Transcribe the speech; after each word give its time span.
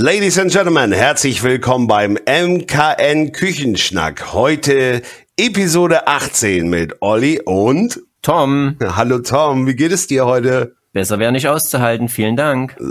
Ladies 0.00 0.38
and 0.38 0.52
Gentlemen, 0.52 0.92
herzlich 0.92 1.42
willkommen 1.42 1.88
beim 1.88 2.16
MKN 2.24 3.32
Küchenschnack. 3.32 4.32
Heute 4.32 5.02
Episode 5.36 6.06
18 6.06 6.70
mit 6.70 7.02
Olli 7.02 7.40
und 7.44 8.00
Tom. 8.22 8.76
Hallo 8.80 9.18
Tom, 9.18 9.66
wie 9.66 9.74
geht 9.74 9.90
es 9.90 10.06
dir 10.06 10.24
heute? 10.24 10.76
Besser 10.92 11.18
wäre 11.18 11.32
nicht 11.32 11.48
auszuhalten, 11.48 12.08
vielen 12.08 12.36
Dank. 12.36 12.76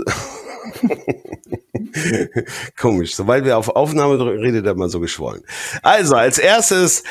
Komisch, 2.78 3.16
sobald 3.16 3.46
wir 3.46 3.56
auf 3.56 3.70
Aufnahme 3.70 4.18
drücken, 4.18 4.42
redet 4.42 4.66
er 4.66 4.74
mal 4.74 4.90
so 4.90 5.00
geschwollen. 5.00 5.40
Also, 5.82 6.14
als 6.14 6.36
erstes 6.36 7.04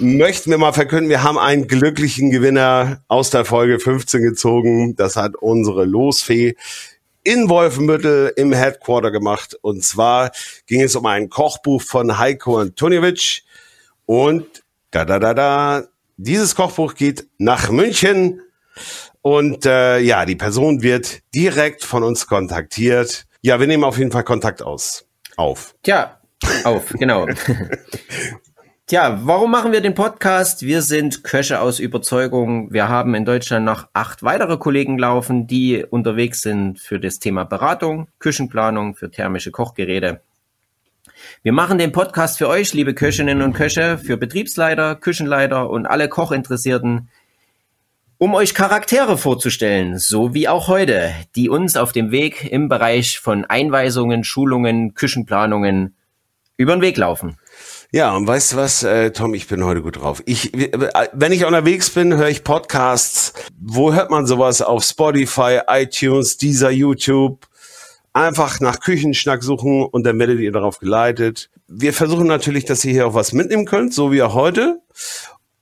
möchten 0.00 0.50
wir 0.50 0.58
mal 0.58 0.72
verkünden, 0.72 1.10
wir 1.10 1.22
haben 1.22 1.38
einen 1.38 1.68
glücklichen 1.68 2.32
Gewinner 2.32 3.04
aus 3.06 3.30
der 3.30 3.44
Folge 3.44 3.78
15 3.78 4.20
gezogen. 4.20 4.96
Das 4.96 5.14
hat 5.14 5.36
unsere 5.36 5.84
Losfee 5.84 6.56
in 7.24 7.48
Wolfenbüttel 7.48 8.32
im 8.36 8.52
Headquarter 8.52 9.10
gemacht. 9.10 9.56
Und 9.60 9.84
zwar 9.84 10.30
ging 10.66 10.82
es 10.82 10.96
um 10.96 11.06
ein 11.06 11.28
Kochbuch 11.28 11.82
von 11.82 12.18
Heiko 12.18 12.58
Antoniewicz. 12.58 13.42
Und 14.06 14.64
da, 14.90 15.04
da, 15.04 15.18
da, 15.18 15.34
da, 15.34 15.84
dieses 16.16 16.54
Kochbuch 16.54 16.94
geht 16.94 17.26
nach 17.38 17.70
München. 17.70 18.40
Und 19.22 19.66
äh, 19.66 19.98
ja, 19.98 20.24
die 20.24 20.36
Person 20.36 20.82
wird 20.82 21.20
direkt 21.34 21.84
von 21.84 22.02
uns 22.02 22.26
kontaktiert. 22.26 23.26
Ja, 23.42 23.60
wir 23.60 23.66
nehmen 23.66 23.84
auf 23.84 23.98
jeden 23.98 24.12
Fall 24.12 24.24
Kontakt 24.24 24.62
aus. 24.62 25.06
Auf. 25.36 25.74
Tja, 25.82 26.20
auf, 26.64 26.88
genau. 26.98 27.26
Tja, 28.88 29.20
warum 29.22 29.50
machen 29.50 29.72
wir 29.72 29.82
den 29.82 29.94
Podcast? 29.94 30.62
Wir 30.62 30.80
sind 30.80 31.22
Köche 31.22 31.60
aus 31.60 31.78
Überzeugung. 31.78 32.72
Wir 32.72 32.88
haben 32.88 33.14
in 33.14 33.26
Deutschland 33.26 33.66
noch 33.66 33.86
acht 33.92 34.22
weitere 34.22 34.56
Kollegen 34.56 34.96
laufen, 34.96 35.46
die 35.46 35.84
unterwegs 35.84 36.40
sind 36.40 36.80
für 36.80 36.98
das 36.98 37.18
Thema 37.18 37.44
Beratung, 37.44 38.08
Küchenplanung, 38.18 38.94
für 38.94 39.10
thermische 39.10 39.50
Kochgeräte. 39.50 40.22
Wir 41.42 41.52
machen 41.52 41.76
den 41.76 41.92
Podcast 41.92 42.38
für 42.38 42.48
euch, 42.48 42.72
liebe 42.72 42.94
Köchinnen 42.94 43.42
und 43.42 43.52
Köche, 43.52 43.98
für 43.98 44.16
Betriebsleiter, 44.16 44.94
Küchenleiter 44.94 45.68
und 45.68 45.84
alle 45.84 46.08
Kochinteressierten, 46.08 47.10
um 48.16 48.34
euch 48.34 48.54
Charaktere 48.54 49.18
vorzustellen, 49.18 49.98
so 49.98 50.32
wie 50.32 50.48
auch 50.48 50.66
heute, 50.66 51.12
die 51.36 51.50
uns 51.50 51.76
auf 51.76 51.92
dem 51.92 52.10
Weg 52.10 52.50
im 52.50 52.70
Bereich 52.70 53.20
von 53.20 53.44
Einweisungen, 53.44 54.24
Schulungen, 54.24 54.94
Küchenplanungen 54.94 55.94
über 56.56 56.74
den 56.74 56.80
Weg 56.80 56.96
laufen. 56.96 57.36
Ja, 57.90 58.14
und 58.14 58.26
weißt 58.26 58.52
du 58.52 58.56
was, 58.58 58.82
äh, 58.82 59.12
Tom, 59.12 59.32
ich 59.32 59.48
bin 59.48 59.64
heute 59.64 59.80
gut 59.80 59.96
drauf. 59.96 60.22
Ich, 60.26 60.52
wenn 60.52 61.32
ich 61.32 61.46
unterwegs 61.46 61.88
bin, 61.88 62.14
höre 62.14 62.28
ich 62.28 62.44
Podcasts. 62.44 63.32
Wo 63.58 63.94
hört 63.94 64.10
man 64.10 64.26
sowas? 64.26 64.60
Auf 64.60 64.84
Spotify, 64.84 65.60
iTunes, 65.66 66.36
dieser 66.36 66.70
YouTube. 66.70 67.46
Einfach 68.12 68.60
nach 68.60 68.80
Küchenschnack 68.80 69.42
suchen 69.42 69.86
und 69.86 70.04
dann 70.04 70.18
werdet 70.18 70.38
ihr 70.40 70.52
darauf 70.52 70.80
geleitet. 70.80 71.48
Wir 71.66 71.94
versuchen 71.94 72.26
natürlich, 72.26 72.66
dass 72.66 72.84
ihr 72.84 72.92
hier 72.92 73.06
auch 73.06 73.14
was 73.14 73.32
mitnehmen 73.32 73.64
könnt, 73.64 73.94
so 73.94 74.12
wie 74.12 74.22
auch 74.22 74.34
heute. 74.34 74.82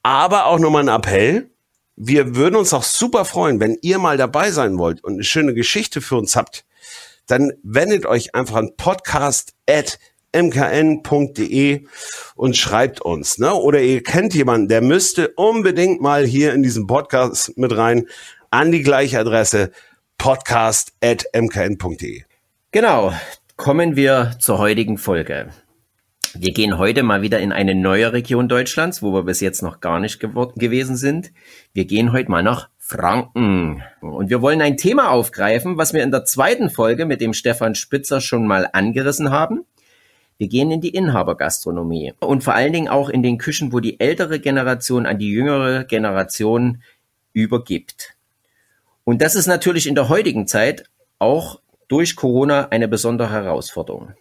Aber 0.02 0.46
auch 0.46 0.58
nochmal 0.58 0.88
ein 0.88 0.96
Appell. 0.96 1.50
Wir 1.94 2.34
würden 2.34 2.56
uns 2.56 2.74
auch 2.74 2.82
super 2.82 3.24
freuen, 3.24 3.60
wenn 3.60 3.78
ihr 3.82 4.00
mal 4.00 4.16
dabei 4.16 4.50
sein 4.50 4.78
wollt 4.78 5.04
und 5.04 5.12
eine 5.14 5.24
schöne 5.24 5.54
Geschichte 5.54 6.00
für 6.00 6.16
uns 6.16 6.34
habt. 6.34 6.64
Dann 7.28 7.52
wendet 7.62 8.04
euch 8.04 8.34
einfach 8.34 8.56
an 8.56 8.72
podcast@ 8.76 9.98
mkn.de 10.42 11.86
und 12.34 12.56
schreibt 12.56 13.00
uns. 13.00 13.38
Ne? 13.38 13.54
Oder 13.54 13.80
ihr 13.80 14.02
kennt 14.02 14.34
jemanden, 14.34 14.68
der 14.68 14.82
müsste 14.82 15.28
unbedingt 15.36 16.00
mal 16.00 16.26
hier 16.26 16.54
in 16.54 16.62
diesem 16.62 16.86
Podcast 16.86 17.56
mit 17.56 17.76
rein 17.76 18.06
an 18.50 18.72
die 18.72 18.82
gleiche 18.82 19.18
Adresse 19.18 19.70
podcast.mkn.de. 20.18 22.22
Genau, 22.72 23.12
kommen 23.56 23.96
wir 23.96 24.36
zur 24.38 24.58
heutigen 24.58 24.98
Folge. 24.98 25.48
Wir 26.38 26.52
gehen 26.52 26.76
heute 26.76 27.02
mal 27.02 27.22
wieder 27.22 27.38
in 27.38 27.52
eine 27.52 27.74
neue 27.74 28.12
Region 28.12 28.48
Deutschlands, 28.48 29.02
wo 29.02 29.12
wir 29.14 29.22
bis 29.22 29.40
jetzt 29.40 29.62
noch 29.62 29.80
gar 29.80 30.00
nicht 30.00 30.20
gewesen 30.20 30.96
sind. 30.96 31.32
Wir 31.72 31.86
gehen 31.86 32.12
heute 32.12 32.30
mal 32.30 32.42
nach 32.42 32.68
Franken. 32.78 33.82
Und 34.00 34.30
wir 34.30 34.42
wollen 34.42 34.60
ein 34.60 34.76
Thema 34.76 35.10
aufgreifen, 35.10 35.78
was 35.78 35.94
wir 35.94 36.02
in 36.02 36.10
der 36.10 36.24
zweiten 36.24 36.70
Folge 36.70 37.06
mit 37.06 37.20
dem 37.20 37.32
Stefan 37.32 37.74
Spitzer 37.74 38.20
schon 38.20 38.46
mal 38.46 38.68
angerissen 38.72 39.30
haben. 39.30 39.64
Wir 40.38 40.48
gehen 40.48 40.70
in 40.70 40.80
die 40.80 40.90
Inhabergastronomie 40.90 42.12
und 42.20 42.44
vor 42.44 42.54
allen 42.54 42.72
Dingen 42.72 42.88
auch 42.88 43.08
in 43.08 43.22
den 43.22 43.38
Küchen, 43.38 43.72
wo 43.72 43.80
die 43.80 43.98
ältere 44.00 44.38
Generation 44.38 45.06
an 45.06 45.18
die 45.18 45.30
jüngere 45.30 45.84
Generation 45.84 46.82
übergibt. 47.32 48.14
Und 49.04 49.22
das 49.22 49.34
ist 49.34 49.46
natürlich 49.46 49.86
in 49.86 49.94
der 49.94 50.08
heutigen 50.08 50.46
Zeit 50.46 50.84
auch 51.18 51.60
durch 51.88 52.16
Corona 52.16 52.68
eine 52.68 52.88
besondere 52.88 53.30
Herausforderung. 53.30 54.12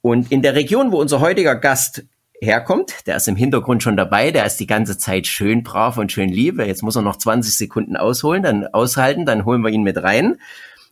Und 0.00 0.30
in 0.30 0.42
der 0.42 0.54
Region, 0.54 0.92
wo 0.92 1.00
unser 1.00 1.20
heutiger 1.20 1.56
Gast 1.56 2.04
herkommt, 2.40 3.06
der 3.06 3.16
ist 3.16 3.28
im 3.28 3.36
Hintergrund 3.36 3.82
schon 3.82 3.96
dabei, 3.96 4.32
der 4.32 4.44
ist 4.44 4.58
die 4.58 4.66
ganze 4.66 4.98
Zeit 4.98 5.26
schön 5.26 5.62
brav 5.62 5.96
und 5.96 6.12
schön 6.12 6.28
liebe. 6.28 6.64
Jetzt 6.64 6.82
muss 6.82 6.96
er 6.96 7.02
noch 7.02 7.16
20 7.16 7.56
Sekunden 7.56 7.96
ausholen, 7.96 8.42
dann 8.42 8.66
aushalten, 8.66 9.26
dann 9.26 9.44
holen 9.44 9.62
wir 9.62 9.70
ihn 9.70 9.84
mit 9.84 10.02
rein. 10.02 10.38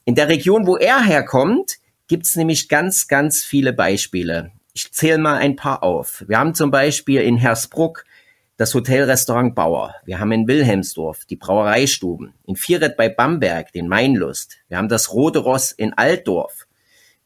In 0.04 0.14
der 0.14 0.28
Region, 0.28 0.66
wo 0.66 0.76
er 0.76 1.02
herkommt, 1.02 1.78
gibt 2.10 2.26
es 2.26 2.34
nämlich 2.34 2.68
ganz, 2.68 3.06
ganz 3.06 3.44
viele 3.44 3.72
Beispiele. 3.72 4.50
Ich 4.72 4.90
zähle 4.92 5.18
mal 5.18 5.36
ein 5.36 5.54
paar 5.54 5.84
auf. 5.84 6.24
Wir 6.26 6.40
haben 6.40 6.56
zum 6.56 6.72
Beispiel 6.72 7.20
in 7.20 7.36
Hersbruck 7.36 8.04
das 8.56 8.74
Hotelrestaurant 8.74 9.54
Bauer. 9.54 9.94
Wir 10.04 10.18
haben 10.18 10.32
in 10.32 10.48
Wilhelmsdorf 10.48 11.24
die 11.26 11.36
Brauereistuben. 11.36 12.34
In 12.46 12.56
Vierret 12.56 12.96
bei 12.96 13.08
Bamberg 13.08 13.70
den 13.70 13.86
Mainlust. 13.86 14.56
Wir 14.66 14.78
haben 14.78 14.88
das 14.88 15.12
Rote 15.12 15.38
Ross 15.38 15.70
in 15.70 15.92
Altdorf. 15.92 16.66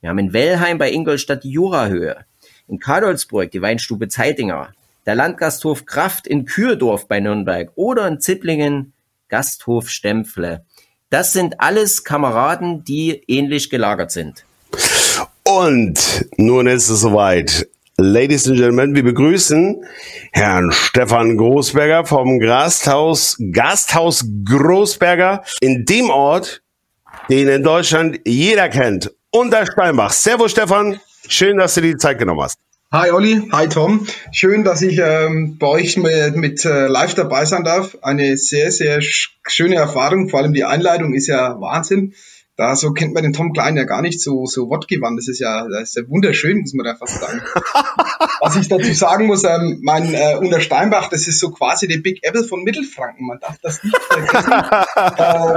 Wir 0.03 0.11
haben 0.11 0.19
in 0.19 0.35
Wellheim 0.35 0.77
bei 0.77 0.93
Ingolstadt 0.93 1.45
die 1.45 1.53
Jurahöhe. 1.53 2.27
In 2.69 2.79
Kadolsburg 2.79 3.51
die 3.53 3.63
Weinstube 3.63 4.09
Zeitinger. 4.09 4.75
Der 5.07 5.15
Landgasthof 5.15 5.87
Kraft 5.87 6.27
in 6.27 6.45
Kürdorf 6.45 7.09
bei 7.09 7.21
Nürnberg 7.21 7.71
oder 7.75 8.07
in 8.07 8.21
Zipplingen 8.21 8.93
Gasthof 9.29 9.89
Stempfle. 9.89 10.67
Das 11.09 11.33
sind 11.33 11.63
alles 11.63 12.05
Kameraden, 12.05 12.85
die 12.85 13.23
ähnlich 13.29 13.71
gelagert 13.71 14.11
sind. 14.11 14.45
Und 15.57 16.27
nun 16.37 16.67
ist 16.67 16.89
es 16.89 17.03
soweit. 17.03 17.69
Ladies 17.97 18.49
and 18.49 18.57
Gentlemen, 18.57 18.97
wir 18.97 19.05
begrüßen 19.05 19.85
Herrn 20.33 20.73
Stefan 20.73 21.37
Großberger 21.37 22.05
vom 22.07 22.41
Gasthaus, 22.41 23.37
Gasthaus 23.53 24.25
Großberger 24.45 25.45
in 25.61 25.85
dem 25.85 26.11
Ort, 26.11 26.63
den 27.31 27.47
in 27.47 27.63
Deutschland 27.63 28.19
jeder 28.25 28.69
kennt. 28.69 29.13
Unter 29.31 29.65
Steinbach. 29.65 30.11
Servus 30.11 30.51
Stefan, 30.51 30.99
schön, 31.29 31.59
dass 31.59 31.75
du 31.75 31.83
dir 31.83 31.93
die 31.93 31.99
Zeit 31.99 32.19
genommen 32.19 32.41
hast. 32.41 32.59
Hi 32.91 33.13
Olli, 33.13 33.49
hi 33.53 33.69
Tom. 33.69 34.09
Schön, 34.33 34.65
dass 34.65 34.83
ich 34.83 34.99
ähm, 34.99 35.57
bei 35.59 35.69
euch 35.69 35.97
mit, 35.97 36.35
mit 36.35 36.65
äh, 36.65 36.89
live 36.89 37.15
dabei 37.15 37.45
sein 37.45 37.63
darf. 37.63 37.97
Eine 38.03 38.37
sehr, 38.39 38.73
sehr 38.73 39.01
schöne 39.03 39.77
Erfahrung. 39.77 40.31
Vor 40.31 40.41
allem 40.41 40.53
die 40.53 40.65
Einleitung 40.65 41.15
ist 41.15 41.29
ja 41.29 41.61
Wahnsinn 41.61 42.15
da 42.57 42.77
so 42.77 42.93
kennt 42.93 43.15
man 43.15 43.25
den 43.25 43.33
Tom 43.33 43.53
Klein 43.53 43.77
ja 43.77 43.83
gar 43.85 44.01
nicht 44.01 44.21
so, 44.21 44.47
so 44.47 44.69
wortgewandt. 44.69 45.19
Das 45.19 45.27
ist 45.27 45.41
ja, 45.41 45.67
das 45.69 45.91
ist 45.91 45.97
ja 45.97 46.03
wunderschön, 46.09 46.61
muss 46.61 46.73
man 46.75 46.87
da 46.87 46.95
fast 46.95 47.21
sagen. 47.21 47.41
Was 48.41 48.57
ich 48.57 48.69
dazu 48.69 48.93
sagen 48.93 49.27
muss, 49.27 49.43
ähm, 49.45 49.81
mein 49.83 50.15
äh, 50.15 50.37
Unter 50.39 50.61
Steinbach, 50.61 51.09
das 51.09 51.27
ist 51.27 51.41
so 51.41 51.51
quasi 51.51 51.89
der 51.89 51.99
Big 51.99 52.21
Apple 52.23 52.45
von 52.45 52.63
Mittelfranken. 52.63 53.27
Man 53.27 53.41
darf 53.41 53.57
das 53.63 53.83
nicht 53.83 53.97
vergessen. 53.97 54.53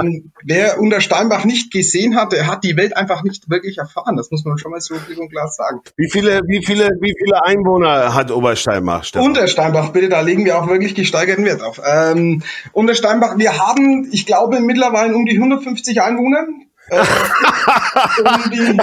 ähm, 0.00 0.32
wer 0.42 0.80
Unter 0.80 1.00
Steinbach 1.00 1.44
nicht 1.44 1.70
gesehen 1.72 2.16
hat, 2.16 2.32
der 2.32 2.48
hat 2.48 2.64
die 2.64 2.76
Welt 2.76 2.96
einfach 2.96 3.22
nicht 3.22 3.48
wirklich 3.48 3.78
erfahren. 3.78 4.16
Das 4.16 4.30
muss 4.32 4.44
man 4.44 4.58
schon 4.58 4.72
mal 4.72 4.80
so 4.80 4.94
klipp 4.94 5.18
und 5.18 5.30
klar 5.30 5.48
sagen. 5.48 5.80
Wie 5.96 6.10
viele, 6.10 6.40
wie 6.48 6.64
viele, 6.64 6.88
wie 7.00 7.14
viele 7.16 7.44
Einwohner 7.44 8.14
hat 8.14 8.32
Obersteinbach? 8.32 9.04
Stefan? 9.04 9.28
Untersteinbach, 9.28 9.90
bitte, 9.90 10.08
da 10.08 10.20
legen 10.20 10.44
wir 10.44 10.58
auch 10.58 10.66
wirklich 10.66 10.96
gesteigerten 10.96 11.44
Wert 11.44 11.62
auf. 11.62 11.80
Ähm, 11.84 12.42
Untersteinbach, 12.72 13.38
wir 13.38 13.58
haben, 13.58 14.08
ich 14.10 14.26
glaube, 14.26 14.60
mittlerweile 14.60 15.14
um 15.14 15.26
die 15.26 15.36
150 15.36 16.02
Einwohner 16.02 16.46
äh, 16.90 17.04
die, 18.52 18.78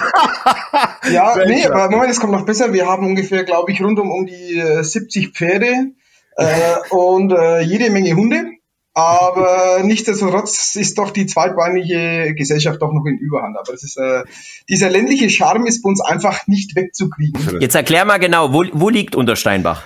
ja, 1.13 1.35
nee, 1.45 1.65
aber 1.65 1.89
Moment, 1.89 2.11
es 2.11 2.19
kommt 2.19 2.33
noch 2.33 2.45
besser. 2.45 2.73
Wir 2.73 2.85
haben 2.85 3.05
ungefähr, 3.05 3.43
glaube 3.43 3.71
ich, 3.71 3.81
rund 3.81 3.99
um, 3.99 4.11
um 4.11 4.25
die 4.25 4.61
70 4.81 5.25
äh, 5.25 5.31
Pferde 5.31 5.91
äh, 6.37 6.75
und 6.89 7.31
äh, 7.31 7.61
jede 7.61 7.89
Menge 7.89 8.15
Hunde. 8.15 8.51
Aber 8.97 9.81
nichtsdestotrotz 9.83 10.75
ist 10.75 10.97
doch 10.97 11.11
die 11.11 11.25
zweitbeinige 11.25 12.33
Gesellschaft 12.33 12.81
doch 12.81 12.93
noch 12.93 13.05
in 13.05 13.17
Überhand. 13.17 13.57
Aber 13.57 13.73
das 13.73 13.83
ist, 13.83 13.97
äh, 13.97 14.23
dieser 14.69 14.89
ländliche 14.89 15.29
Charme 15.29 15.67
ist 15.67 15.83
bei 15.83 15.89
uns 15.89 15.99
einfach 15.99 16.47
nicht 16.47 16.77
wegzukriegen. 16.77 17.59
Jetzt 17.59 17.75
erklär 17.75 18.05
mal 18.05 18.19
genau, 18.19 18.53
wo, 18.53 18.63
wo 18.71 18.87
liegt 18.87 19.17
Untersteinbach? 19.17 19.83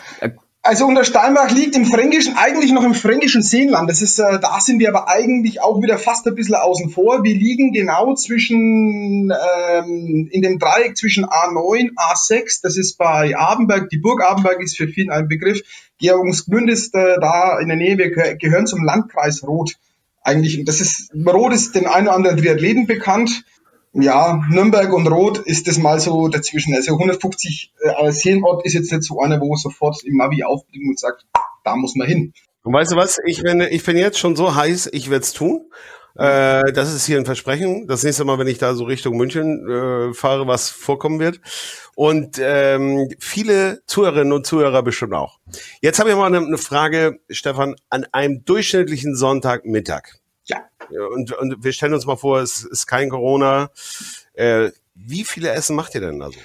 Also 0.61 0.85
unter 0.85 1.05
Steinbach 1.05 1.51
liegt 1.51 1.77
im 1.77 1.85
Fränkischen, 1.85 2.35
eigentlich 2.35 2.73
noch 2.73 2.83
im 2.83 2.93
fränkischen 2.93 3.41
Seenland. 3.41 3.89
Das 3.89 4.01
ist, 4.01 4.19
äh, 4.19 4.39
da 4.41 4.59
sind 4.59 4.79
wir 4.79 4.89
aber 4.89 5.07
eigentlich 5.07 5.61
auch 5.61 5.81
wieder 5.81 5.97
fast 5.97 6.27
ein 6.27 6.35
bisschen 6.35 6.55
außen 6.55 6.89
vor. 6.89 7.23
Wir 7.23 7.33
liegen 7.33 7.71
genau 7.71 8.13
zwischen, 8.15 9.31
ähm, 9.31 10.27
in 10.29 10.41
dem 10.41 10.59
Dreieck 10.59 10.97
zwischen 10.97 11.25
A9, 11.25 11.91
A6, 11.95 12.59
das 12.61 12.75
ist 12.75 12.97
bei 12.97 13.37
Abenberg, 13.37 13.89
die 13.89 13.99
Burg 13.99 14.21
Abenberg 14.21 14.61
ist 14.61 14.75
für 14.75 14.89
viele 14.89 15.13
ein 15.13 15.29
Begriff. 15.29 15.61
Georgensgmünd 15.97 16.69
ist 16.69 16.93
äh, 16.93 17.15
da 17.21 17.57
in 17.59 17.69
der 17.69 17.77
Nähe, 17.77 17.97
wir 17.97 18.35
gehören 18.35 18.67
zum 18.67 18.83
Landkreis 18.83 19.43
Rot. 19.47 19.75
Eigentlich, 20.23 20.65
das 20.65 20.81
ist, 20.81 21.13
Rot 21.25 21.53
ist 21.53 21.73
den 21.73 21.87
einen 21.87 22.07
oder 22.07 22.17
anderen 22.17 22.37
Triathleten 22.37 22.85
bekannt. 22.85 23.45
Ja, 23.93 24.41
Nürnberg 24.49 24.93
und 24.93 25.07
Rot 25.07 25.39
ist 25.39 25.67
das 25.67 25.77
mal 25.77 25.99
so 25.99 26.27
dazwischen. 26.27 26.75
Also 26.75 26.93
150 26.93 27.73
äh, 27.79 28.11
Seenort 28.11 28.65
ist 28.65 28.73
jetzt 28.73 28.91
nicht 28.91 29.03
so 29.03 29.19
einer, 29.19 29.41
wo 29.41 29.55
sofort 29.55 30.03
im 30.03 30.17
Navi 30.17 30.43
aufblickt 30.43 30.85
und 30.87 30.99
sagt, 30.99 31.25
da 31.63 31.75
muss 31.75 31.95
man 31.95 32.07
hin. 32.07 32.33
Und 32.63 32.73
weißt 32.73 32.91
du 32.91 32.95
was? 32.95 33.17
Ich 33.25 33.41
bin, 33.41 33.61
ich 33.61 33.83
bin 33.83 33.97
jetzt 33.97 34.19
schon 34.19 34.35
so 34.35 34.55
heiß, 34.55 34.89
ich 34.91 35.09
werde 35.09 35.23
es 35.23 35.33
tun. 35.33 35.69
Äh, 36.15 36.73
das 36.73 36.93
ist 36.93 37.05
hier 37.05 37.17
ein 37.17 37.25
Versprechen. 37.25 37.87
Das 37.87 38.03
nächste 38.03 38.25
Mal, 38.25 38.37
wenn 38.37 38.47
ich 38.47 38.57
da 38.57 38.73
so 38.75 38.83
Richtung 38.83 39.15
München 39.15 39.67
äh, 39.69 40.13
fahre, 40.13 40.47
was 40.47 40.69
vorkommen 40.69 41.19
wird. 41.19 41.39
Und 41.95 42.37
ähm, 42.41 43.09
viele 43.19 43.81
Zuhörerinnen 43.87 44.33
und 44.33 44.45
Zuhörer 44.45 44.83
bestimmt 44.83 45.13
auch. 45.13 45.39
Jetzt 45.81 45.99
habe 45.99 46.09
ich 46.09 46.15
mal 46.15 46.27
eine, 46.27 46.45
eine 46.45 46.57
Frage, 46.57 47.19
Stefan, 47.29 47.75
an 47.89 48.05
einem 48.11 48.43
durchschnittlichen 48.43 49.15
Sonntagmittag. 49.15 50.18
Ja. 50.49 50.69
Und, 51.13 51.31
und 51.33 51.63
wir 51.63 51.71
stellen 51.71 51.93
uns 51.93 52.05
mal 52.05 52.17
vor, 52.17 52.39
es 52.39 52.63
ist 52.63 52.87
kein 52.87 53.09
Corona. 53.09 53.69
Äh, 54.33 54.71
wie 54.95 55.23
viele 55.23 55.51
Essen 55.51 55.75
macht 55.75 55.95
ihr 55.95 56.01
denn 56.01 56.19
da 56.19 56.29
so? 56.29 56.39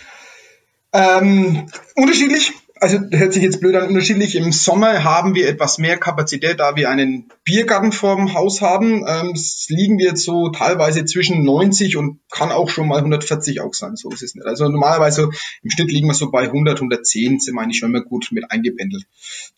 Ähm, 0.92 1.66
unterschiedlich 1.96 2.52
also 2.84 2.98
hört 3.12 3.32
sich 3.32 3.42
jetzt 3.42 3.60
blöd 3.60 3.74
an, 3.76 3.88
unterschiedlich. 3.88 4.36
Im 4.36 4.52
Sommer 4.52 5.04
haben 5.04 5.34
wir 5.34 5.48
etwas 5.48 5.78
mehr 5.78 5.96
Kapazität, 5.96 6.60
da 6.60 6.76
wir 6.76 6.90
einen 6.90 7.30
Biergarten 7.44 7.92
vorm 7.92 8.34
Haus 8.34 8.60
haben. 8.60 9.04
Ähm, 9.08 9.34
liegen 9.68 9.98
wir 9.98 10.08
jetzt 10.08 10.24
so 10.24 10.50
teilweise 10.50 11.04
zwischen 11.04 11.44
90 11.44 11.96
und 11.96 12.20
kann 12.30 12.50
auch 12.50 12.68
schon 12.68 12.88
mal 12.88 12.98
140 12.98 13.60
auch 13.60 13.74
sein. 13.74 13.96
So 13.96 14.10
ist 14.10 14.22
es 14.22 14.34
nicht. 14.34 14.46
Also 14.46 14.68
normalerweise 14.68 15.30
im 15.62 15.70
Schnitt 15.70 15.90
liegen 15.90 16.08
wir 16.08 16.14
so 16.14 16.30
bei 16.30 16.42
100, 16.42 16.76
110, 16.76 17.40
sind 17.40 17.54
wir 17.54 17.62
eigentlich 17.62 17.78
schon 17.78 17.90
immer 17.90 18.04
gut 18.04 18.28
mit 18.32 18.50
eingependelt. 18.50 19.04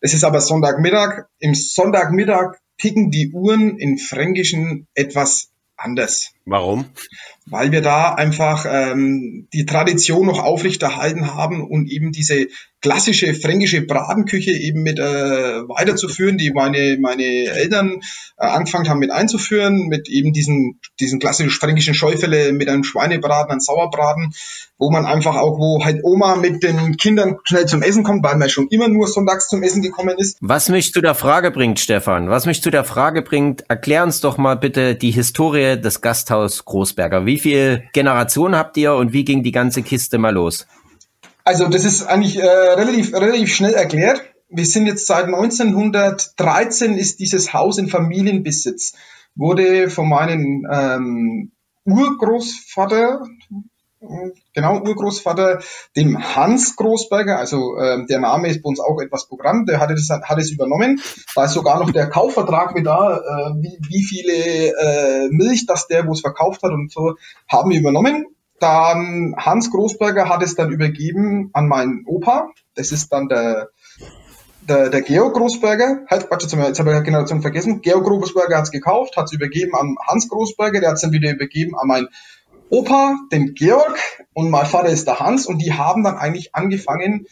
Es 0.00 0.14
ist 0.14 0.25
aber 0.25 0.40
Sonntagmittag. 0.40 1.26
Im 1.38 1.54
Sonntagmittag 1.54 2.58
ticken 2.78 3.11
die 3.11 3.31
Uhren 3.32 3.78
in 3.78 3.99
Fränkischen 3.99 4.87
etwas 4.94 5.50
anders. 5.76 6.32
Warum? 6.48 6.84
Weil 7.46 7.72
wir 7.72 7.82
da 7.82 8.14
einfach 8.14 8.66
ähm, 8.69 9.48
die 9.52 9.66
Tradition 9.66 10.26
noch 10.26 10.38
aufrechterhalten 10.38 11.34
haben 11.34 11.60
und 11.60 11.90
eben 11.90 12.12
diese 12.12 12.46
klassische 12.81 13.34
fränkische 13.34 13.82
Bratenküche 13.82 14.52
eben 14.52 14.82
mit 14.82 15.00
äh, 15.00 15.02
weiterzuführen, 15.02 16.38
die 16.38 16.52
meine, 16.52 16.98
meine 17.00 17.25
Eltern 17.25 18.00
äh, 18.38 18.46
angefangen 18.46 18.88
haben 18.88 19.00
mit 19.00 19.10
einzuführen, 19.10 19.88
mit 19.88 20.08
eben 20.08 20.32
diesen, 20.32 20.78
diesen 21.00 21.19
klassischen 21.19 21.50
fränkischen 21.50 21.94
Scheufele 21.94 22.52
mit 22.52 22.69
einem 22.69 22.84
Schweinebraten, 22.84 23.50
einem 23.50 23.60
Sauerbraten, 23.60 24.32
wo 24.78 24.90
man 24.90 25.06
einfach 25.06 25.37
auch, 25.37 25.58
wo 25.58 25.84
halt 25.84 26.04
Oma 26.04 26.37
mit 26.37 26.62
den 26.62 26.96
Kindern 26.96 27.38
schnell 27.44 27.66
zum 27.66 27.82
Essen 27.82 28.04
kommt, 28.04 28.22
weil 28.22 28.37
man 28.37 28.49
schon 28.49 28.69
immer 28.69 28.88
nur 28.88 29.08
sonntags 29.08 29.49
zum 29.49 29.62
Essen 29.62 29.82
gekommen 29.82 30.16
ist. 30.19 30.37
Was 30.40 30.69
mich 30.69 30.92
zu 30.92 31.00
der 31.00 31.14
Frage 31.14 31.50
bringt, 31.50 31.81
Stefan, 31.81 32.28
was 32.28 32.46
mich 32.46 32.62
zu 32.62 32.70
der 32.70 32.84
Frage 32.84 33.22
bringt, 33.22 33.64
erklär 33.69 34.04
uns 34.04 34.20
doch 34.20 34.37
mal 34.37 34.56
bitte 34.56 34.94
die 34.94 35.10
Historie 35.10 35.81
des 35.81 36.02
Gasthaus 36.36 36.64
Großberger. 36.64 37.26
Wie 37.26 37.38
viele 37.38 37.84
Generationen 37.92 38.56
habt 38.56 38.76
ihr 38.76 38.94
und 38.94 39.12
wie 39.12 39.24
ging 39.24 39.42
die 39.42 39.52
ganze 39.52 39.82
Kiste 39.82 40.18
mal 40.18 40.34
los? 40.34 40.66
Also 41.44 41.68
das 41.68 41.84
ist 41.84 42.02
eigentlich 42.04 42.38
äh, 42.38 42.46
relativ, 42.46 43.14
relativ 43.14 43.54
schnell 43.54 43.74
erklärt. 43.74 44.22
Wir 44.48 44.66
sind 44.66 44.86
jetzt 44.86 45.06
seit 45.06 45.26
1913 45.26 46.94
ist 46.94 47.20
dieses 47.20 47.52
Haus 47.52 47.78
in 47.78 47.88
Familienbesitz. 47.88 48.94
Wurde 49.34 49.90
von 49.90 50.08
meinem 50.08 50.66
ähm, 50.70 51.52
Urgroßvater, 51.84 53.22
genau 54.54 54.80
Urgroßvater, 54.80 55.60
dem 55.96 56.36
Hans 56.36 56.76
Großberger, 56.76 57.38
also 57.38 57.76
äh, 57.76 58.06
der 58.06 58.20
Name 58.20 58.48
ist 58.48 58.62
bei 58.62 58.68
uns 58.68 58.80
auch 58.80 59.00
etwas 59.00 59.28
Programm, 59.28 59.66
der 59.66 59.80
hatte 59.80 59.94
das, 59.94 60.08
hat 60.08 60.38
es 60.38 60.50
übernommen. 60.50 61.00
Da 61.34 61.44
ist 61.44 61.52
sogar 61.52 61.78
noch 61.78 61.90
der 61.90 62.08
Kaufvertrag 62.08 62.74
mit 62.74 62.86
da, 62.86 63.16
äh, 63.16 63.54
wie, 63.60 63.78
wie 63.88 64.04
viele 64.04 64.32
äh, 64.32 65.28
Milch 65.30 65.66
das 65.66 65.86
der, 65.88 66.06
wo 66.06 66.12
es 66.12 66.20
verkauft 66.20 66.62
hat 66.62 66.72
und 66.72 66.90
so, 66.90 67.14
haben 67.48 67.70
wir 67.70 67.78
übernommen. 67.78 68.26
Dann 68.58 69.34
Hans 69.36 69.70
Großberger 69.70 70.28
hat 70.28 70.42
es 70.42 70.54
dann 70.54 70.70
übergeben 70.70 71.50
an 71.52 71.68
meinen 71.68 72.04
Opa. 72.06 72.50
Das 72.74 72.90
ist 72.90 73.12
dann 73.12 73.28
der, 73.28 73.68
der, 74.68 74.88
der 74.88 75.02
Georg 75.02 75.34
Großberger. 75.34 76.04
Halt, 76.08 76.28
Quatsch, 76.28 76.44
jetzt 76.44 76.54
habe 76.78 76.92
ich 76.92 76.98
die 76.98 77.04
Generation 77.04 77.42
vergessen. 77.42 77.82
Georg 77.82 78.04
Großberger 78.04 78.56
hat 78.56 78.64
es 78.64 78.70
gekauft, 78.70 79.16
hat 79.16 79.26
es 79.26 79.32
übergeben 79.32 79.74
an 79.74 79.96
Hans 80.06 80.28
Großberger, 80.28 80.80
der 80.80 80.90
hat 80.90 80.96
es 80.96 81.02
dann 81.02 81.12
wieder 81.12 81.30
übergeben 81.30 81.78
an 81.78 81.88
meinen 81.88 82.08
Opa, 82.68 83.16
den 83.30 83.54
Georg 83.54 83.98
und 84.34 84.50
mein 84.50 84.66
Vater 84.66 84.88
ist 84.88 85.06
der 85.06 85.20
Hans 85.20 85.46
und 85.46 85.58
die 85.58 85.72
haben 85.72 86.02
dann 86.02 86.16
eigentlich 86.16 86.54
angefangen, 86.54 87.26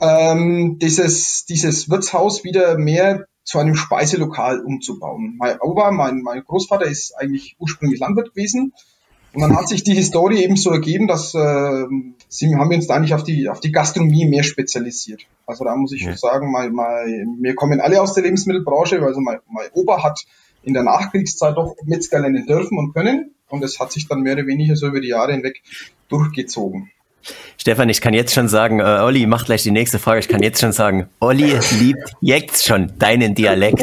ähm, 0.00 0.78
dieses, 0.78 1.44
dieses 1.44 1.90
Wirtshaus 1.90 2.44
wieder 2.44 2.78
mehr 2.78 3.26
zu 3.44 3.58
einem 3.58 3.74
Speiselokal 3.74 4.60
umzubauen. 4.60 5.36
Mein 5.38 5.60
Opa, 5.60 5.90
mein, 5.90 6.22
mein 6.22 6.42
Großvater 6.44 6.86
ist 6.86 7.14
eigentlich 7.16 7.56
ursprünglich 7.58 8.00
Landwirt 8.00 8.34
gewesen 8.34 8.72
und 9.34 9.40
dann 9.42 9.56
hat 9.56 9.68
sich 9.68 9.82
die 9.82 9.94
Historie 9.94 10.42
eben 10.42 10.56
so 10.56 10.70
ergeben, 10.70 11.08
dass 11.08 11.34
äh, 11.34 11.84
sie 12.28 12.54
haben 12.54 12.72
uns 12.72 12.86
da 12.86 12.94
eigentlich 12.94 13.14
auf 13.14 13.24
die, 13.24 13.48
auf 13.48 13.60
die 13.60 13.72
Gastronomie 13.72 14.26
mehr 14.26 14.44
spezialisiert. 14.44 15.22
Also 15.44 15.64
da 15.64 15.74
muss 15.74 15.92
ich 15.92 16.02
ja. 16.02 16.16
sagen, 16.16 16.52
mal, 16.52 16.70
mal, 16.70 17.04
wir 17.40 17.54
kommen 17.56 17.80
alle 17.80 18.00
aus 18.00 18.14
der 18.14 18.22
Lebensmittelbranche, 18.22 19.02
also 19.02 19.20
mein, 19.20 19.40
mein 19.50 19.66
Opa 19.72 20.04
hat 20.04 20.24
in 20.62 20.72
der 20.72 20.84
Nachkriegszeit 20.84 21.56
doch 21.56 21.74
Metzger 21.84 22.20
lernen 22.20 22.46
dürfen 22.46 22.78
und 22.78 22.94
können. 22.94 23.33
Und 23.54 23.64
es 23.64 23.80
hat 23.80 23.92
sich 23.92 24.06
dann 24.08 24.20
mehr 24.20 24.34
oder 24.34 24.46
weniger 24.46 24.76
so 24.76 24.88
über 24.88 25.00
die 25.00 25.08
Jahre 25.08 25.32
hinweg 25.32 25.62
durchgezogen. 26.08 26.90
Stefan, 27.56 27.88
ich 27.88 28.00
kann 28.00 28.12
jetzt 28.12 28.34
schon 28.34 28.48
sagen, 28.48 28.80
äh, 28.80 28.82
Olli 28.82 29.26
macht 29.26 29.46
gleich 29.46 29.62
die 29.62 29.70
nächste 29.70 29.98
Frage. 29.98 30.20
Ich 30.20 30.28
kann 30.28 30.42
jetzt 30.42 30.60
schon 30.60 30.72
sagen, 30.72 31.08
Olli 31.20 31.54
liebt 31.78 32.12
jetzt 32.20 32.66
schon 32.66 32.92
deinen 32.98 33.34
Dialekt. 33.34 33.82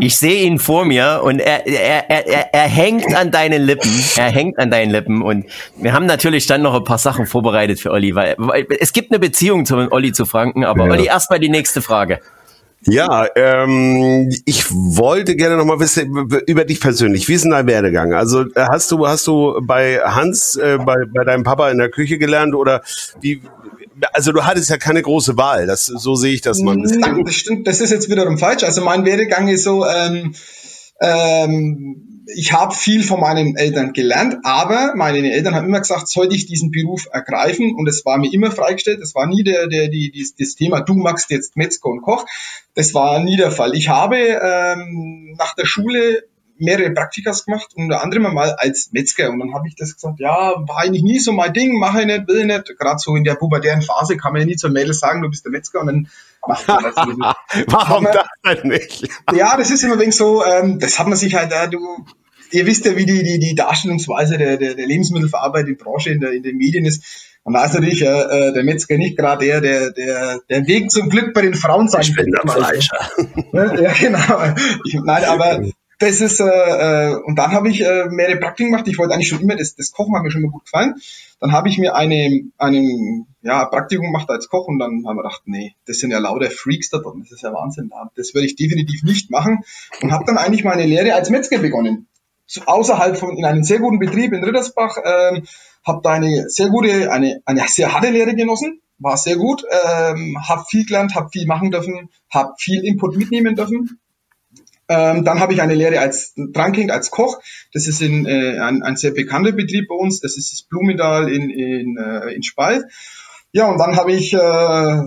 Ich 0.00 0.16
sehe 0.16 0.44
ihn 0.44 0.58
vor 0.58 0.84
mir 0.84 1.20
und 1.22 1.38
er, 1.38 1.64
er, 1.66 2.10
er, 2.10 2.52
er 2.52 2.68
hängt 2.68 3.14
an 3.14 3.30
deinen 3.30 3.62
Lippen. 3.62 3.90
Er 4.16 4.30
hängt 4.32 4.58
an 4.58 4.70
deinen 4.70 4.90
Lippen 4.90 5.22
und 5.22 5.46
wir 5.76 5.92
haben 5.92 6.06
natürlich 6.06 6.46
dann 6.46 6.62
noch 6.62 6.74
ein 6.74 6.82
paar 6.82 6.98
Sachen 6.98 7.26
vorbereitet 7.26 7.78
für 7.78 7.92
Olli, 7.92 8.14
weil, 8.14 8.34
weil 8.38 8.66
es 8.80 8.92
gibt 8.92 9.12
eine 9.12 9.20
Beziehung 9.20 9.64
zu 9.64 9.76
Olli 9.92 10.12
zu 10.12 10.24
Franken, 10.24 10.64
aber 10.64 10.86
ja. 10.86 10.92
Olli, 10.92 11.06
erstmal 11.06 11.38
die 11.38 11.50
nächste 11.50 11.80
Frage. 11.80 12.20
Ja, 12.82 13.26
ähm, 13.34 14.30
ich 14.44 14.70
wollte 14.70 15.34
gerne 15.36 15.56
noch 15.56 15.64
mal 15.64 15.80
wissen 15.80 16.30
über 16.46 16.64
dich 16.64 16.80
persönlich. 16.80 17.28
Wie 17.28 17.34
ist 17.34 17.42
denn 17.42 17.50
dein 17.50 17.66
Werdegang? 17.66 18.14
Also 18.14 18.42
äh, 18.42 18.66
hast 18.68 18.90
du 18.92 19.06
hast 19.06 19.26
du 19.26 19.60
bei 19.62 19.98
Hans 19.98 20.54
äh, 20.56 20.78
bei, 20.78 20.94
bei 21.12 21.24
deinem 21.24 21.42
Papa 21.42 21.70
in 21.70 21.78
der 21.78 21.90
Küche 21.90 22.18
gelernt 22.18 22.54
oder 22.54 22.82
wie? 23.20 23.42
Also 24.12 24.30
du 24.30 24.44
hattest 24.44 24.70
ja 24.70 24.76
keine 24.76 25.02
große 25.02 25.36
Wahl. 25.36 25.66
Das 25.66 25.86
so 25.86 26.14
sehe 26.14 26.32
ich 26.32 26.40
das 26.40 26.60
mal. 26.60 26.76
Nein, 26.76 27.24
das 27.24 27.34
stimmt. 27.34 27.66
Das 27.66 27.80
ist 27.80 27.90
jetzt 27.90 28.08
wiederum 28.10 28.38
falsch. 28.38 28.62
Also 28.62 28.82
mein 28.82 29.04
Werdegang 29.04 29.48
ist 29.48 29.64
so. 29.64 29.84
Ähm, 29.84 30.34
ähm, 31.00 32.17
ich 32.34 32.52
habe 32.52 32.74
viel 32.74 33.02
von 33.02 33.20
meinen 33.20 33.56
Eltern 33.56 33.92
gelernt, 33.92 34.36
aber 34.44 34.94
meine 34.94 35.32
Eltern 35.32 35.54
haben 35.54 35.66
immer 35.66 35.80
gesagt, 35.80 36.08
sollte 36.08 36.34
ich 36.34 36.46
diesen 36.46 36.70
Beruf 36.70 37.06
ergreifen 37.10 37.74
und 37.74 37.88
es 37.88 38.04
war 38.04 38.18
mir 38.18 38.32
immer 38.32 38.50
freigestellt. 38.50 39.00
Es 39.00 39.14
war 39.14 39.26
nie 39.26 39.44
der, 39.44 39.66
der, 39.66 39.88
die, 39.88 40.10
die, 40.10 40.26
das 40.38 40.54
Thema, 40.54 40.80
du 40.80 40.94
magst 40.94 41.30
jetzt 41.30 41.56
Metzger 41.56 41.88
und 41.88 42.02
Koch. 42.02 42.26
Das 42.74 42.94
war 42.94 43.20
nie 43.20 43.36
der 43.36 43.50
Fall. 43.50 43.74
Ich 43.74 43.88
habe 43.88 44.16
ähm, 44.18 45.34
nach 45.38 45.54
der 45.54 45.64
Schule 45.64 46.24
mehrere 46.58 46.90
Praktikas 46.90 47.44
gemacht, 47.44 47.68
unter 47.74 48.02
anderem 48.02 48.34
mal 48.34 48.52
als 48.58 48.90
Metzger. 48.92 49.30
Und 49.30 49.38
dann 49.38 49.54
habe 49.54 49.68
ich 49.68 49.76
das 49.76 49.94
gesagt, 49.94 50.20
ja, 50.20 50.54
war 50.56 50.78
eigentlich 50.78 51.02
nie 51.02 51.18
so 51.18 51.32
mein 51.32 51.52
Ding, 51.52 51.78
mache 51.78 52.00
ich 52.00 52.06
nicht, 52.06 52.28
will 52.28 52.40
ich 52.40 52.46
nicht. 52.46 52.78
Gerade 52.78 52.98
so 52.98 53.16
in 53.16 53.24
der 53.24 53.36
pubertären 53.36 53.82
Phase 53.82 54.16
kann 54.16 54.32
man 54.32 54.42
ja 54.42 54.46
nie 54.46 54.56
zur 54.56 54.70
Mädel 54.70 54.92
sagen, 54.92 55.22
du 55.22 55.30
bist 55.30 55.44
der 55.44 55.52
Metzger 55.52 55.80
und 55.80 55.86
dann 55.86 56.08
macht 56.46 56.68
man 56.68 56.82
das. 56.82 56.94
Warum 57.66 58.04
man, 58.04 58.12
das 58.12 58.26
denn 58.44 58.68
nicht? 58.68 59.08
Ja, 59.32 59.56
das 59.56 59.70
ist 59.70 59.82
immer 59.84 59.98
wegen 59.98 60.12
so, 60.12 60.44
ähm, 60.44 60.78
das 60.78 60.98
hat 60.98 61.06
man 61.06 61.16
sich 61.16 61.34
halt, 61.34 61.52
äh, 61.52 61.68
du, 61.68 61.78
ihr 62.50 62.66
wisst 62.66 62.84
ja, 62.84 62.96
wie 62.96 63.06
die, 63.06 63.22
die, 63.22 63.38
die 63.38 63.54
Darstellungsweise 63.54 64.38
der, 64.38 64.56
der, 64.56 64.74
der 64.74 64.86
lebensmittelverarbeitenden 64.86 65.76
Branche 65.76 66.10
in, 66.10 66.20
der, 66.20 66.32
in 66.32 66.42
den 66.42 66.56
Medien 66.56 66.84
ist. 66.84 67.38
Und 67.44 67.54
da 67.54 67.64
ist 67.64 67.74
natürlich 67.74 68.02
äh, 68.02 68.06
äh, 68.48 68.52
der 68.52 68.64
Metzger 68.64 68.98
nicht 68.98 69.16
gerade 69.16 69.46
der, 69.46 69.60
der, 69.60 69.90
der, 69.92 70.40
der 70.50 70.66
Weg 70.66 70.90
zum 70.90 71.08
Glück 71.08 71.32
bei 71.32 71.42
den 71.42 71.54
Frauen 71.54 71.88
sein 71.88 72.02
Ich 72.02 72.14
bin 72.14 72.30
der 72.30 72.52
Fleischer. 72.52 72.98
ja, 73.52 73.92
genau. 73.92 74.54
Ich, 74.84 74.94
nein, 74.94 75.24
aber 75.24 75.62
das 75.98 76.20
ist, 76.20 76.40
äh, 76.40 76.44
äh, 76.44 77.16
und 77.24 77.36
dann 77.36 77.50
habe 77.52 77.68
ich 77.68 77.84
äh, 77.84 78.06
mehrere 78.08 78.36
Praktiken 78.36 78.70
gemacht. 78.70 78.86
Ich 78.86 78.98
wollte 78.98 79.14
eigentlich 79.14 79.28
schon 79.28 79.40
immer, 79.40 79.56
das, 79.56 79.74
das 79.74 79.90
Kochen 79.90 80.14
hat 80.14 80.22
mir 80.22 80.30
schon 80.30 80.42
immer 80.42 80.52
gut 80.52 80.64
gefallen. 80.64 80.94
Dann 81.40 81.52
habe 81.52 81.68
ich 81.68 81.78
mir 81.78 81.94
eine, 81.94 82.42
einen, 82.56 83.26
ja, 83.42 83.64
Praktikum 83.64 84.06
gemacht 84.06 84.28
als 84.30 84.48
Koch 84.48 84.66
und 84.66 84.78
dann 84.78 85.04
haben 85.06 85.16
wir 85.16 85.22
gedacht, 85.22 85.42
nee, 85.46 85.74
das 85.86 85.98
sind 85.98 86.10
ja 86.10 86.18
lauter 86.18 86.50
Freaks 86.50 86.90
da 86.90 86.98
drin, 86.98 87.20
das 87.22 87.32
ist 87.32 87.42
ja 87.42 87.52
Wahnsinn. 87.52 87.90
Das 88.16 88.34
werde 88.34 88.46
ich 88.46 88.56
definitiv 88.56 89.02
nicht 89.04 89.30
machen 89.30 89.60
und 90.02 90.12
habe 90.12 90.24
dann 90.26 90.36
eigentlich 90.36 90.64
meine 90.64 90.84
Lehre 90.84 91.14
als 91.14 91.30
Metzger 91.30 91.58
begonnen. 91.58 92.07
Außerhalb 92.66 93.16
von, 93.16 93.36
in 93.36 93.44
einem 93.44 93.64
sehr 93.64 93.78
guten 93.78 93.98
Betrieb 93.98 94.32
in 94.32 94.44
Rittersbach, 94.44 94.96
ähm, 95.04 95.44
habe 95.86 96.00
da 96.02 96.10
eine 96.12 96.48
sehr 96.48 96.68
gute, 96.68 97.12
eine, 97.12 97.40
eine 97.44 97.64
sehr 97.68 97.92
harte 97.92 98.10
Lehre 98.10 98.34
genossen, 98.34 98.80
war 98.98 99.16
sehr 99.16 99.36
gut, 99.36 99.64
ähm, 99.70 100.36
habe 100.48 100.64
viel 100.68 100.84
gelernt, 100.86 101.14
habe 101.14 101.28
viel 101.30 101.46
machen 101.46 101.70
dürfen, 101.70 102.08
habe 102.32 102.54
viel 102.58 102.84
Input 102.84 103.16
mitnehmen 103.16 103.54
dürfen 103.54 104.00
ähm, 104.88 105.24
dann 105.24 105.38
habe 105.40 105.52
ich 105.52 105.60
eine 105.60 105.74
Lehre 105.74 106.00
als 106.00 106.32
Dranking, 106.34 106.90
als 106.90 107.10
Koch. 107.10 107.38
Das 107.72 107.86
ist 107.86 108.00
in, 108.00 108.26
äh, 108.26 108.58
ein, 108.58 108.82
ein 108.82 108.96
sehr 108.96 109.10
bekannter 109.10 109.52
Betrieb 109.52 109.88
bei 109.88 109.94
uns. 109.94 110.20
Das 110.20 110.38
ist 110.38 110.52
das 110.52 110.62
Blumenthal 110.62 111.30
in, 111.30 111.50
in, 111.50 111.98
äh, 111.98 112.32
in 112.32 112.42
Spalt. 112.42 112.84
Ja, 113.52 113.66
und 113.66 113.78
dann 113.78 113.96
habe 113.96 114.12
ich 114.12 114.32
äh, 114.32 115.02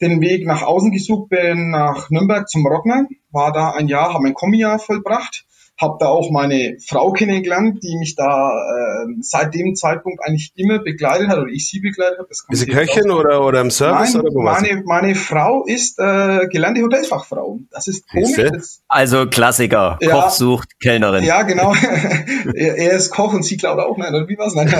den 0.00 0.20
Weg 0.20 0.46
nach 0.46 0.62
außen 0.62 0.90
gesucht, 0.90 1.28
bin 1.28 1.70
nach 1.70 2.10
Nürnberg 2.10 2.48
zum 2.48 2.66
Rockner, 2.66 3.06
war 3.30 3.52
da 3.52 3.70
ein 3.70 3.86
Jahr, 3.86 4.14
habe 4.14 4.24
mein 4.24 4.34
Kommi-Jahr 4.34 4.78
vollbracht, 4.78 5.44
habe 5.80 5.96
da 5.98 6.08
auch 6.08 6.30
meine 6.30 6.76
Frau 6.86 7.10
kennengelernt, 7.12 7.82
die 7.82 7.96
mich 7.96 8.14
da 8.14 8.50
äh, 8.50 9.06
seit 9.22 9.54
dem 9.54 9.74
Zeitpunkt 9.74 10.22
eigentlich 10.22 10.52
immer 10.54 10.78
begleitet 10.78 11.28
hat 11.28 11.38
oder 11.38 11.50
ich 11.50 11.68
sie 11.68 11.80
begleitet 11.80 12.18
habe. 12.18 12.28
Ist 12.30 12.46
sie 12.60 12.66
Köchin 12.66 13.10
oder, 13.10 13.42
oder 13.42 13.62
im 13.62 13.70
Service? 13.70 14.12
Nein, 14.12 14.22
oder 14.22 14.34
wo 14.34 14.42
meine, 14.42 14.82
meine 14.84 15.14
Frau 15.14 15.64
ist 15.64 15.98
äh, 15.98 16.46
gelernte 16.48 16.82
Hotelfachfrau. 16.82 17.60
Das 17.70 17.88
ist 17.88 18.06
komisch. 18.08 18.60
Also 18.88 19.26
Klassiker, 19.26 19.98
ja, 20.02 20.10
Koch 20.10 20.30
sucht 20.30 20.78
Kellnerin. 20.80 21.24
Ja, 21.24 21.42
genau. 21.42 21.74
er, 22.54 22.76
er, 22.76 22.92
ist 22.92 23.10
Koch 23.10 23.32
und 23.32 23.44
sie 23.44 23.56
glaubt 23.56 23.80
auch, 23.80 23.96
nein, 23.96 24.14
oder 24.14 24.28
wie 24.28 24.36
war's? 24.36 24.54
Nein, 24.54 24.68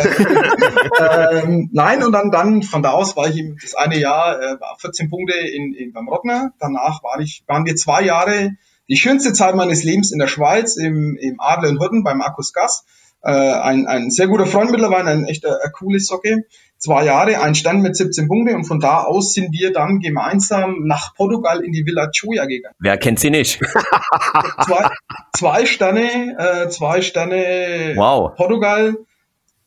ähm, 1.01 1.71
nein, 1.73 2.03
und 2.03 2.13
dann, 2.13 2.31
dann 2.31 2.63
von 2.63 2.83
da 2.83 2.91
aus 2.91 3.17
war 3.17 3.27
ich 3.29 3.37
ihm 3.37 3.57
das 3.61 3.75
eine 3.75 3.99
Jahr, 3.99 4.39
äh, 4.39 4.57
14 4.79 5.09
Punkte 5.09 5.35
in, 5.35 5.73
in, 5.73 5.93
beim 5.95 6.09
Rottner. 6.09 6.53
Danach 6.59 7.03
war 7.03 7.21
ich, 7.21 7.43
waren 7.47 7.65
wir 7.65 7.77
zwei 7.77 8.03
Jahre 8.03 8.51
die 8.91 8.97
schönste 8.97 9.33
Zeit 9.33 9.55
meines 9.55 9.85
Lebens 9.85 10.11
in 10.11 10.19
der 10.19 10.27
Schweiz, 10.27 10.77
im, 10.77 11.17
im 11.17 11.37
Adler 11.39 11.69
in 11.69 11.81
Hürden 11.81 12.03
bei 12.03 12.15
Markus 12.15 12.53
Gass. 12.53 12.85
Äh, 13.23 13.31
ein, 13.31 13.87
ein 13.87 14.11
sehr 14.11 14.27
guter 14.27 14.47
Freund 14.47 14.71
mittlerweile, 14.71 15.11
ein 15.11 15.27
echter 15.27 15.59
ein 15.63 15.73
cooles 15.73 16.07
Socke. 16.07 16.45
Zwei 16.79 17.05
Jahre, 17.05 17.41
ein 17.43 17.55
Stand 17.55 17.83
mit 17.83 17.95
17 17.95 18.27
Punkte 18.27 18.55
und 18.57 18.65
von 18.65 18.81
da 18.81 19.03
aus 19.03 19.35
sind 19.35 19.53
wir 19.53 19.71
dann 19.71 20.01
gemeinsam 20.01 20.87
nach 20.87 21.15
Portugal 21.15 21.63
in 21.63 21.73
die 21.73 21.85
Villa 21.85 22.11
Choya 22.11 22.47
gegangen. 22.47 22.75
Wer 22.79 22.97
kennt 22.97 23.21
sie 23.21 23.29
nicht? 23.29 23.61
zwei, 24.67 24.91
zwei 25.35 25.67
Sterne, 25.67 26.37
äh, 26.39 26.69
zwei 26.71 27.03
Sterne 27.03 27.93
wow. 27.97 28.35
Portugal 28.35 28.97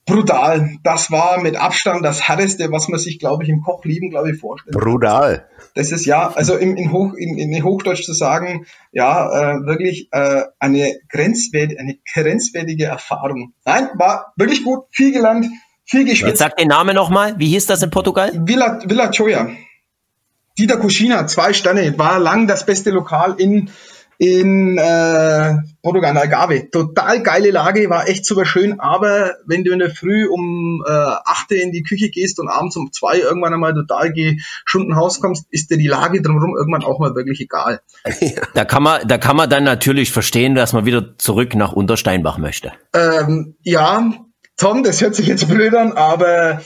brutal. 0.06 0.78
Das 0.84 1.12
war 1.12 1.40
mit 1.42 1.56
Abstand 1.56 2.04
das 2.04 2.28
härteste, 2.28 2.72
was 2.72 2.88
man 2.88 3.00
sich, 3.00 3.20
glaube 3.20 3.44
ich, 3.44 3.50
im 3.50 3.62
Kochleben, 3.62 4.10
glaube 4.10 4.32
ich, 4.32 4.40
vorstellt. 4.40 4.76
Brutal. 4.76 5.48
Das 5.76 5.92
ist 5.92 6.06
ja, 6.06 6.32
also 6.34 6.56
in, 6.56 6.78
in, 6.78 6.92
Hoch, 6.92 7.14
in, 7.14 7.38
in 7.38 7.64
Hochdeutsch 7.64 8.04
zu 8.04 8.14
sagen, 8.14 8.66
ja, 8.92 9.56
äh, 9.56 9.66
wirklich 9.66 10.10
äh, 10.12 10.44
eine, 10.60 10.96
grenzwert, 11.10 11.78
eine 11.80 11.98
grenzwertige 12.14 12.86
Erfahrung. 12.86 13.54
Nein, 13.66 13.90
war 13.96 14.34
wirklich 14.36 14.64
gut, 14.64 14.86
viel 14.92 15.12
gelernt, 15.12 15.48
viel 15.86 16.06
gespielt. 16.06 16.32
Jetzt 16.32 16.40
sag 16.40 16.58
den 16.58 16.68
Namen 16.68 16.96
nochmal, 16.96 17.40
wie 17.40 17.48
hieß 17.48 17.66
das 17.66 17.82
in 17.82 17.90
Portugal? 17.90 18.32
Villa, 18.34 18.80
Villa 18.86 19.10
Choya. 19.12 19.50
Dieter 20.58 20.78
Cucina, 20.78 21.26
zwei 21.26 21.52
Sterne, 21.54 21.98
war 21.98 22.20
lang 22.20 22.46
das 22.46 22.66
beste 22.66 22.92
Lokal 22.92 23.36
in 23.40 23.72
in 24.24 24.78
äh, 24.78 25.56
Portugal, 25.82 26.18
Algarve. 26.18 26.70
Total 26.72 27.22
geile 27.22 27.52
Lage, 27.52 27.90
war 27.90 28.08
echt 28.08 28.26
super 28.26 28.46
schön, 28.46 28.80
aber 28.80 29.36
wenn 29.46 29.66
du 29.66 29.74
in 29.74 29.80
der 29.80 29.90
Früh 29.90 30.26
um 30.26 30.82
äh, 30.88 30.90
8 30.90 31.52
in 31.52 31.74
die 31.74 31.84
Küche 31.84 32.10
gehst 32.10 32.40
und 32.40 32.48
abends 32.48 32.78
um 32.78 32.94
2 32.94 33.20
irgendwann 33.20 33.54
einmal 33.54 33.74
total 33.74 34.14
geschunden 34.14 34.96
Haus 34.96 35.20
kommst, 35.20 35.46
ist 35.52 35.72
dir 35.72 35.78
die 35.78 35.88
Lage 35.88 36.22
drumherum 36.22 36.56
irgendwann 36.56 36.84
auch 36.84 37.00
mal 37.00 37.16
wirklich 37.16 37.42
egal. 37.42 37.82
Da 38.54 38.66
kann 38.66 38.84
man, 38.84 39.08
da 39.08 39.18
kann 39.18 39.36
man 39.36 39.50
dann 39.50 39.64
natürlich 39.64 40.12
verstehen, 40.12 40.56
dass 40.56 40.74
man 40.74 40.86
wieder 40.86 41.18
zurück 41.18 41.56
nach 41.56 41.74
Untersteinbach 41.74 42.38
möchte. 42.38 42.72
Ähm, 42.94 43.56
ja, 43.64 44.14
Tom, 44.58 44.84
das 44.84 45.02
hört 45.02 45.16
sich 45.16 45.28
jetzt 45.28 45.48
blöd 45.48 45.74
an, 45.76 45.94
aber 45.94 46.62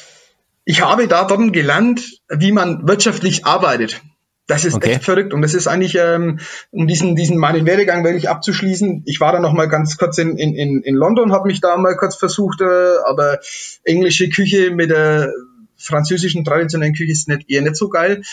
ich 0.66 0.82
habe 0.82 1.08
da 1.08 1.24
dort 1.24 1.54
gelernt, 1.54 2.20
wie 2.30 2.52
man 2.52 2.88
wirtschaftlich 2.88 3.46
arbeitet. 3.46 4.02
Das 4.48 4.64
ist 4.64 4.76
okay. 4.76 4.94
echt 4.94 5.04
verrückt. 5.04 5.34
Und 5.34 5.42
das 5.42 5.54
ist 5.54 5.68
eigentlich, 5.68 5.96
ähm, 5.96 6.40
um 6.72 6.88
diesen, 6.88 7.16
diesen 7.16 7.38
meinen 7.38 7.66
Werdegang 7.66 8.06
wirklich 8.06 8.30
abzuschließen. 8.30 9.04
Ich 9.06 9.20
war 9.20 9.34
da 9.34 9.40
noch 9.40 9.54
mal 9.54 9.68
ganz 9.68 9.98
kurz 9.98 10.18
in, 10.18 10.38
in, 10.38 10.82
in 10.82 10.96
London, 10.96 11.34
habe 11.34 11.48
mich 11.48 11.60
da 11.60 11.76
mal 11.78 11.98
kurz 11.98 12.16
versucht, 12.16 12.62
äh, 12.62 12.66
aber 13.06 13.40
englische 13.84 14.30
Küche 14.30 14.72
mit 14.72 14.90
der 14.90 15.34
französischen 15.76 16.46
traditionellen 16.46 16.96
Küche 16.96 17.12
ist 17.12 17.28
nicht, 17.28 17.50
eher 17.50 17.62
nicht 17.62 17.76
so 17.76 17.90
geil. 17.90 18.24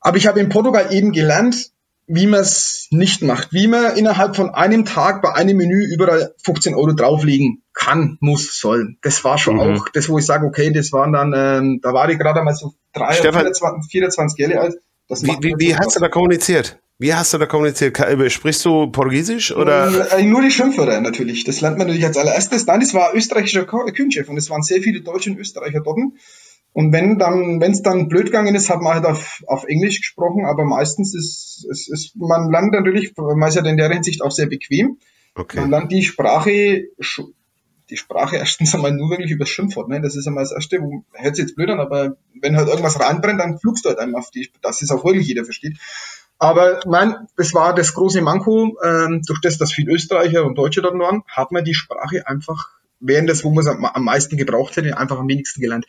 Aber 0.00 0.16
ich 0.16 0.28
habe 0.28 0.40
in 0.40 0.48
Portugal 0.48 0.86
eben 0.90 1.12
gelernt, 1.12 1.70
wie 2.06 2.26
man 2.26 2.40
es 2.40 2.88
nicht 2.90 3.22
macht, 3.22 3.52
wie 3.52 3.66
man 3.66 3.96
innerhalb 3.96 4.36
von 4.36 4.50
einem 4.50 4.84
Tag 4.84 5.22
bei 5.22 5.32
einem 5.32 5.56
Menü 5.56 5.84
überall 5.84 6.34
15 6.44 6.74
Euro 6.74 6.92
drauflegen 6.92 7.62
kann, 7.72 8.16
muss, 8.20 8.58
soll. 8.58 8.96
Das 9.02 9.24
war 9.24 9.38
schon 9.38 9.54
mhm. 9.56 9.60
auch 9.60 9.88
das, 9.88 10.08
wo 10.08 10.18
ich 10.18 10.26
sage, 10.26 10.46
okay, 10.46 10.72
das 10.72 10.92
waren 10.92 11.12
dann, 11.12 11.32
ähm, 11.34 11.80
da 11.82 11.92
war 11.92 12.08
ich 12.08 12.18
gerade 12.18 12.40
einmal 12.40 12.54
so 12.54 12.74
drei, 12.92 13.12
Stefan, 13.12 13.42
24, 13.42 13.90
24 13.90 14.38
Jahre 14.38 14.60
alt 14.60 14.76
wie, 15.08 15.36
wie, 15.40 15.54
wie 15.58 15.76
hast 15.76 15.96
du 15.96 16.00
da 16.00 16.08
kommuniziert? 16.08 16.80
Wie 16.98 17.12
hast 17.12 17.34
du 17.34 17.38
da 17.38 17.46
kommuniziert? 17.46 17.98
Sprichst 18.30 18.64
du 18.64 18.86
Portugiesisch 18.86 19.54
oder? 19.54 20.12
Äh, 20.12 20.22
nur 20.22 20.42
die 20.42 20.50
Schimpfwörter 20.50 21.00
natürlich. 21.00 21.44
Das 21.44 21.60
lernt 21.60 21.78
man 21.78 21.88
natürlich 21.88 22.06
als 22.06 22.16
allererstes. 22.16 22.66
Nein, 22.66 22.80
das 22.80 22.94
war 22.94 23.14
österreichischer 23.14 23.64
Küchenchef 23.64 24.28
und 24.28 24.36
es 24.36 24.50
waren 24.50 24.62
sehr 24.62 24.80
viele 24.82 25.00
Deutsche 25.00 25.30
und 25.30 25.38
Österreicher 25.38 25.80
dort. 25.80 25.98
Und 26.74 26.92
wenn 26.92 27.18
dann, 27.18 27.60
wenn 27.60 27.72
es 27.72 27.82
dann 27.82 28.08
blöd 28.08 28.26
gegangen 28.26 28.54
ist, 28.54 28.70
hat 28.70 28.80
man 28.80 28.94
halt 28.94 29.04
auf, 29.04 29.42
auf 29.46 29.64
Englisch 29.64 30.00
gesprochen, 30.00 30.46
aber 30.46 30.64
meistens 30.64 31.14
ist, 31.14 31.66
ist, 31.68 31.92
ist 31.92 32.16
man 32.16 32.50
lernt 32.50 32.72
natürlich, 32.72 33.12
man 33.16 33.48
ist 33.48 33.56
ja 33.56 33.64
in 33.64 33.76
der 33.76 33.90
Hinsicht 33.90 34.22
auch 34.22 34.30
sehr 34.30 34.46
bequem. 34.46 34.98
Okay. 35.34 35.60
Man 35.60 35.70
lernt 35.70 35.92
die 35.92 36.02
Sprache, 36.02 36.84
die 37.92 37.96
Sprache 37.96 38.36
erstens 38.38 38.74
einmal 38.74 38.92
nur 38.92 39.10
wirklich 39.10 39.30
über 39.30 39.44
das 39.44 39.50
Schimpfwort. 39.50 39.88
Ne? 39.88 40.00
Das 40.00 40.16
ist 40.16 40.26
einmal 40.26 40.44
das 40.44 40.52
Erste, 40.52 40.80
wo, 40.80 41.04
hört 41.12 41.36
sich 41.36 41.44
jetzt 41.44 41.54
blöd 41.54 41.70
an, 41.70 41.78
aber 41.78 42.16
wenn 42.40 42.56
halt 42.56 42.68
irgendwas 42.68 42.98
reinbrennt, 42.98 43.40
dann 43.40 43.58
flugst 43.58 43.84
du 43.84 43.90
halt 43.90 43.98
einmal 43.98 44.20
auf 44.20 44.30
die, 44.30 44.50
dass 44.62 44.82
es 44.82 44.90
auch 44.90 45.04
wirklich 45.04 45.28
jeder 45.28 45.44
versteht. 45.44 45.78
Aber 46.38 46.80
mein, 46.86 47.28
das 47.36 47.54
war 47.54 47.72
das 47.72 47.94
große 47.94 48.20
Manko, 48.20 48.76
ähm, 48.82 49.22
durch 49.24 49.40
das, 49.40 49.58
dass 49.58 49.72
viel 49.72 49.88
Österreicher 49.88 50.44
und 50.44 50.56
Deutsche 50.56 50.82
dort 50.82 50.98
waren, 50.98 51.22
hat 51.28 51.52
man 51.52 51.64
die 51.64 51.74
Sprache 51.74 52.26
einfach 52.26 52.70
während 52.98 53.28
des, 53.28 53.44
wo 53.44 53.50
man 53.50 53.64
es 53.64 53.68
am 53.68 54.04
meisten 54.04 54.36
gebraucht 54.36 54.76
hätte, 54.76 54.96
einfach 54.96 55.18
am 55.18 55.28
wenigsten 55.28 55.60
gelernt. 55.60 55.86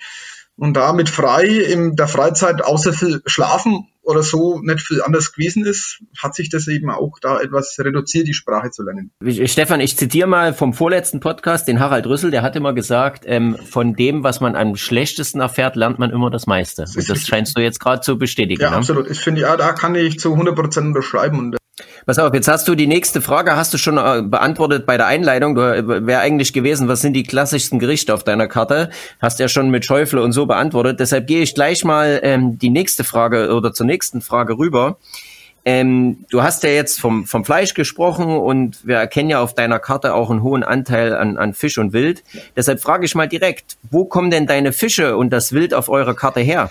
Und 0.56 0.76
damit 0.76 1.10
frei 1.10 1.46
in 1.46 1.96
der 1.96 2.08
Freizeit, 2.08 2.64
außer 2.64 2.94
für 2.94 3.22
Schlafen 3.26 3.88
oder 4.04 4.22
so 4.22 4.60
nicht 4.60 4.86
viel 4.86 5.02
anders 5.02 5.32
gewesen 5.32 5.66
ist, 5.66 6.02
hat 6.22 6.36
sich 6.36 6.50
das 6.50 6.68
eben 6.68 6.90
auch 6.92 7.18
da 7.22 7.40
etwas 7.40 7.76
reduziert, 7.80 8.28
die 8.28 8.34
Sprache 8.34 8.70
zu 8.70 8.84
lernen. 8.84 9.12
Stefan, 9.46 9.80
ich 9.80 9.98
zitiere 9.98 10.28
mal 10.28 10.54
vom 10.54 10.74
vorletzten 10.74 11.22
Podcast 11.22 11.68
den 11.68 11.80
Harald 11.80 12.06
Rüssel, 12.06 12.30
der 12.30 12.42
hat 12.44 12.56
immer 12.56 12.74
gesagt, 12.74 13.24
ähm, 13.26 13.56
von 13.58 13.96
dem, 13.96 14.24
was 14.24 14.42
man 14.42 14.56
am 14.56 14.76
schlechtesten 14.76 15.40
erfährt, 15.40 15.76
lernt 15.76 16.00
man 16.00 16.12
immer 16.12 16.30
das 16.30 16.46
meiste. 16.46 16.84
Das 16.84 16.96
Und 16.96 17.10
das 17.10 17.26
scheinst 17.26 17.58
du 17.58 17.62
jetzt 17.62 17.80
gerade 17.80 18.02
zu 18.02 18.18
bestätigen. 18.18 18.62
Ja, 18.62 18.72
ne? 18.72 18.76
absolut. 18.76 19.10
Ich 19.10 19.22
finde, 19.22 19.42
ja, 19.42 19.56
da 19.58 19.72
kann 19.72 19.96
ich 19.96 20.20
zu 20.20 20.34
100 20.34 20.56
Prozent 20.56 20.94
beschreiben. 20.94 21.40
Und 21.40 21.58
Pass 22.06 22.20
auf, 22.20 22.34
jetzt 22.34 22.50
hast 22.50 22.68
du 22.68 22.76
die 22.76 22.88
nächste 22.88 23.22
Frage, 23.22 23.56
hast 23.56 23.74
du 23.74 23.78
schon 23.78 23.98
äh, 23.98 24.22
beantwortet 24.24 24.86
bei 24.86 24.98
der 24.98 25.08
Einleitung. 25.08 25.58
Äh, 25.58 26.06
Wäre 26.06 26.20
eigentlich 26.20 26.52
gewesen, 26.52 26.90
was 26.90 27.02
sind 27.02 27.14
die 27.14 27.24
klassischsten 27.24 27.80
Gerichte 27.80 28.14
auf 28.14 28.24
deiner 28.24 28.48
Karte? 28.48 28.90
Hast 29.22 29.40
ja 29.40 29.48
schon 29.48 29.70
mit 29.70 29.86
Schäufle 29.86 30.22
und 30.22 30.34
so 30.34 30.46
beantwortet. 30.46 31.00
Deshalb 31.00 31.28
gehe 31.28 31.42
ich 31.42 31.56
gleich 31.56 31.86
mal 31.86 32.20
ähm, 32.24 32.60
die 32.60 32.70
nächste 32.70 33.06
Frage 33.06 33.54
oder 33.54 33.74
zur 33.74 33.86
nächsten 33.86 34.22
Frage 34.22 34.58
rüber. 34.58 34.98
Ähm, 35.66 36.26
du 36.30 36.44
hast 36.44 36.64
ja 36.64 36.72
jetzt 36.72 37.00
vom, 37.00 37.26
vom 37.26 37.46
Fleisch 37.46 37.74
gesprochen 37.74 38.26
und 38.36 38.86
wir 38.86 38.98
erkennen 38.98 39.30
ja 39.30 39.42
auf 39.42 39.54
deiner 39.54 39.80
Karte 39.80 40.14
auch 40.14 40.30
einen 40.30 40.44
hohen 40.44 40.64
Anteil 40.64 41.16
an, 41.16 41.38
an 41.38 41.54
Fisch 41.54 41.78
und 41.78 41.94
Wild. 41.94 42.24
Deshalb 42.58 42.82
frage 42.82 43.06
ich 43.06 43.16
mal 43.16 43.30
direkt, 43.30 43.78
wo 43.90 44.04
kommen 44.04 44.30
denn 44.30 44.46
deine 44.46 44.74
Fische 44.74 45.16
und 45.16 45.30
das 45.30 45.54
Wild 45.54 45.74
auf 45.74 45.88
eurer 45.88 46.16
Karte 46.16 46.42
her? 46.42 46.70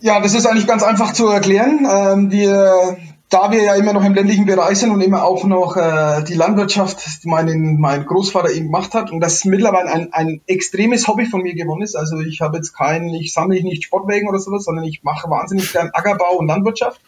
Ja, 0.00 0.20
das 0.20 0.34
ist 0.34 0.46
eigentlich 0.46 0.68
ganz 0.68 0.84
einfach 0.84 1.12
zu 1.12 1.26
erklären. 1.26 1.84
Ähm, 1.90 2.30
wir 2.30 2.96
da 3.28 3.50
wir 3.50 3.62
ja 3.62 3.74
immer 3.74 3.92
noch 3.92 4.04
im 4.04 4.14
ländlichen 4.14 4.46
Bereich 4.46 4.78
sind 4.78 4.90
und 4.90 5.00
immer 5.00 5.24
auch 5.24 5.44
noch 5.44 5.76
äh, 5.76 6.22
die 6.22 6.34
Landwirtschaft, 6.34 7.24
die 7.24 7.28
mein, 7.28 7.76
mein 7.78 8.06
Großvater 8.06 8.50
eben 8.50 8.66
gemacht 8.66 8.94
hat 8.94 9.10
und 9.10 9.20
das 9.20 9.44
mittlerweile 9.44 9.90
ein, 9.90 10.12
ein 10.12 10.40
extremes 10.46 11.08
Hobby 11.08 11.26
von 11.26 11.42
mir 11.42 11.54
geworden 11.54 11.82
ist. 11.82 11.96
Also 11.96 12.20
ich 12.20 12.40
habe 12.40 12.58
jetzt 12.58 12.72
keinen, 12.72 13.12
ich 13.14 13.32
sammle 13.32 13.60
nicht 13.62 13.84
Sportwägen 13.84 14.28
oder 14.28 14.38
sowas, 14.38 14.64
sondern 14.64 14.84
ich 14.84 15.02
mache 15.02 15.28
wahnsinnig 15.28 15.72
gern 15.72 15.90
Ackerbau 15.92 16.36
und 16.36 16.46
Landwirtschaft. 16.46 17.00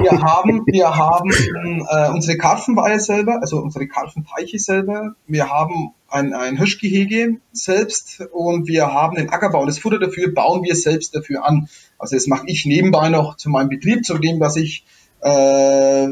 Wir 0.00 0.20
haben, 0.22 0.64
wir 0.66 0.96
haben 0.96 1.30
äh, 1.30 2.10
unsere 2.10 2.38
Karpfenweihe 2.38 2.98
selber, 3.00 3.38
also 3.40 3.58
unsere 3.58 3.86
Karpfenteiche 3.86 4.58
selber. 4.58 5.14
Wir 5.26 5.48
haben 5.48 5.92
ein, 6.08 6.34
ein 6.34 6.56
Hirschgehege 6.56 7.38
selbst 7.52 8.22
und 8.32 8.68
wir 8.68 8.92
haben 8.92 9.16
den 9.16 9.30
Ackerbau. 9.30 9.64
Das 9.66 9.78
Futter 9.78 9.98
dafür 9.98 10.32
bauen 10.32 10.62
wir 10.62 10.74
selbst 10.74 11.14
dafür 11.14 11.46
an. 11.46 11.68
Also 11.98 12.16
das 12.16 12.26
mache 12.26 12.44
ich 12.46 12.66
nebenbei 12.66 13.08
noch 13.08 13.36
zu 13.36 13.48
meinem 13.48 13.68
Betrieb, 13.68 14.04
zu 14.04 14.18
dem, 14.18 14.40
was 14.40 14.56
ich 14.56 14.84
äh, 15.26 16.08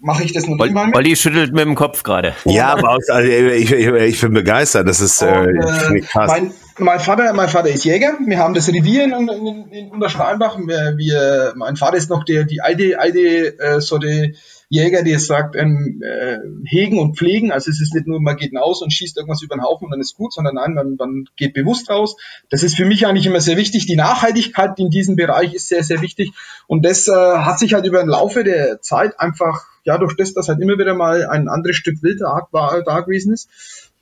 mache 0.00 0.24
ich 0.24 0.32
das 0.32 0.46
nur 0.46 0.60
Olli, 0.60 0.74
Olli 0.94 1.16
schüttelt 1.16 1.52
mit 1.52 1.64
dem 1.64 1.74
Kopf 1.74 2.02
gerade. 2.02 2.34
Ja, 2.44 2.68
aber 2.68 2.90
also, 2.90 3.18
ich, 3.18 3.70
ich, 3.70 3.86
ich, 3.86 4.20
bin 4.20 4.32
begeistert. 4.32 4.88
Das 4.88 5.00
ist 5.00 5.22
äh, 5.22 5.26
und, 5.26 5.96
äh, 5.96 6.00
krass. 6.00 6.30
Mein, 6.30 6.52
mein, 6.78 7.00
Vater, 7.00 7.32
mein 7.32 7.48
Vater 7.48 7.68
ist 7.68 7.84
Jäger. 7.84 8.14
Wir 8.24 8.38
haben 8.38 8.54
das 8.54 8.68
Revier 8.68 9.04
in, 9.04 9.12
in, 9.28 9.68
in 9.70 9.90
Untersteinbach. 9.90 10.58
Wir, 10.58 10.94
wir, 10.96 11.52
mein 11.56 11.76
Vater 11.76 11.96
ist 11.96 12.10
noch 12.10 12.24
der, 12.24 12.44
die 12.44 12.60
alte, 12.60 12.98
alte 12.98 13.58
äh, 13.58 13.80
Sorte 13.80 14.34
Jäger, 14.70 15.02
der 15.02 15.18
sagt, 15.18 15.56
ähm, 15.56 16.02
äh, 16.02 16.38
hegen 16.66 16.98
und 16.98 17.16
pflegen. 17.16 17.52
Also 17.52 17.70
es 17.70 17.80
ist 17.80 17.94
nicht 17.94 18.06
nur, 18.06 18.20
man 18.20 18.36
geht 18.36 18.54
raus 18.54 18.82
und 18.82 18.92
schießt 18.92 19.16
irgendwas 19.16 19.42
über 19.42 19.56
den 19.56 19.62
Haufen 19.62 19.86
und 19.86 19.92
dann 19.92 20.00
ist 20.00 20.16
gut, 20.16 20.32
sondern 20.32 20.56
nein, 20.56 20.74
man, 20.74 20.96
man 20.96 21.28
geht 21.36 21.54
bewusst 21.54 21.88
raus. 21.88 22.16
Das 22.50 22.62
ist 22.62 22.76
für 22.76 22.84
mich 22.84 23.06
eigentlich 23.06 23.26
immer 23.26 23.40
sehr 23.40 23.56
wichtig. 23.56 23.86
Die 23.86 23.96
Nachhaltigkeit 23.96 24.78
in 24.78 24.90
diesem 24.90 25.16
Bereich 25.16 25.54
ist 25.54 25.68
sehr, 25.68 25.82
sehr 25.82 26.02
wichtig. 26.02 26.32
Und 26.66 26.84
das 26.84 27.08
äh, 27.08 27.12
hat 27.12 27.58
sich 27.58 27.72
halt 27.72 27.86
über 27.86 28.00
den 28.00 28.08
Laufe 28.08 28.44
der 28.44 28.82
Zeit 28.82 29.18
einfach, 29.18 29.64
ja, 29.84 29.96
durch 29.96 30.16
das, 30.16 30.34
dass 30.34 30.48
halt 30.48 30.60
immer 30.60 30.78
wieder 30.78 30.94
mal 30.94 31.26
ein 31.26 31.48
anderes 31.48 31.76
Stück 31.76 32.02
Wild 32.02 32.20
da, 32.20 32.46
da 32.52 33.00
gewesen 33.00 33.32
ist, 33.32 33.48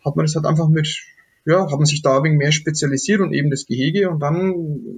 hat 0.05 0.17
man 0.17 0.27
das 0.27 0.35
halt 0.35 0.47
einfach 0.47 0.69
mit 0.69 0.89
ja, 1.47 1.71
haben 1.71 1.87
sich 1.87 2.03
da 2.03 2.19
ein 2.19 2.25
wenig 2.25 2.39
mehr 2.39 2.53
spezialisiert 2.53 3.21
und 3.21 3.33
eben 3.33 3.51
das 3.51 3.67
Gehege 3.67 4.11
und 4.11 4.21
dann. 4.21 4.53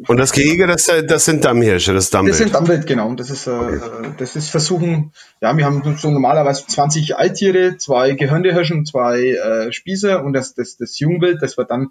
Und 0.07 0.17
das 0.17 0.33
Gehege, 0.33 0.67
das, 0.67 0.91
das 1.07 1.27
sind 1.27 1.45
Dammhirsche, 1.45 1.93
das 1.93 2.09
Dammwild. 2.09 2.33
Das 2.33 2.39
sind 2.39 2.55
Dammwild, 2.55 2.87
genau. 2.87 3.07
Und 3.09 3.21
das 3.21 3.29
ist, 3.29 3.47
äh, 3.47 3.81
das 4.17 4.35
ist 4.35 4.49
versuchen, 4.49 5.13
ja, 5.43 5.57
wir 5.57 5.67
haben 5.67 5.83
so 5.99 6.11
normalerweise 6.11 6.67
20 6.67 7.17
Alttiere, 7.17 7.77
zwei 7.77 8.13
Gehörnehirschen, 8.13 8.87
zwei 8.87 9.21
äh, 9.21 9.73
Spießer 9.73 10.25
und 10.25 10.33
das, 10.33 10.55
das, 10.55 10.79
das 10.79 10.99
Jungwild, 10.99 11.43
das 11.43 11.59
wird 11.59 11.71
dann 11.71 11.91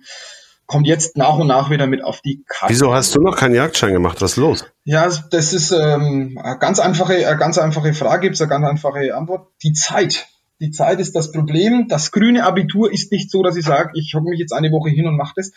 kommt 0.65 0.85
jetzt 0.85 1.15
nach 1.15 1.37
und 1.37 1.47
nach 1.47 1.69
wieder 1.69 1.87
mit 1.87 2.03
auf 2.03 2.19
die 2.21 2.43
Karte. 2.45 2.73
Wieso 2.73 2.93
hast 2.93 3.15
du 3.15 3.21
noch 3.21 3.37
keinen 3.37 3.55
Jagdschein 3.55 3.93
gemacht? 3.93 4.21
Was 4.21 4.31
ist 4.31 4.37
los? 4.37 4.65
Ja, 4.83 5.07
das 5.31 5.53
ist 5.53 5.71
ähm, 5.71 6.37
eine 6.43 6.57
ganz 6.59 6.79
einfache, 6.79 7.25
eine 7.25 7.37
ganz 7.37 7.57
einfache 7.57 7.93
Frage, 7.93 8.23
gibt 8.23 8.35
es 8.35 8.41
eine 8.41 8.49
ganz 8.49 8.65
einfache 8.65 9.15
Antwort. 9.15 9.47
Die 9.63 9.71
Zeit. 9.71 10.27
Die 10.59 10.71
Zeit 10.71 10.99
ist 10.99 11.15
das 11.15 11.31
Problem. 11.31 11.87
Das 11.87 12.11
grüne 12.11 12.45
Abitur 12.45 12.91
ist 12.91 13.11
nicht 13.11 13.29
so, 13.29 13.43
dass 13.43 13.55
ich 13.55 13.65
sage, 13.65 13.91
ich 13.93 14.13
hocke 14.15 14.29
mich 14.29 14.39
jetzt 14.39 14.53
eine 14.53 14.71
Woche 14.71 14.89
hin 14.89 15.07
und 15.07 15.15
mache 15.15 15.33
das. 15.35 15.51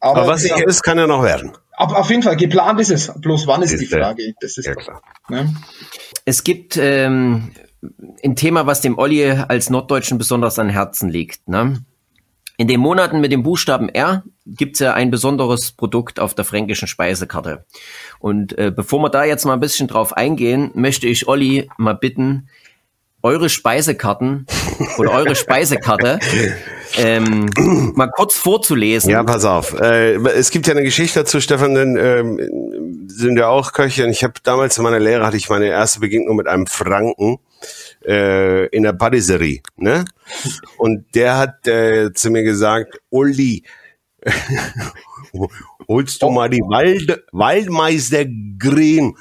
Aber, 0.00 0.22
Aber 0.22 0.32
was 0.32 0.42
nicht 0.42 0.58
ist, 0.60 0.82
kann 0.82 0.98
ja 0.98 1.06
noch 1.06 1.22
werden. 1.22 1.52
Auf, 1.76 1.92
auf 1.92 2.10
jeden 2.10 2.22
Fall, 2.22 2.36
geplant 2.36 2.80
ist 2.80 2.90
es. 2.90 3.12
Bloß 3.20 3.46
wann 3.46 3.62
ist, 3.62 3.72
ist 3.72 3.80
die 3.80 3.86
Frage? 3.86 4.34
Das 4.40 4.56
ist 4.58 4.66
ja 4.66 4.74
klar. 4.74 5.02
Ne? 5.28 5.54
Es 6.24 6.44
gibt 6.44 6.76
ähm, 6.76 7.52
ein 8.22 8.36
Thema, 8.36 8.66
was 8.66 8.80
dem 8.80 8.98
Olli 8.98 9.24
als 9.30 9.70
Norddeutschen 9.70 10.18
besonders 10.18 10.58
an 10.58 10.68
Herzen 10.68 11.08
liegt. 11.08 11.48
Ne? 11.48 11.84
In 12.56 12.68
den 12.68 12.80
Monaten 12.80 13.20
mit 13.20 13.32
dem 13.32 13.42
Buchstaben 13.42 13.88
R 13.88 14.22
gibt's 14.46 14.78
ja 14.78 14.94
ein 14.94 15.10
besonderes 15.10 15.72
Produkt 15.72 16.20
auf 16.20 16.34
der 16.34 16.44
fränkischen 16.44 16.86
Speisekarte. 16.86 17.64
Und 18.20 18.56
äh, 18.58 18.70
bevor 18.70 19.00
wir 19.00 19.10
da 19.10 19.24
jetzt 19.24 19.44
mal 19.44 19.54
ein 19.54 19.60
bisschen 19.60 19.88
drauf 19.88 20.16
eingehen, 20.16 20.70
möchte 20.74 21.08
ich 21.08 21.26
Olli 21.26 21.68
mal 21.78 21.94
bitten, 21.94 22.48
eure 23.24 23.48
Speisekarten 23.48 24.46
oder 24.98 25.12
eure 25.12 25.34
Speisekarte 25.34 26.20
ähm, 26.96 27.50
mal 27.94 28.10
kurz 28.10 28.36
vorzulesen. 28.36 29.10
Ja, 29.10 29.24
pass 29.24 29.44
auf. 29.44 29.80
Äh, 29.80 30.16
es 30.16 30.50
gibt 30.50 30.66
ja 30.66 30.74
eine 30.74 30.84
Geschichte 30.84 31.20
dazu, 31.20 31.40
Stefan, 31.40 31.74
denn 31.74 31.96
ähm, 31.96 33.08
sind 33.08 33.38
ja 33.38 33.48
auch 33.48 33.72
Köche 33.72 34.04
und 34.04 34.10
ich 34.10 34.22
habe 34.22 34.34
damals 34.42 34.76
in 34.76 34.84
meiner 34.84 35.00
Lehre 35.00 35.26
hatte 35.26 35.38
ich 35.38 35.48
meine 35.48 35.66
erste 35.66 36.00
Begegnung 36.00 36.36
mit 36.36 36.46
einem 36.46 36.66
Franken 36.66 37.38
äh, 38.06 38.66
in 38.66 38.82
der 38.82 38.92
Patisserie, 38.92 39.62
ne? 39.76 40.04
Und 40.76 41.06
der 41.14 41.38
hat 41.38 41.66
äh, 41.66 42.12
zu 42.12 42.30
mir 42.30 42.42
gesagt, 42.42 42.98
Uli, 43.08 43.64
holst 45.88 46.22
du 46.22 46.30
mal 46.30 46.50
die 46.50 46.60
Wald, 46.60 47.24
Waldmeister 47.32 48.26
Green 48.58 49.16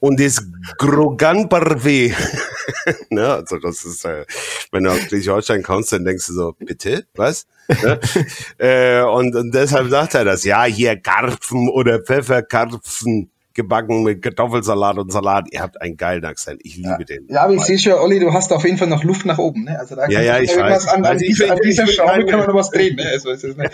und 0.00 0.20
das 0.20 0.42
Grogan 0.76 1.48
ne, 3.10 3.32
also 3.32 3.58
das 3.58 3.84
ist, 3.84 4.04
äh, 4.04 4.24
wenn 4.70 4.84
du 4.84 4.90
auf 4.90 5.00
Schleswig-Holstein 5.00 5.62
kommst, 5.62 5.92
dann 5.92 6.04
denkst 6.04 6.26
du 6.26 6.32
so, 6.32 6.54
bitte, 6.58 7.06
was? 7.14 7.46
ne? 7.68 8.00
äh, 8.58 9.02
und, 9.02 9.34
und 9.34 9.54
deshalb 9.54 9.88
sagt 9.90 10.14
er 10.14 10.24
das, 10.24 10.44
ja, 10.44 10.64
hier 10.64 10.96
Karpfen 10.96 11.68
oder 11.68 12.00
Pfefferkarpfen 12.00 13.30
gebacken 13.58 14.04
mit 14.04 14.22
Kartoffelsalat 14.22 14.98
und 14.98 15.12
Salat. 15.12 15.48
Ihr 15.50 15.60
habt 15.60 15.82
einen 15.82 15.96
geilen 15.96 16.24
Akzent. 16.24 16.60
Ich 16.62 16.76
liebe 16.76 16.88
ja. 17.00 17.04
den. 17.04 17.26
Ja, 17.28 17.42
aber 17.42 17.54
ich 17.54 17.62
sehe 17.62 17.78
schon, 17.78 17.94
Olli, 17.94 18.20
du 18.20 18.32
hast 18.32 18.52
auf 18.52 18.64
jeden 18.64 18.78
Fall 18.78 18.86
noch 18.86 19.02
Luft 19.02 19.26
nach 19.26 19.38
oben. 19.38 19.64
Ne? 19.64 19.78
Also 19.78 19.96
da 19.96 20.08
ja, 20.08 20.20
ja, 20.20 20.38
ich 20.38 20.56
weiß. 20.56 20.86
An, 20.88 21.04
an, 21.04 21.06
also 21.06 21.24
dieser, 21.26 21.50
an 21.50 21.58
dieser 21.62 21.86
Schraube 21.88 22.24
kann 22.24 22.38
man 22.38 22.48
noch 22.48 22.54
was 22.54 22.70
drehen. 22.70 22.94
Ne? 22.96 23.04
Also, 23.12 23.30
es 23.30 23.42
ist, 23.42 23.58
ne? 23.58 23.68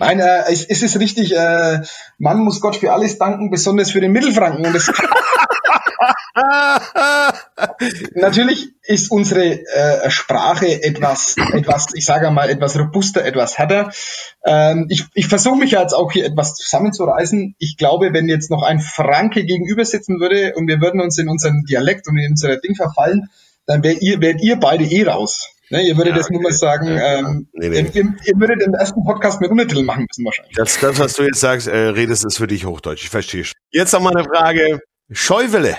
Nein, 0.00 0.18
äh, 0.18 0.42
es, 0.50 0.64
es 0.64 0.82
ist 0.82 0.98
richtig, 0.98 1.34
äh, 1.36 1.80
man 2.18 2.40
muss 2.40 2.60
Gott 2.60 2.76
für 2.76 2.92
alles 2.92 3.18
danken, 3.18 3.50
besonders 3.50 3.92
für 3.92 4.00
den 4.00 4.10
Mittelfranken. 4.10 4.66
Und 4.66 4.74
das 4.74 4.90
Natürlich 8.14 8.70
ist 8.82 9.10
unsere 9.10 9.60
äh, 9.64 10.10
Sprache 10.10 10.82
etwas, 10.82 11.36
etwas, 11.52 11.88
ich 11.94 12.04
sage 12.04 12.30
mal, 12.30 12.48
etwas 12.50 12.78
robuster, 12.78 13.24
etwas 13.24 13.58
härter. 13.58 13.90
Ähm, 14.44 14.86
ich 14.88 15.04
ich 15.14 15.26
versuche 15.28 15.58
mich 15.58 15.72
jetzt 15.72 15.94
auch 15.94 16.12
hier 16.12 16.24
etwas 16.24 16.54
zusammenzureißen. 16.54 17.54
Ich 17.58 17.76
glaube, 17.76 18.12
wenn 18.12 18.28
jetzt 18.28 18.50
noch 18.50 18.62
ein 18.62 18.80
Franke 18.80 19.44
gegenüber 19.44 19.84
sitzen 19.84 20.20
würde 20.20 20.54
und 20.54 20.68
wir 20.68 20.80
würden 20.80 21.00
uns 21.00 21.18
in 21.18 21.28
unseren 21.28 21.64
Dialekt 21.64 22.08
und 22.08 22.18
in 22.18 22.32
unser 22.32 22.56
Ding 22.56 22.74
verfallen, 22.74 23.30
dann 23.66 23.82
wärt 23.82 24.00
ihr, 24.00 24.20
wärt 24.20 24.40
ihr 24.40 24.56
beide 24.56 24.84
eh 24.84 25.04
raus. 25.04 25.50
Ne, 25.70 25.82
ihr 25.82 25.96
würdet 25.98 26.12
ja, 26.12 26.16
jetzt 26.16 26.26
okay. 26.26 26.34
nur 26.34 26.42
mal 26.42 26.52
sagen, 26.52 26.88
ähm, 26.88 27.48
nee, 27.52 27.68
nee. 27.68 27.80
Ihr, 27.80 28.14
ihr, 28.24 28.34
würdet 28.36 28.62
den 28.62 28.72
ersten 28.72 29.04
Podcast 29.04 29.42
mit 29.42 29.50
Untertiteln 29.50 29.84
machen 29.84 30.06
müssen 30.08 30.24
wahrscheinlich. 30.24 30.56
Das, 30.56 30.80
das 30.80 30.98
was 30.98 31.12
du 31.12 31.24
jetzt 31.24 31.40
sagst, 31.40 31.66
äh, 31.66 31.76
redest, 31.76 32.24
ist 32.24 32.38
für 32.38 32.46
dich 32.46 32.64
Hochdeutsch. 32.64 33.02
Ich 33.04 33.10
verstehe. 33.10 33.44
Jetzt 33.70 33.92
noch 33.92 34.00
mal 34.00 34.16
eine 34.16 34.24
Frage. 34.24 34.80
Scheuwelle. 35.10 35.76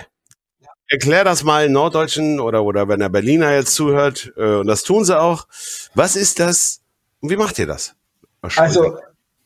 Erklär 0.90 1.24
das 1.24 1.44
mal 1.44 1.70
Norddeutschen 1.70 2.40
oder, 2.40 2.64
oder 2.64 2.88
wenn 2.88 3.00
der 3.00 3.10
Berliner 3.10 3.54
jetzt 3.54 3.76
zuhört, 3.76 4.34
äh, 4.38 4.56
und 4.56 4.68
das 4.68 4.84
tun 4.84 5.06
sie 5.06 5.20
auch. 5.20 5.48
Was 5.94 6.16
ist 6.16 6.40
das 6.40 6.82
und 7.22 7.30
wie 7.30 7.38
macht 7.38 7.60
ihr 7.60 7.68
das? 7.68 7.96
Also, 8.42 8.98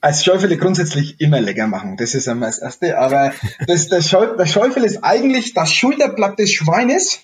als 0.02 0.24
Schäufele 0.24 0.58
grundsätzlich 0.58 1.20
immer 1.20 1.42
lecker 1.42 1.68
machen. 1.68 1.98
Das 1.98 2.14
ist 2.14 2.28
einmal 2.28 2.50
das 2.50 2.60
Erste. 2.60 2.98
Aber 2.98 3.34
das, 3.68 3.88
das, 3.88 4.10
Schäufele, 4.10 4.38
das 4.38 4.52
Schäufele 4.52 4.86
ist 4.86 5.04
eigentlich 5.04 5.54
das 5.54 5.72
Schulterblatt 5.72 6.38
des 6.38 6.52
Schweines, 6.52 7.20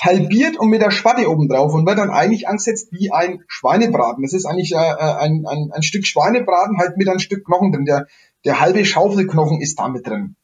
halbiert 0.00 0.58
und 0.58 0.68
mit 0.68 0.82
der 0.82 0.90
Spatte 0.90 1.30
oben 1.30 1.48
drauf 1.48 1.72
und 1.72 1.86
wird 1.86 1.98
dann 1.98 2.10
eigentlich 2.10 2.48
angesetzt 2.48 2.88
wie 2.90 3.12
ein 3.12 3.44
Schweinebraten. 3.48 4.22
Das 4.22 4.32
ist 4.32 4.44
eigentlich 4.44 4.72
äh, 4.72 4.76
äh 4.76 5.14
ein, 5.18 5.44
ein, 5.46 5.70
ein 5.72 5.82
Stück 5.82 6.06
Schweinebraten 6.06 6.78
halt 6.78 6.96
mit 6.96 7.08
einem 7.08 7.18
Stück 7.18 7.46
Knochen 7.46 7.72
drin. 7.72 7.84
Der, 7.86 8.06
der 8.44 8.60
halbe 8.60 8.84
Schaufelknochen 8.84 9.60
ist 9.60 9.78
da 9.78 9.88
mit 9.88 10.06
drin. 10.06 10.36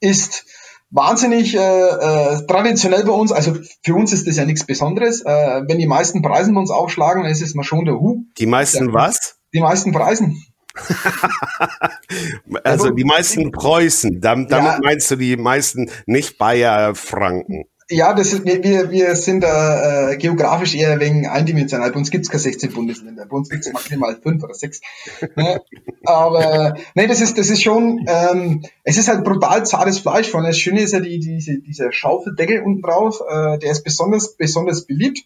Ist 0.00 0.46
wahnsinnig 0.94 1.54
äh, 1.54 1.58
äh, 1.58 2.46
traditionell 2.46 3.04
bei 3.04 3.12
uns. 3.12 3.32
Also 3.32 3.56
für 3.82 3.94
uns 3.94 4.12
ist 4.12 4.26
das 4.26 4.36
ja 4.36 4.44
nichts 4.44 4.64
Besonderes. 4.64 5.22
Äh, 5.22 5.62
wenn 5.66 5.78
die 5.78 5.86
meisten 5.86 6.22
Preisen 6.22 6.54
bei 6.54 6.60
uns 6.60 6.70
aufschlagen, 6.70 7.24
dann 7.24 7.32
ist 7.32 7.42
es 7.42 7.54
mal 7.54 7.64
schon 7.64 7.84
der 7.84 7.94
Hu. 7.94 8.24
Die 8.38 8.46
meisten 8.46 8.86
der, 8.86 8.94
was? 8.94 9.36
Die 9.52 9.60
meisten 9.60 9.92
Preisen. 9.92 10.42
also 12.64 12.90
die 12.90 13.04
meisten 13.04 13.52
Preußen, 13.52 14.20
damit, 14.20 14.50
damit 14.50 14.72
ja. 14.72 14.80
meinst 14.82 15.10
du 15.10 15.16
die 15.16 15.36
meisten 15.36 15.90
nicht 16.06 16.38
Bayer 16.38 16.94
Franken. 16.94 17.64
Ja, 17.90 18.14
das 18.14 18.32
ist, 18.32 18.44
wir, 18.46 18.90
wir 18.90 19.14
sind 19.16 19.42
da 19.42 20.12
äh, 20.12 20.16
geografisch 20.16 20.74
eher 20.74 20.98
wegen 21.00 21.26
eindimensional. 21.26 21.90
Bei 21.90 21.98
uns 21.98 22.10
gibt's 22.10 22.30
keine 22.30 22.40
16 22.40 22.72
Bundesländer. 22.72 23.26
Bei 23.26 23.36
uns 23.36 23.50
gibt's 23.50 23.70
maximal 23.72 24.16
fünf 24.22 24.42
oder 24.42 24.54
sechs. 24.54 24.80
Ne? 25.36 25.60
Aber 26.04 26.76
nee, 26.94 27.06
das 27.06 27.20
ist, 27.20 27.36
das 27.36 27.50
ist 27.50 27.62
schon, 27.62 28.06
ähm, 28.08 28.64
es 28.84 28.96
ist 28.96 29.08
halt 29.08 29.24
brutal 29.24 29.66
zartes 29.66 29.98
Fleisch. 29.98 30.30
Von 30.30 30.44
das 30.44 30.56
Schöne 30.56 30.80
ist 30.80 30.92
ja 30.92 31.00
die, 31.00 31.18
diese, 31.18 31.58
dieser 31.60 31.92
Schaufeldeckel 31.92 32.62
unten 32.62 32.82
drauf, 32.82 33.20
äh, 33.28 33.58
der 33.58 33.72
ist 33.72 33.84
besonders, 33.84 34.36
besonders 34.36 34.86
beliebt. 34.86 35.20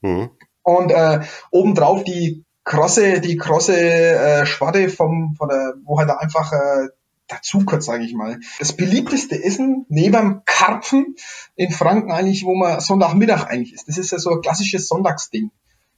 Mhm. 0.00 0.30
Und 0.62 0.90
äh, 0.90 1.20
obendrauf 1.52 2.02
die 2.02 2.44
krosse, 2.64 3.20
die 3.20 3.36
krosse 3.36 3.78
äh, 3.78 4.46
Schwarte 4.46 4.88
vom, 4.88 5.34
von 5.36 5.48
der, 5.48 5.74
wo 5.84 5.98
halt 5.98 6.10
einfach 6.10 6.52
äh, 6.52 6.88
dazu 7.30 7.64
kurz, 7.64 7.86
sage 7.86 8.04
ich 8.04 8.14
mal. 8.14 8.40
Das 8.58 8.72
beliebteste 8.72 9.42
Essen 9.42 9.86
neben 9.88 10.42
Karpfen 10.44 11.16
in 11.56 11.70
Franken 11.70 12.12
eigentlich, 12.12 12.44
wo 12.44 12.54
man 12.54 12.80
Sonntagmittag 12.80 13.46
eigentlich 13.46 13.74
ist. 13.74 13.88
Das 13.88 13.98
ist 13.98 14.12
ja 14.12 14.18
so 14.18 14.30
ein 14.30 14.40
klassisches 14.40 14.88
Sonntagsding. 14.88 15.50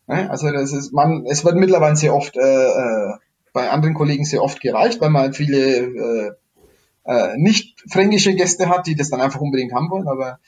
Ne? 0.07 0.31
Also 0.31 0.51
das 0.51 0.73
ist, 0.73 0.92
man, 0.92 1.25
es 1.27 1.45
wird 1.45 1.57
mittlerweile 1.57 1.97
sehr 1.97 2.14
oft 2.14 2.37
äh, 2.37 2.40
äh, 2.40 3.12
bei 3.53 3.71
anderen 3.71 3.95
Kollegen 3.95 4.25
sehr 4.25 4.42
oft 4.42 4.61
gereicht, 4.61 5.01
weil 5.01 5.11
man 5.11 5.33
viele 5.35 5.59
äh, 5.59 6.31
äh, 7.05 7.37
nicht 7.37 7.83
fränkische 7.90 8.35
Gäste 8.35 8.68
hat, 8.68 8.87
die 8.87 8.95
das 8.95 9.11
dann 9.11 9.21
einfach 9.21 9.40
unbedingt 9.40 9.73
haben 9.73 9.90
wollen. 9.90 10.07
Aber 10.09 10.38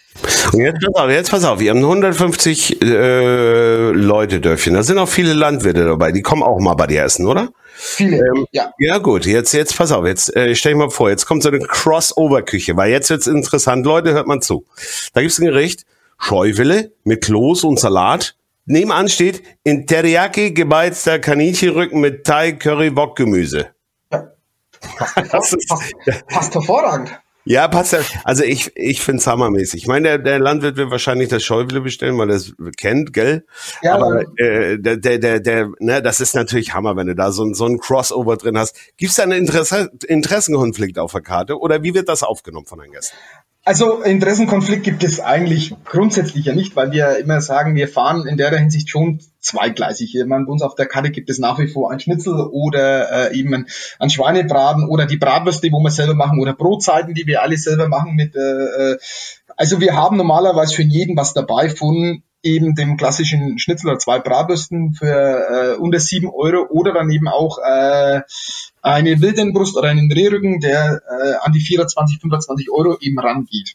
Und 0.52 0.60
jetzt 0.60 0.80
pass 0.80 0.94
auf, 0.94 1.10
jetzt 1.10 1.30
pass 1.30 1.44
auf, 1.44 1.58
wir 1.60 1.70
haben 1.70 1.78
150 1.78 2.82
äh, 2.82 3.90
Leute 3.90 4.40
Dörfchen. 4.40 4.74
Da 4.74 4.82
sind 4.82 4.98
auch 4.98 5.08
viele 5.08 5.32
Landwirte 5.32 5.84
dabei. 5.84 6.12
Die 6.12 6.22
kommen 6.22 6.42
auch 6.42 6.60
mal 6.60 6.74
bei 6.74 6.86
dir 6.86 7.02
essen, 7.02 7.26
oder? 7.26 7.50
Viele, 7.76 8.18
ähm, 8.18 8.46
ja. 8.52 8.72
Ja 8.78 8.98
gut, 8.98 9.26
jetzt 9.26 9.52
jetzt 9.52 9.76
pass 9.76 9.90
auf, 9.90 10.06
jetzt 10.06 10.34
äh, 10.36 10.54
stell 10.54 10.72
dich 10.72 10.78
mal 10.78 10.90
vor, 10.90 11.10
jetzt 11.10 11.26
kommt 11.26 11.42
so 11.42 11.48
eine 11.48 11.58
Crossover-Küche, 11.58 12.76
weil 12.76 12.90
jetzt 12.90 13.10
wird's 13.10 13.26
interessant. 13.26 13.84
Leute, 13.84 14.12
hört 14.12 14.28
mal 14.28 14.40
zu. 14.40 14.64
Da 15.12 15.20
gibt's 15.20 15.38
ein 15.38 15.46
Gericht, 15.46 15.84
Scheuwille 16.18 16.92
mit 17.02 17.24
Kloß 17.24 17.64
und 17.64 17.80
Salat. 17.80 18.36
Nebenan 18.66 19.08
steht 19.08 19.42
in 19.64 19.86
Teriyaki 19.86 20.52
gebeizter 20.52 21.18
Kaninchenrücken 21.18 22.00
mit 22.00 22.24
Thai 22.24 22.52
Curry 22.52 22.94
Wok 22.96 23.16
Gemüse. 23.16 23.70
Passt, 24.10 25.14
passt, 25.30 25.56
passt, 25.68 26.26
passt 26.28 26.54
hervorragend. 26.54 27.18
Ja, 27.46 27.68
passt 27.68 27.92
ja. 27.92 28.00
Also 28.24 28.42
ich, 28.42 28.72
ich 28.74 29.02
finde 29.02 29.20
es 29.20 29.26
hammermäßig. 29.26 29.82
Ich 29.82 29.86
meine, 29.86 30.08
der, 30.08 30.18
der 30.18 30.38
Landwirt 30.38 30.76
will 30.76 30.90
wahrscheinlich 30.90 31.28
das 31.28 31.44
Schäuble 31.44 31.82
bestellen, 31.82 32.16
weil 32.16 32.30
er 32.30 32.36
es 32.36 32.54
kennt, 32.78 33.12
gell? 33.12 33.44
Ja, 33.82 33.96
Aber 33.96 34.22
äh, 34.38 34.78
der, 34.78 34.96
der, 34.96 35.18
der, 35.18 35.40
der, 35.40 35.70
ne, 35.78 36.00
das 36.02 36.20
ist 36.20 36.34
natürlich 36.34 36.72
Hammer, 36.72 36.96
wenn 36.96 37.06
du 37.06 37.14
da 37.14 37.32
so, 37.32 37.52
so 37.52 37.66
ein 37.66 37.78
Crossover 37.78 38.36
drin 38.38 38.56
hast. 38.56 38.76
Gibt 38.96 39.10
es 39.10 39.16
da 39.16 39.24
einen 39.24 39.32
Interesse, 39.32 39.90
Interessenkonflikt 40.06 40.98
auf 40.98 41.12
der 41.12 41.20
Karte 41.20 41.58
oder 41.58 41.82
wie 41.82 41.94
wird 41.94 42.08
das 42.08 42.22
aufgenommen 42.22 42.66
von 42.66 42.78
deinen 42.78 42.92
Gästen? 42.92 43.16
Also 43.66 44.02
Interessenkonflikt 44.02 44.84
gibt 44.84 45.04
es 45.04 45.20
eigentlich 45.20 45.74
grundsätzlich 45.86 46.44
ja 46.44 46.54
nicht, 46.54 46.76
weil 46.76 46.92
wir 46.92 47.16
immer 47.16 47.40
sagen, 47.40 47.74
wir 47.74 47.88
fahren 47.88 48.26
in 48.26 48.36
der 48.36 48.54
Hinsicht 48.54 48.90
schon 48.90 49.20
zweigleisig. 49.40 50.14
Ich 50.14 50.26
meine, 50.26 50.44
bei 50.44 50.52
uns 50.52 50.60
auf 50.60 50.74
der 50.74 50.84
Karte 50.84 51.10
gibt 51.10 51.30
es 51.30 51.38
nach 51.38 51.58
wie 51.58 51.66
vor 51.66 51.90
ein 51.90 51.98
Schnitzel 51.98 52.34
oder 52.34 53.30
äh, 53.30 53.38
eben 53.38 53.66
ein 53.98 54.10
Schweinebraten 54.10 54.86
oder 54.86 55.06
die 55.06 55.16
Bratwürste, 55.16 55.72
wo 55.72 55.80
wir 55.80 55.90
selber 55.90 56.14
machen 56.14 56.40
oder 56.40 56.52
Brotzeiten, 56.52 57.14
die 57.14 57.26
wir 57.26 57.40
alle 57.40 57.56
selber 57.56 57.88
machen 57.88 58.14
mit. 58.14 58.36
Äh, 58.36 58.40
äh 58.92 58.98
also 59.56 59.80
wir 59.80 59.94
haben 59.94 60.16
normalerweise 60.16 60.74
für 60.74 60.82
jeden 60.82 61.16
was 61.16 61.32
dabei 61.32 61.70
von 61.70 62.22
eben 62.44 62.74
dem 62.74 62.96
klassischen 62.96 63.58
Schnitzel 63.58 63.90
oder 63.90 63.98
zwei 63.98 64.18
Bratwürsten 64.18 64.94
für 64.94 65.06
äh, 65.06 65.76
unter 65.76 65.98
sieben 65.98 66.30
Euro 66.30 66.66
oder 66.70 66.92
dann 66.92 67.10
eben 67.10 67.28
auch 67.28 67.58
äh, 67.58 68.20
eine 68.82 69.20
Wildenbrust 69.20 69.76
oder 69.76 69.88
einen 69.88 70.12
Rehrücken, 70.12 70.60
der 70.60 71.02
äh, 71.08 71.34
an 71.42 71.52
die 71.52 71.60
24, 71.60 72.20
25 72.20 72.70
Euro 72.70 72.98
eben 73.00 73.18
rangeht. 73.18 73.74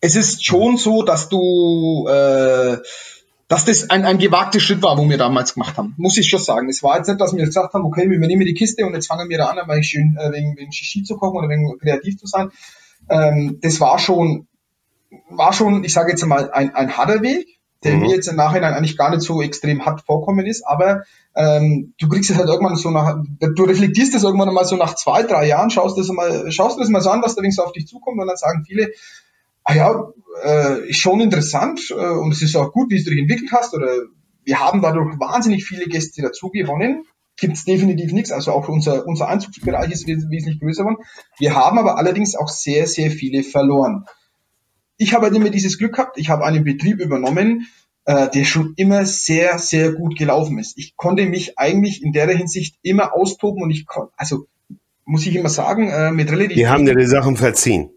Es 0.00 0.16
ist 0.16 0.44
schon 0.44 0.76
so, 0.76 1.02
dass 1.02 1.28
du 1.28 2.06
äh, 2.08 2.78
dass 3.50 3.64
das 3.64 3.90
ein, 3.90 4.04
ein 4.04 4.18
gewagter 4.18 4.60
Schritt 4.60 4.80
war, 4.80 4.96
wo 4.96 5.08
wir 5.08 5.18
damals 5.18 5.54
gemacht 5.54 5.76
haben. 5.76 5.94
Muss 5.96 6.16
ich 6.16 6.30
schon 6.30 6.38
sagen. 6.38 6.68
Es 6.68 6.84
war 6.84 6.98
jetzt 6.98 7.08
nicht, 7.08 7.20
dass 7.20 7.34
wir 7.34 7.44
gesagt 7.44 7.74
haben, 7.74 7.84
okay, 7.84 8.08
wir 8.08 8.18
nehmen 8.20 8.46
die 8.46 8.54
Kiste 8.54 8.86
und 8.86 8.94
jetzt 8.94 9.08
fangen 9.08 9.28
wir 9.28 9.38
da 9.38 9.46
an, 9.46 9.58
weil 9.66 9.80
ich 9.80 9.88
schön 9.88 10.16
äh, 10.16 10.30
wegen, 10.30 10.56
wegen 10.56 10.70
Shishi 10.70 11.02
zu 11.02 11.16
kochen 11.16 11.38
oder 11.38 11.48
wegen 11.48 11.76
kreativ 11.80 12.16
zu 12.16 12.26
sein. 12.26 12.50
Ähm, 13.08 13.58
das 13.60 13.80
war 13.80 13.98
schon, 13.98 14.46
war 15.30 15.52
schon, 15.52 15.82
ich 15.82 15.92
sage 15.92 16.12
jetzt 16.12 16.24
mal, 16.24 16.52
ein, 16.52 16.72
ein 16.76 16.96
harter 16.96 17.22
Weg, 17.22 17.59
der 17.84 17.94
mhm. 17.94 18.00
mir 18.00 18.14
jetzt 18.14 18.28
im 18.28 18.36
Nachhinein 18.36 18.74
eigentlich 18.74 18.96
gar 18.96 19.10
nicht 19.10 19.22
so 19.22 19.40
extrem 19.42 19.84
hart 19.84 20.02
vorkommen 20.02 20.46
ist, 20.46 20.66
aber 20.66 21.02
ähm, 21.34 21.94
du 21.98 22.08
kriegst 22.08 22.30
es 22.30 22.36
halt 22.36 22.48
irgendwann 22.48 22.76
so 22.76 22.90
nach, 22.90 23.16
du 23.40 23.64
reflektierst 23.64 24.14
das 24.14 24.24
irgendwann 24.24 24.52
mal 24.52 24.64
so 24.64 24.76
nach 24.76 24.94
zwei, 24.94 25.22
drei 25.22 25.46
Jahren, 25.46 25.70
schaust 25.70 25.96
das 25.98 26.08
mal, 26.08 26.50
schaust 26.52 26.76
du 26.76 26.80
das 26.80 26.90
mal 26.90 27.00
so 27.00 27.10
an, 27.10 27.22
was 27.22 27.34
da 27.34 27.42
links 27.42 27.58
auf 27.58 27.72
dich 27.72 27.86
zukommt 27.86 28.20
und 28.20 28.26
dann 28.26 28.36
sagen 28.36 28.64
viele, 28.66 28.90
ah 29.64 29.74
ja, 29.74 30.12
äh, 30.44 30.88
ist 30.88 31.00
schon 31.00 31.20
interessant 31.20 31.90
äh, 31.90 31.94
und 31.94 32.32
es 32.32 32.42
ist 32.42 32.56
auch 32.56 32.72
gut, 32.72 32.90
wie 32.90 33.02
du 33.02 33.10
dich 33.10 33.20
entwickelt 33.20 33.52
hast 33.52 33.74
oder 33.74 33.88
wir 34.44 34.60
haben 34.60 34.82
dadurch 34.82 35.18
wahnsinnig 35.18 35.64
viele 35.64 35.86
Gäste 35.86 36.22
dazu 36.22 36.50
gewonnen. 36.50 37.04
Gibt 37.36 37.56
es 37.56 37.64
definitiv 37.64 38.12
nichts, 38.12 38.32
also 38.32 38.52
auch 38.52 38.68
unser, 38.68 39.06
unser 39.06 39.28
Einzugsbereich 39.28 39.90
ist 39.92 40.06
wesentlich 40.06 40.60
größer 40.60 40.82
geworden. 40.82 41.02
Wir 41.38 41.54
haben 41.54 41.78
aber 41.78 41.96
allerdings 41.96 42.34
auch 42.34 42.48
sehr, 42.48 42.86
sehr 42.86 43.10
viele 43.10 43.42
verloren. 43.42 44.04
Ich 45.00 45.14
habe 45.14 45.26
halt 45.26 45.34
immer 45.34 45.50
dieses 45.50 45.78
Glück 45.78 45.94
gehabt, 45.94 46.18
ich 46.18 46.28
habe 46.28 46.44
einen 46.44 46.62
Betrieb 46.62 47.00
übernommen, 47.00 47.66
äh, 48.04 48.28
der 48.28 48.44
schon 48.44 48.74
immer 48.76 49.06
sehr, 49.06 49.58
sehr 49.58 49.92
gut 49.92 50.16
gelaufen 50.18 50.58
ist. 50.58 50.76
Ich 50.76 50.96
konnte 50.96 51.24
mich 51.26 51.58
eigentlich 51.58 52.02
in 52.02 52.12
der 52.12 52.28
Hinsicht 52.28 52.76
immer 52.82 53.14
austoben 53.14 53.62
und 53.62 53.70
ich 53.70 53.86
konnte, 53.86 54.12
also 54.16 54.46
muss 55.04 55.26
ich 55.26 55.34
immer 55.34 55.48
sagen, 55.48 55.88
äh, 55.88 56.12
mit 56.12 56.30
relativ. 56.30 56.54
Die 56.54 56.68
haben 56.68 56.84
dir 56.84 56.94
die 56.94 57.06
Sachen 57.06 57.36
verziehen. 57.36 57.90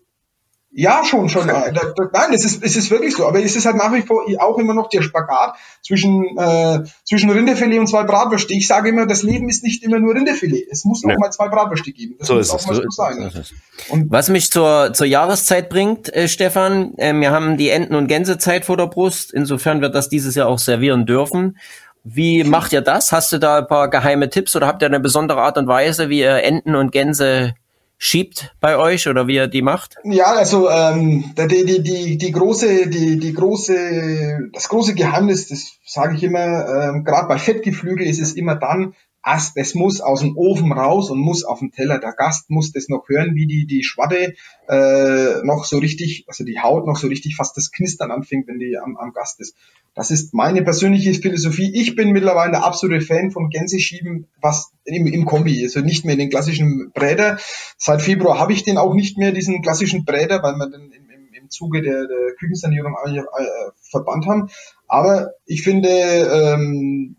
Ja, 0.75 1.03
schon, 1.05 1.29
schon. 1.29 1.45
Nein, 2.13 2.33
es 2.33 2.45
ist, 2.45 2.63
es 2.63 2.75
ist 2.75 2.89
wirklich 2.89 3.15
so. 3.15 3.27
Aber 3.27 3.43
es 3.43 3.55
ist 3.55 3.65
halt 3.65 3.75
nach 3.75 3.93
wie 3.93 4.01
vor 4.01 4.25
auch 4.39 4.57
immer 4.57 4.73
noch 4.73 4.89
der 4.89 5.03
Spagat 5.03 5.55
zwischen, 5.85 6.35
äh, 6.37 6.83
zwischen 7.03 7.29
Rinderfilet 7.29 7.79
und 7.79 7.87
zwei 7.87 8.03
Bratwürste. 8.03 8.53
Ich 8.53 8.65
sage 8.65 8.89
immer, 8.89 9.05
das 9.05 9.21
Leben 9.21 9.49
ist 9.49 9.63
nicht 9.63 9.83
immer 9.83 9.99
nur 9.99 10.15
Rinderfilet. 10.15 10.67
Es 10.71 10.83
muss 10.83 11.03
ja. 11.03 11.13
auch 11.13 11.19
mal 11.19 11.31
zwei 11.31 11.47
Bratwürste 11.47 11.91
geben. 11.91 12.15
Das 12.17 12.27
so 12.27 12.35
muss 12.35 12.47
ist 12.47 12.53
auch 12.53 12.59
es. 12.59 12.65
mal 12.65 12.75
so 12.75 12.89
sein. 12.89 13.31
Und 13.89 14.11
Was 14.11 14.29
mich 14.29 14.49
zur, 14.49 14.93
zur 14.93 15.05
Jahreszeit 15.05 15.69
bringt, 15.69 16.11
äh, 16.11 16.27
Stefan, 16.27 16.95
äh, 16.97 17.13
wir 17.13 17.29
haben 17.29 17.57
die 17.57 17.69
Enten- 17.69 17.95
und 17.95 18.07
Gänsezeit 18.07 18.65
vor 18.65 18.77
der 18.77 18.87
Brust. 18.87 19.31
Insofern 19.31 19.81
wird 19.81 19.93
das 19.93 20.09
dieses 20.09 20.33
Jahr 20.33 20.47
auch 20.47 20.59
servieren 20.59 21.05
dürfen. 21.05 21.57
Wie 22.03 22.43
macht 22.43 22.73
ihr 22.73 22.81
das? 22.81 23.11
Hast 23.11 23.31
du 23.31 23.37
da 23.37 23.59
ein 23.59 23.67
paar 23.67 23.89
geheime 23.89 24.29
Tipps 24.29 24.55
oder 24.55 24.67
habt 24.67 24.81
ihr 24.81 24.87
eine 24.87 24.99
besondere 24.99 25.41
Art 25.41 25.57
und 25.57 25.67
Weise, 25.67 26.09
wie 26.09 26.19
ihr 26.19 26.43
Enten 26.43 26.75
und 26.75 26.91
Gänse 26.91 27.53
schiebt 27.97 28.55
bei 28.59 28.77
euch 28.77 29.07
oder 29.07 29.27
wie 29.27 29.37
er 29.37 29.47
die 29.47 29.61
macht? 29.61 29.95
Ja, 30.03 30.33
also 30.33 30.69
ähm, 30.69 31.33
die, 31.37 31.65
die, 31.65 31.83
die, 31.83 32.17
die 32.17 32.31
große, 32.31 32.87
die, 32.87 33.17
die 33.17 33.33
große, 33.33 34.49
das 34.51 34.69
große 34.69 34.93
Geheimnis, 34.95 35.47
das 35.47 35.77
sage 35.85 36.15
ich 36.15 36.23
immer, 36.23 36.67
ähm, 36.67 37.03
gerade 37.03 37.27
bei 37.27 37.37
Fettgeflügel 37.37 38.05
ist 38.05 38.21
es 38.21 38.33
immer 38.33 38.55
dann, 38.55 38.93
Ast, 39.25 39.55
es 39.55 39.73
muss 39.73 40.01
aus 40.01 40.19
dem 40.19 40.35
Ofen 40.35 40.73
raus 40.73 41.09
und 41.09 41.17
muss 41.17 41.45
auf 41.45 41.59
den 41.59 41.71
Teller. 41.71 41.97
Der 41.97 42.11
Gast 42.11 42.49
muss 42.49 42.73
das 42.73 42.89
noch 42.89 43.07
hören, 43.07 43.35
wie 43.35 43.47
die, 43.47 43.65
die 43.65 43.81
Schwatte 43.81 44.33
äh, 44.67 45.45
noch 45.45 45.63
so 45.63 45.77
richtig, 45.77 46.25
also 46.27 46.43
die 46.43 46.59
Haut 46.59 46.85
noch 46.85 46.97
so 46.97 47.07
richtig 47.07 47.37
fast 47.37 47.55
das 47.55 47.71
Knistern 47.71 48.11
anfängt, 48.11 48.49
wenn 48.49 48.59
die 48.59 48.77
am, 48.77 48.97
am 48.97 49.13
Gast 49.13 49.39
ist. 49.39 49.55
Das 49.95 50.09
ist 50.09 50.33
meine 50.33 50.63
persönliche 50.63 51.13
Philosophie. 51.13 51.71
Ich 51.73 51.95
bin 51.95 52.11
mittlerweile 52.11 52.51
der 52.51 52.65
absolute 52.65 53.05
Fan 53.05 53.29
von 53.29 53.49
Gänseschieben, 53.49 54.27
was 54.41 54.71
im, 54.85 55.05
im 55.05 55.25
Kombi, 55.25 55.63
also 55.63 55.81
nicht 55.81 56.03
mehr 56.03 56.15
den 56.15 56.31
klassischen 56.31 56.91
Bräder. 56.93 57.37
Seit 57.77 58.01
Februar 58.01 58.39
habe 58.39 58.53
ich 58.53 58.63
den 58.63 58.79
auch 58.79 58.95
nicht 58.95 59.17
mehr, 59.17 59.31
diesen 59.31 59.61
klassischen 59.61 60.03
Bräder, 60.03 60.41
weil 60.41 60.55
wir 60.55 60.69
den 60.69 60.91
im, 60.91 61.09
im, 61.09 61.33
im 61.33 61.49
Zuge 61.51 61.83
der, 61.83 62.07
der 62.07 62.35
Küchensanierung 62.39 62.95
eigentlich 62.95 63.23
äh, 63.23 63.71
verbannt 63.91 64.25
haben. 64.25 64.49
Aber 64.87 65.33
ich 65.45 65.61
finde, 65.61 65.89
ähm, 65.89 67.15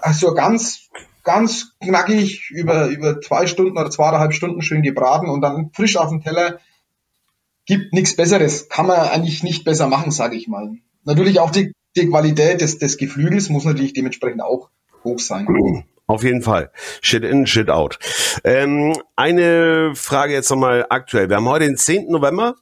also 0.00 0.34
ganz 0.34 0.88
ganz 1.24 1.76
knackig 1.80 2.48
über, 2.50 2.86
über 2.86 3.20
zwei 3.20 3.46
Stunden 3.46 3.76
oder 3.76 3.90
zweieinhalb 3.90 4.32
Stunden 4.32 4.62
schön 4.62 4.80
gebraten 4.80 5.28
und 5.28 5.42
dann 5.42 5.70
frisch 5.74 5.98
auf 5.98 6.08
dem 6.08 6.22
Teller. 6.22 6.58
Gibt 7.66 7.92
nichts 7.92 8.16
Besseres. 8.16 8.70
Kann 8.70 8.86
man 8.86 8.98
eigentlich 8.98 9.42
nicht 9.42 9.62
besser 9.64 9.88
machen, 9.88 10.10
sage 10.10 10.36
ich 10.36 10.48
mal. 10.48 10.70
Natürlich 11.04 11.38
auch 11.40 11.50
die, 11.50 11.74
die 11.96 12.08
Qualität 12.08 12.60
des, 12.60 12.78
des 12.78 12.96
Geflügels 12.96 13.48
muss 13.48 13.64
natürlich 13.64 13.92
dementsprechend 13.92 14.42
auch 14.42 14.70
hoch 15.04 15.18
sein. 15.18 15.84
Auf 16.06 16.24
jeden 16.24 16.42
Fall. 16.42 16.70
Shit 17.02 17.22
in, 17.22 17.46
shit 17.46 17.68
out. 17.68 17.98
Ähm, 18.42 18.96
eine 19.14 19.92
Frage 19.94 20.32
jetzt 20.32 20.50
nochmal 20.50 20.86
aktuell. 20.88 21.28
Wir 21.28 21.36
haben 21.36 21.48
heute 21.48 21.66
den 21.66 21.76
10. 21.76 22.08
November. 22.08 22.56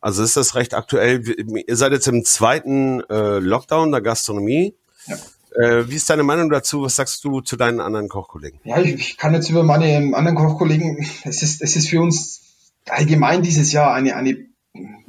Also 0.00 0.24
ist 0.24 0.36
das 0.36 0.56
recht 0.56 0.74
aktuell. 0.74 1.22
Ihr 1.66 1.76
seid 1.76 1.92
jetzt 1.92 2.08
im 2.08 2.24
zweiten 2.24 3.00
äh, 3.08 3.38
Lockdown 3.38 3.92
der 3.92 4.00
Gastronomie. 4.00 4.74
Ja. 5.06 5.16
Äh, 5.54 5.88
wie 5.88 5.94
ist 5.94 6.10
deine 6.10 6.24
Meinung 6.24 6.50
dazu? 6.50 6.82
Was 6.82 6.96
sagst 6.96 7.22
du 7.24 7.40
zu 7.40 7.56
deinen 7.56 7.78
anderen 7.78 8.08
Kochkollegen? 8.08 8.58
Ja, 8.64 8.80
ich, 8.80 8.94
ich 8.94 9.16
kann 9.16 9.32
jetzt 9.32 9.48
über 9.48 9.62
meine 9.62 10.16
anderen 10.16 10.36
Kochkollegen, 10.36 11.06
es 11.24 11.42
ist, 11.42 11.62
es 11.62 11.76
ist 11.76 11.88
für 11.88 12.00
uns 12.00 12.40
allgemein 12.88 13.42
dieses 13.42 13.72
Jahr 13.72 13.94
eine, 13.94 14.16
eine 14.16 14.46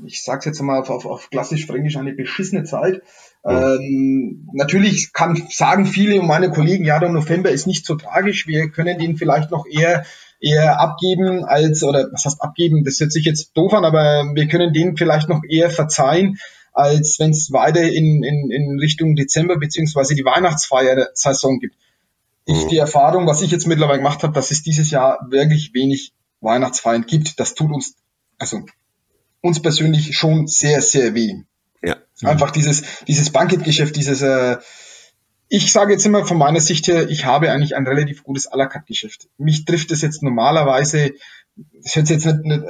ich 0.05 0.23
sag's 0.23 0.45
jetzt 0.45 0.61
mal 0.61 0.79
auf, 0.79 0.89
auf, 0.89 1.05
auf 1.05 1.29
klassisch 1.29 1.65
fränkisch, 1.65 1.97
eine 1.97 2.13
beschissene 2.13 2.63
Zeit. 2.65 3.01
Ähm, 3.45 4.47
natürlich 4.53 5.11
kann 5.11 5.41
sagen 5.49 5.85
viele 5.85 6.19
und 6.19 6.27
meine 6.27 6.49
Kollegen, 6.49 6.85
ja, 6.85 6.99
der 6.99 7.09
November 7.09 7.49
ist 7.51 7.67
nicht 7.67 7.85
so 7.85 7.95
tragisch. 7.95 8.47
Wir 8.47 8.69
können 8.69 8.97
den 8.97 9.17
vielleicht 9.17 9.51
noch 9.51 9.65
eher 9.65 10.05
eher 10.43 10.79
abgeben 10.79 11.45
als 11.45 11.83
oder 11.83 12.09
was 12.11 12.25
heißt 12.25 12.41
abgeben? 12.41 12.83
Das 12.83 12.99
hört 12.99 13.11
sich 13.11 13.25
jetzt 13.25 13.53
doof 13.55 13.73
an, 13.73 13.85
aber 13.85 14.25
wir 14.33 14.47
können 14.47 14.73
den 14.73 14.97
vielleicht 14.97 15.29
noch 15.29 15.41
eher 15.47 15.69
verzeihen, 15.69 16.37
als 16.73 17.17
wenn 17.19 17.31
es 17.31 17.53
weiter 17.53 17.81
in, 17.81 18.23
in, 18.23 18.51
in 18.51 18.79
Richtung 18.79 19.15
Dezember 19.15 19.57
beziehungsweise 19.57 20.15
die 20.15 20.25
Weihnachtsfeier-Saison 20.25 21.59
gibt. 21.59 21.75
Ich, 22.45 22.65
mhm. 22.65 22.69
die 22.69 22.77
Erfahrung, 22.77 23.25
was 23.25 23.41
ich 23.41 23.51
jetzt 23.51 23.67
mittlerweile 23.67 23.99
gemacht 23.99 24.21
habe, 24.23 24.33
dass 24.33 24.51
es 24.51 24.63
dieses 24.63 24.91
Jahr 24.91 25.25
wirklich 25.29 25.73
wenig 25.73 26.13
Weihnachtsfeiern 26.41 27.05
gibt, 27.05 27.39
das 27.39 27.55
tut 27.55 27.71
uns, 27.71 27.95
also 28.37 28.65
uns 29.41 29.61
persönlich 29.61 30.17
schon 30.17 30.47
sehr, 30.47 30.81
sehr 30.81 31.15
weh. 31.15 31.35
Ja. 31.83 31.97
Mhm. 32.21 32.27
Einfach 32.27 32.51
dieses, 32.51 32.83
dieses 33.07 33.29
Banketgeschäft, 33.31 33.95
dieses, 33.95 34.21
äh, 34.21 34.57
ich 35.49 35.71
sage 35.71 35.93
jetzt 35.93 36.05
immer 36.05 36.25
von 36.25 36.37
meiner 36.37 36.59
Sicht 36.59 36.87
her, 36.87 37.09
ich 37.09 37.25
habe 37.25 37.51
eigentlich 37.51 37.75
ein 37.75 37.85
relativ 37.85 38.23
gutes 38.23 38.51
à 38.51 38.57
la 38.57 38.65
carte 38.65 38.87
Geschäft. 38.87 39.27
Mich 39.37 39.65
trifft 39.65 39.91
es 39.91 40.01
jetzt 40.01 40.23
normalerweise, 40.23 41.13
das 41.83 41.95
hört 41.95 42.09
jetzt 42.09 42.25
nicht, 42.25 42.43
nicht, 42.43 42.63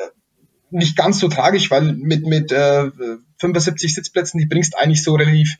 nicht 0.71 0.97
ganz 0.97 1.19
so 1.19 1.29
tragisch, 1.29 1.71
weil 1.71 1.93
mit, 1.93 2.25
mit 2.25 2.51
äh, 2.51 2.89
75 3.37 3.93
Sitzplätzen, 3.93 4.39
die 4.39 4.47
bringst 4.47 4.77
eigentlich 4.77 5.03
so 5.03 5.13
relativ 5.15 5.57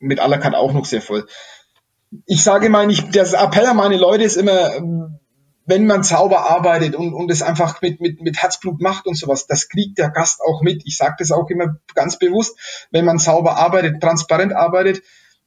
mit 0.00 0.20
à 0.20 0.26
la 0.26 0.38
carte 0.38 0.58
auch 0.58 0.72
noch 0.72 0.86
sehr 0.86 1.02
voll. 1.02 1.26
Ich 2.26 2.42
sage 2.42 2.68
mal 2.68 2.86
nicht, 2.86 3.14
der 3.14 3.32
Appell 3.32 3.66
an 3.66 3.76
meine 3.76 3.96
Leute 3.96 4.24
ist 4.24 4.36
immer, 4.36 4.80
wenn 5.66 5.86
man 5.86 6.02
sauber 6.02 6.50
arbeitet 6.50 6.94
und, 6.94 7.14
und 7.14 7.30
es 7.30 7.42
einfach 7.42 7.80
mit, 7.80 8.00
mit, 8.00 8.20
mit 8.20 8.42
Herzblut 8.42 8.80
macht 8.80 9.06
und 9.06 9.16
sowas, 9.16 9.46
das 9.46 9.68
kriegt 9.68 9.98
der 9.98 10.10
Gast 10.10 10.40
auch 10.40 10.62
mit. 10.62 10.82
Ich 10.84 10.96
sage 10.96 11.16
das 11.18 11.30
auch 11.30 11.48
immer 11.50 11.76
ganz 11.94 12.18
bewusst, 12.18 12.58
wenn 12.90 13.04
man 13.04 13.18
sauber 13.18 13.56
arbeitet, 13.56 14.00
transparent 14.00 14.52
arbeitet, 14.52 15.02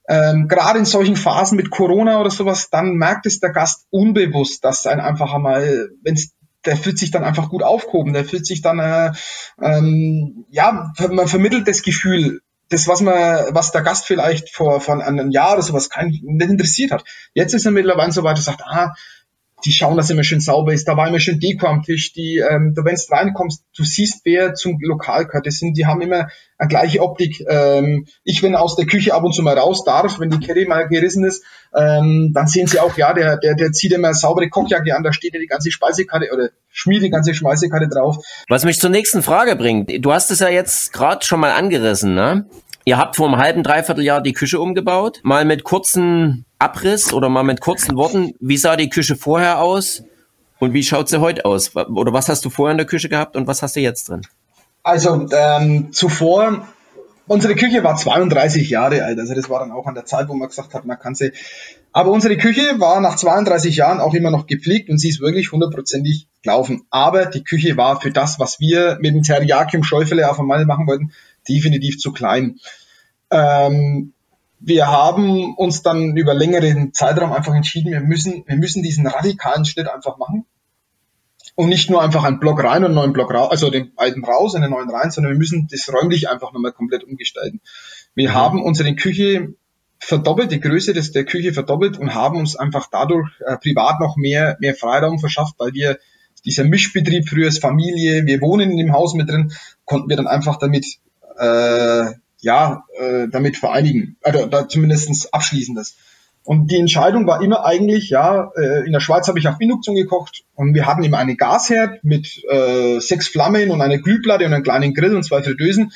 ähm, 0.08 0.48
gerade 0.48 0.78
in 0.78 0.86
solchen 0.86 1.16
Phasen 1.16 1.56
mit 1.56 1.70
Corona 1.70 2.20
oder 2.20 2.30
sowas, 2.30 2.70
dann 2.70 2.94
merkt 2.94 3.26
es 3.26 3.40
der 3.40 3.52
Gast 3.52 3.86
unbewusst, 3.90 4.64
dass 4.64 4.86
ein 4.86 5.00
einfach 5.00 5.34
einmal, 5.34 5.90
wenn 6.02 6.18
der 6.64 6.76
fühlt 6.76 6.98
sich 6.98 7.10
dann 7.10 7.24
einfach 7.24 7.50
gut 7.50 7.62
aufgehoben, 7.62 8.14
der 8.14 8.24
fühlt 8.24 8.46
sich 8.46 8.62
dann, 8.62 8.78
äh, 8.78 9.12
ähm, 9.60 10.46
ja, 10.50 10.92
man 11.10 11.28
vermittelt 11.28 11.68
das 11.68 11.82
Gefühl, 11.82 12.40
das, 12.70 12.88
was 12.88 13.00
man, 13.00 13.14
was 13.54 13.72
der 13.72 13.82
Gast 13.82 14.06
vielleicht 14.06 14.50
vor, 14.50 14.80
vor 14.80 15.02
einem 15.02 15.30
Jahr 15.30 15.54
oder 15.54 15.62
sowas 15.62 15.88
kein, 15.88 16.08
nicht 16.08 16.50
interessiert 16.50 16.90
hat. 16.90 17.04
Jetzt 17.32 17.54
ist 17.54 17.64
er 17.64 17.72
mittlerweile 17.72 18.12
so 18.12 18.22
weit, 18.24 18.36
er 18.36 18.42
sagt, 18.42 18.62
ah, 18.64 18.94
die 19.64 19.72
schauen, 19.72 19.96
dass 19.96 20.10
immer 20.10 20.24
schön 20.24 20.40
sauber 20.40 20.72
ist. 20.72 20.86
Da 20.86 20.96
war 20.96 21.08
immer 21.08 21.18
schön 21.18 21.40
Deko 21.40 21.66
am 21.66 21.82
Tisch. 21.82 22.12
Die, 22.12 22.38
ähm, 22.38 22.74
du, 22.74 22.84
wenn 22.84 22.94
du 22.94 23.02
reinkommst, 23.10 23.64
du 23.76 23.84
siehst, 23.84 24.20
wer 24.24 24.54
zum 24.54 24.78
Lokal 24.80 25.26
gehört. 25.26 25.46
Das 25.46 25.56
sind, 25.56 25.76
die 25.76 25.86
haben 25.86 26.00
immer 26.00 26.28
eine 26.58 26.68
gleiche 26.68 27.00
Optik. 27.00 27.44
Ähm, 27.48 28.06
ich, 28.24 28.42
wenn 28.42 28.54
aus 28.54 28.76
der 28.76 28.86
Küche 28.86 29.14
ab 29.14 29.24
und 29.24 29.34
zu 29.34 29.42
mal 29.42 29.58
raus 29.58 29.84
darf, 29.84 30.20
wenn 30.20 30.30
die 30.30 30.38
Kette 30.38 30.66
mal 30.66 30.88
gerissen 30.88 31.24
ist, 31.24 31.44
ähm, 31.74 32.32
dann 32.34 32.46
sehen 32.46 32.66
sie 32.66 32.78
auch, 32.78 32.96
ja, 32.96 33.12
der, 33.12 33.36
der, 33.36 33.54
der 33.54 33.72
zieht 33.72 33.92
immer 33.92 34.14
saubere 34.14 34.48
Kochjacke 34.48 34.94
an, 34.94 35.02
da 35.02 35.12
steht 35.12 35.34
ja 35.34 35.40
die 35.40 35.46
ganze 35.46 35.70
Speisekarte 35.70 36.28
oder 36.32 36.50
schmiert 36.70 37.02
die 37.02 37.10
ganze 37.10 37.34
Speisekarte 37.34 37.88
drauf. 37.88 38.16
Was 38.48 38.64
mich 38.64 38.80
zur 38.80 38.90
nächsten 38.90 39.22
Frage 39.22 39.56
bringt. 39.56 40.04
Du 40.04 40.12
hast 40.12 40.30
es 40.30 40.38
ja 40.38 40.48
jetzt 40.48 40.92
gerade 40.92 41.24
schon 41.24 41.40
mal 41.40 41.50
angerissen, 41.50 42.14
ne? 42.14 42.46
Ihr 42.88 42.96
habt 42.96 43.16
vor 43.16 43.28
einem 43.28 43.36
halben, 43.36 43.62
dreiviertel 43.62 44.02
Jahr 44.02 44.22
die 44.22 44.32
Küche 44.32 44.58
umgebaut. 44.58 45.20
Mal 45.22 45.44
mit 45.44 45.62
kurzen 45.62 46.46
Abriss 46.58 47.12
oder 47.12 47.28
mal 47.28 47.42
mit 47.42 47.60
kurzen 47.60 47.98
Worten. 47.98 48.32
Wie 48.40 48.56
sah 48.56 48.76
die 48.76 48.88
Küche 48.88 49.14
vorher 49.14 49.60
aus 49.60 50.04
und 50.58 50.72
wie 50.72 50.82
schaut 50.82 51.10
sie 51.10 51.20
heute 51.20 51.44
aus? 51.44 51.76
Oder 51.76 52.14
was 52.14 52.30
hast 52.30 52.46
du 52.46 52.48
vorher 52.48 52.70
in 52.70 52.78
der 52.78 52.86
Küche 52.86 53.10
gehabt 53.10 53.36
und 53.36 53.46
was 53.46 53.60
hast 53.60 53.76
du 53.76 53.80
jetzt 53.80 54.08
drin? 54.08 54.22
Also 54.84 55.28
ähm, 55.30 55.92
zuvor 55.92 56.66
Unsere 57.28 57.56
Küche 57.56 57.84
war 57.84 57.94
32 57.94 58.70
Jahre 58.70 59.04
alt, 59.04 59.18
also 59.18 59.34
das 59.34 59.50
war 59.50 59.60
dann 59.60 59.70
auch 59.70 59.86
an 59.86 59.94
der 59.94 60.06
Zeit, 60.06 60.30
wo 60.30 60.34
man 60.34 60.48
gesagt 60.48 60.72
hat, 60.72 60.86
man 60.86 60.98
kann 60.98 61.14
sie. 61.14 61.32
Aber 61.92 62.10
unsere 62.10 62.38
Küche 62.38 62.80
war 62.80 63.02
nach 63.02 63.16
32 63.16 63.76
Jahren 63.76 64.00
auch 64.00 64.14
immer 64.14 64.30
noch 64.30 64.46
gepflegt 64.46 64.88
und 64.88 64.96
sie 64.96 65.10
ist 65.10 65.20
wirklich 65.20 65.52
hundertprozentig 65.52 66.26
gelaufen. 66.42 66.86
Aber 66.88 67.26
die 67.26 67.44
Küche 67.44 67.76
war 67.76 68.00
für 68.00 68.10
das, 68.10 68.40
was 68.40 68.60
wir 68.60 68.96
mit 69.02 69.14
dem 69.14 69.22
Teriyaki 69.22 69.78
Schäufele 69.84 70.30
auf 70.30 70.40
einmal 70.40 70.64
machen 70.64 70.86
wollten, 70.86 71.12
definitiv 71.48 71.98
zu 71.98 72.12
klein. 72.12 72.58
Ähm, 73.30 74.12
wir 74.60 74.88
haben 74.88 75.54
uns 75.56 75.82
dann 75.82 76.16
über 76.16 76.34
längeren 76.34 76.92
Zeitraum 76.92 77.32
einfach 77.32 77.54
entschieden, 77.54 77.92
wir 77.92 78.00
müssen, 78.00 78.44
wir 78.46 78.56
müssen 78.56 78.82
diesen 78.82 79.06
radikalen 79.06 79.64
Schnitt 79.64 79.88
einfach 79.88 80.18
machen 80.18 80.46
und 81.54 81.68
nicht 81.68 81.90
nur 81.90 82.02
einfach 82.02 82.24
einen 82.24 82.40
Block 82.40 82.62
rein 82.62 82.78
und 82.78 82.86
einen 82.86 82.94
neuen 82.94 83.12
Block 83.12 83.32
raus, 83.32 83.50
also 83.50 83.70
den 83.70 83.92
alten 83.96 84.24
raus 84.24 84.54
und 84.54 84.62
den 84.62 84.70
neuen 84.70 84.90
rein, 84.90 85.10
sondern 85.10 85.32
wir 85.32 85.38
müssen 85.38 85.68
das 85.70 85.92
räumlich 85.92 86.28
einfach 86.28 86.52
nochmal 86.52 86.72
komplett 86.72 87.04
umgestalten. 87.04 87.60
Wir 88.14 88.30
mhm. 88.30 88.34
haben 88.34 88.62
unsere 88.62 88.94
Küche 88.94 89.54
verdoppelt, 90.00 90.52
die 90.52 90.60
Größe 90.60 90.92
des, 90.92 91.12
der 91.12 91.24
Küche 91.24 91.52
verdoppelt 91.52 91.98
und 91.98 92.14
haben 92.14 92.38
uns 92.38 92.56
einfach 92.56 92.88
dadurch 92.90 93.28
äh, 93.44 93.56
privat 93.56 94.00
noch 94.00 94.16
mehr, 94.16 94.56
mehr 94.60 94.74
Freiraum 94.74 95.18
verschafft, 95.18 95.54
weil 95.58 95.72
wir 95.72 95.98
dieser 96.44 96.64
Mischbetrieb 96.64 97.28
früher 97.28 97.46
als 97.46 97.58
Familie, 97.58 98.24
wir 98.24 98.40
wohnen 98.40 98.70
in 98.70 98.76
dem 98.76 98.92
Haus 98.92 99.14
mit 99.14 99.28
drin, 99.28 99.52
konnten 99.84 100.08
wir 100.08 100.16
dann 100.16 100.28
einfach 100.28 100.56
damit 100.58 100.86
äh, 101.38 102.12
ja 102.40 102.84
äh, 102.98 103.28
damit 103.28 103.56
vereinigen, 103.56 104.16
also 104.22 104.46
da 104.46 104.68
zumindest 104.68 105.32
abschließen 105.32 105.74
das. 105.74 105.96
Und 106.44 106.70
die 106.70 106.78
Entscheidung 106.78 107.26
war 107.26 107.42
immer 107.42 107.66
eigentlich, 107.66 108.08
ja, 108.08 108.50
äh, 108.56 108.86
in 108.86 108.92
der 108.92 109.00
Schweiz 109.00 109.28
habe 109.28 109.38
ich 109.38 109.46
auf 109.46 109.60
Induktion 109.60 109.96
gekocht 109.96 110.44
und 110.54 110.72
wir 110.72 110.86
hatten 110.86 111.04
immer 111.04 111.18
einen 111.18 111.36
Gasherd 111.36 112.02
mit 112.04 112.42
äh, 112.50 113.00
sechs 113.00 113.28
Flammen 113.28 113.70
und 113.70 113.82
eine 113.82 114.00
Glühplatte 114.00 114.46
und 114.46 114.54
einen 114.54 114.62
kleinen 114.62 114.94
Grill 114.94 115.14
und 115.14 115.24
zwei 115.24 115.42
Fritteusen. 115.42 115.92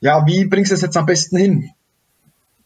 Ja, 0.00 0.26
wie 0.26 0.46
bringst 0.46 0.70
du 0.70 0.74
das 0.74 0.82
jetzt 0.82 0.96
am 0.96 1.04
besten 1.04 1.36
hin? 1.36 1.70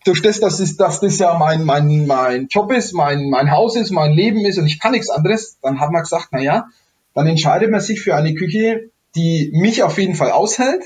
Durch 0.04 0.22
das, 0.22 0.38
dass, 0.38 0.60
ist, 0.60 0.78
dass 0.78 1.00
das 1.00 1.18
ja 1.18 1.36
mein, 1.36 1.64
mein, 1.64 2.06
mein 2.06 2.46
Job 2.46 2.70
ist, 2.72 2.92
mein, 2.92 3.28
mein 3.28 3.50
Haus 3.50 3.74
ist, 3.74 3.90
mein 3.90 4.12
Leben 4.12 4.44
ist 4.44 4.58
und 4.58 4.66
ich 4.66 4.78
kann 4.78 4.92
nichts 4.92 5.10
anderes, 5.10 5.58
dann 5.62 5.80
hat 5.80 5.90
man 5.90 6.02
gesagt, 6.02 6.28
na 6.30 6.40
ja, 6.40 6.66
dann 7.14 7.26
entscheidet 7.26 7.72
man 7.72 7.80
sich 7.80 8.00
für 8.00 8.14
eine 8.14 8.34
Küche, 8.34 8.90
die 9.16 9.50
mich 9.52 9.82
auf 9.82 9.98
jeden 9.98 10.14
Fall 10.14 10.30
aushält, 10.30 10.84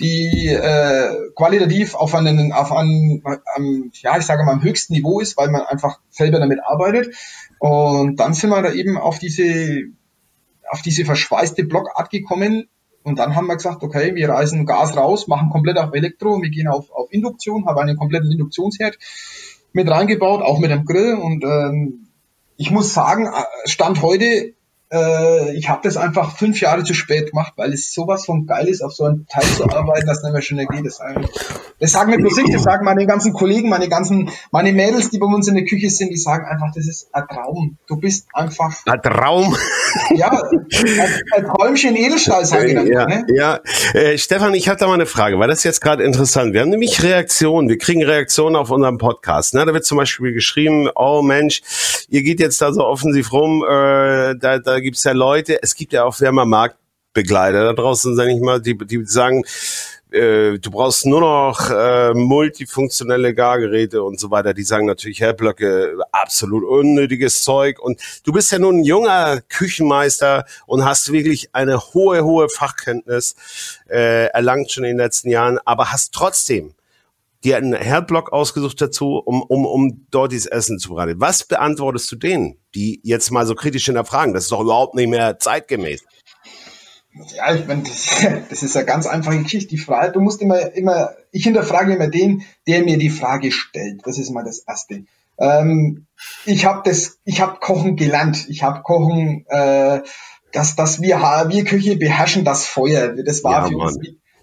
die 0.00 0.48
äh, 0.48 1.30
qualitativ 1.36 1.94
auf 1.94 2.14
einem, 2.14 2.52
auf 2.52 2.72
einem, 2.72 3.22
ja, 3.92 4.18
ich 4.18 4.26
sage 4.26 4.44
mal, 4.44 4.52
am 4.52 4.62
höchsten 4.62 4.94
Niveau 4.94 5.20
ist, 5.20 5.36
weil 5.36 5.50
man 5.50 5.62
einfach 5.62 6.00
selber 6.10 6.40
damit 6.40 6.58
arbeitet. 6.64 7.14
Und 7.58 8.16
dann 8.16 8.34
sind 8.34 8.50
wir 8.50 8.62
da 8.62 8.72
eben 8.72 8.98
auf 8.98 9.18
diese, 9.18 9.84
auf 10.68 10.82
diese 10.82 11.04
verschweißte 11.04 11.64
Blockart 11.64 12.10
gekommen. 12.10 12.68
Und 13.02 13.18
dann 13.18 13.36
haben 13.36 13.46
wir 13.46 13.56
gesagt, 13.56 13.82
okay, 13.82 14.14
wir 14.14 14.30
reißen 14.30 14.66
Gas 14.66 14.96
raus, 14.96 15.28
machen 15.28 15.50
komplett 15.50 15.78
auf 15.78 15.94
Elektro, 15.94 16.40
wir 16.40 16.50
gehen 16.50 16.68
auf, 16.68 16.90
auf 16.90 17.12
Induktion, 17.12 17.66
haben 17.66 17.78
einen 17.78 17.98
kompletten 17.98 18.32
Induktionsherd 18.32 18.98
mit 19.72 19.90
reingebaut, 19.90 20.42
auch 20.42 20.58
mit 20.58 20.70
dem 20.70 20.86
Grill. 20.86 21.14
Und 21.14 21.44
ähm, 21.44 22.08
ich 22.56 22.70
muss 22.70 22.94
sagen, 22.94 23.28
Stand 23.66 24.02
heute 24.02 24.54
äh, 24.92 25.56
ich 25.56 25.68
habe 25.68 25.80
das 25.82 25.96
einfach 25.96 26.36
fünf 26.36 26.60
Jahre 26.60 26.84
zu 26.84 26.94
spät 26.94 27.30
gemacht, 27.30 27.54
weil 27.56 27.72
es 27.72 27.92
sowas 27.92 28.26
von 28.26 28.46
geil 28.46 28.68
ist, 28.68 28.82
auf 28.82 28.92
so 28.92 29.04
einen 29.04 29.26
Teil 29.26 29.44
zu 29.44 29.64
arbeiten, 29.68 30.06
dass 30.06 30.22
nicht 30.22 30.32
mehr 30.32 30.42
schneller 30.42 30.66
geht. 30.66 30.86
Das, 30.86 31.00
das 31.80 31.92
sagen 31.92 32.10
nicht 32.10 32.20
bloß 32.20 32.38
ich, 32.38 32.52
das 32.52 32.62
sagen 32.62 32.84
meine 32.84 33.06
ganzen 33.06 33.32
Kollegen, 33.32 33.68
meine 33.68 33.88
ganzen, 33.88 34.30
meine 34.50 34.72
Mädels, 34.72 35.10
die 35.10 35.18
bei 35.18 35.26
uns 35.26 35.48
in 35.48 35.54
der 35.54 35.64
Küche 35.64 35.90
sind, 35.90 36.10
die 36.10 36.16
sagen 36.16 36.46
einfach, 36.46 36.72
das 36.74 36.86
ist 36.86 37.08
ein 37.12 37.24
Traum. 37.28 37.78
Du 37.86 37.96
bist 37.96 38.26
einfach. 38.32 38.74
Ein 38.86 39.02
Traum? 39.02 39.56
Ja, 40.14 40.30
ein, 40.30 41.12
ein 41.32 41.44
Träumchen 41.44 41.96
Edelstahl, 41.96 42.44
sage 42.44 42.68
ich 42.68 42.74
dann. 42.74 42.86
Ja, 42.86 43.06
ne? 43.06 43.24
ja. 43.34 43.60
Äh, 43.92 44.18
Stefan, 44.18 44.54
ich 44.54 44.68
habe 44.68 44.78
da 44.78 44.86
mal 44.86 44.94
eine 44.94 45.06
Frage, 45.06 45.38
weil 45.38 45.48
das 45.48 45.58
ist 45.58 45.64
jetzt 45.64 45.80
gerade 45.80 46.02
interessant. 46.02 46.52
Wir 46.52 46.60
haben 46.60 46.70
nämlich 46.70 47.02
Reaktionen, 47.02 47.68
wir 47.68 47.78
kriegen 47.78 48.02
Reaktionen 48.02 48.56
auf 48.56 48.70
unserem 48.70 48.98
Podcast. 48.98 49.54
Ne? 49.54 49.64
Da 49.64 49.72
wird 49.72 49.84
zum 49.84 49.98
Beispiel 49.98 50.32
geschrieben, 50.32 50.88
oh 50.94 51.22
Mensch, 51.22 51.62
ihr 52.08 52.22
geht 52.22 52.40
jetzt 52.40 52.60
da 52.60 52.72
so 52.72 52.84
offensiv 52.84 53.32
rum, 53.32 53.64
äh, 53.64 54.34
da, 54.36 54.58
da 54.58 54.80
gibt 54.84 54.98
es 54.98 55.04
ja 55.04 55.12
Leute, 55.12 55.60
es 55.62 55.74
gibt 55.74 55.92
ja 55.92 56.04
auch 56.04 56.20
Wärmermarktbegleiter 56.20 57.64
da 57.64 57.72
draußen, 57.72 58.14
sage 58.14 58.32
ich 58.32 58.40
mal, 58.40 58.60
die, 58.60 58.78
die 58.78 59.04
sagen, 59.04 59.44
äh, 60.14 60.58
du 60.58 60.70
brauchst 60.70 61.06
nur 61.06 61.20
noch 61.20 61.70
äh, 61.70 62.14
multifunktionelle 62.14 63.34
Gargeräte 63.34 64.02
und 64.02 64.20
so 64.20 64.30
weiter. 64.30 64.54
Die 64.54 64.62
sagen 64.62 64.86
natürlich, 64.86 65.20
Hellblöcke, 65.20 65.98
absolut 66.12 66.64
unnötiges 66.64 67.42
Zeug. 67.42 67.80
Und 67.80 68.00
du 68.24 68.32
bist 68.32 68.52
ja 68.52 68.58
nun 68.58 68.80
ein 68.80 68.84
junger 68.84 69.40
Küchenmeister 69.48 70.44
und 70.66 70.84
hast 70.84 71.10
wirklich 71.10 71.54
eine 71.54 71.80
hohe, 71.80 72.22
hohe 72.24 72.48
Fachkenntnis 72.48 73.34
äh, 73.88 74.26
erlangt 74.26 74.70
schon 74.70 74.84
in 74.84 74.90
den 74.90 74.98
letzten 74.98 75.30
Jahren, 75.30 75.58
aber 75.64 75.90
hast 75.90 76.14
trotzdem 76.14 76.74
dir 77.44 77.56
einen 77.56 77.74
Herdblock 77.74 78.32
ausgesucht 78.32 78.80
dazu, 78.80 79.22
um, 79.24 79.42
um, 79.42 79.66
um 79.66 80.06
dort 80.10 80.32
dieses 80.32 80.46
Essen 80.46 80.78
zu 80.78 80.90
bereiten. 80.90 81.20
Was 81.20 81.44
beantwortest 81.44 82.10
du 82.10 82.16
denen, 82.16 82.56
die 82.74 83.00
jetzt 83.02 83.30
mal 83.30 83.46
so 83.46 83.54
kritisch 83.54 83.84
hinterfragen? 83.84 84.34
Das 84.34 84.44
ist 84.44 84.52
doch 84.52 84.60
überhaupt 84.60 84.94
nicht 84.94 85.08
mehr 85.08 85.38
zeitgemäß. 85.38 86.04
Ja, 87.36 87.54
ich 87.54 87.66
meine, 87.66 87.82
das, 87.82 88.08
das 88.50 88.62
ist 88.62 88.76
eine 88.76 88.86
ganz 88.86 89.06
einfache 89.06 89.42
Geschichte. 89.42 89.68
Die 89.68 89.78
Frage, 89.78 90.12
du 90.12 90.20
musst 90.20 90.42
immer, 90.42 90.74
immer, 90.74 91.10
ich 91.30 91.44
hinterfrage 91.44 91.94
immer 91.94 92.08
den, 92.08 92.42
der 92.66 92.82
mir 92.82 92.98
die 92.98 93.10
Frage 93.10 93.52
stellt. 93.52 94.00
Das 94.04 94.18
ist 94.18 94.30
mal 94.30 94.44
das 94.44 94.60
Erste. 94.60 95.04
Ähm, 95.38 96.06
ich 96.44 96.64
habe 96.64 96.82
das, 96.84 97.18
ich 97.24 97.40
habe 97.40 97.58
Kochen 97.60 97.96
gelernt. 97.96 98.46
Ich 98.48 98.62
habe 98.62 98.82
Kochen, 98.82 99.44
äh, 99.48 100.00
dass, 100.52 100.76
dass 100.76 101.00
wir, 101.00 101.18
wir 101.18 101.64
Küche 101.64 101.96
beherrschen 101.96 102.44
das 102.44 102.66
Feuer. 102.66 103.14
Das 103.24 103.44
war 103.44 103.62
ja, 103.62 103.68
für 103.68 103.76
Mann. 103.76 103.88
uns. 103.88 103.98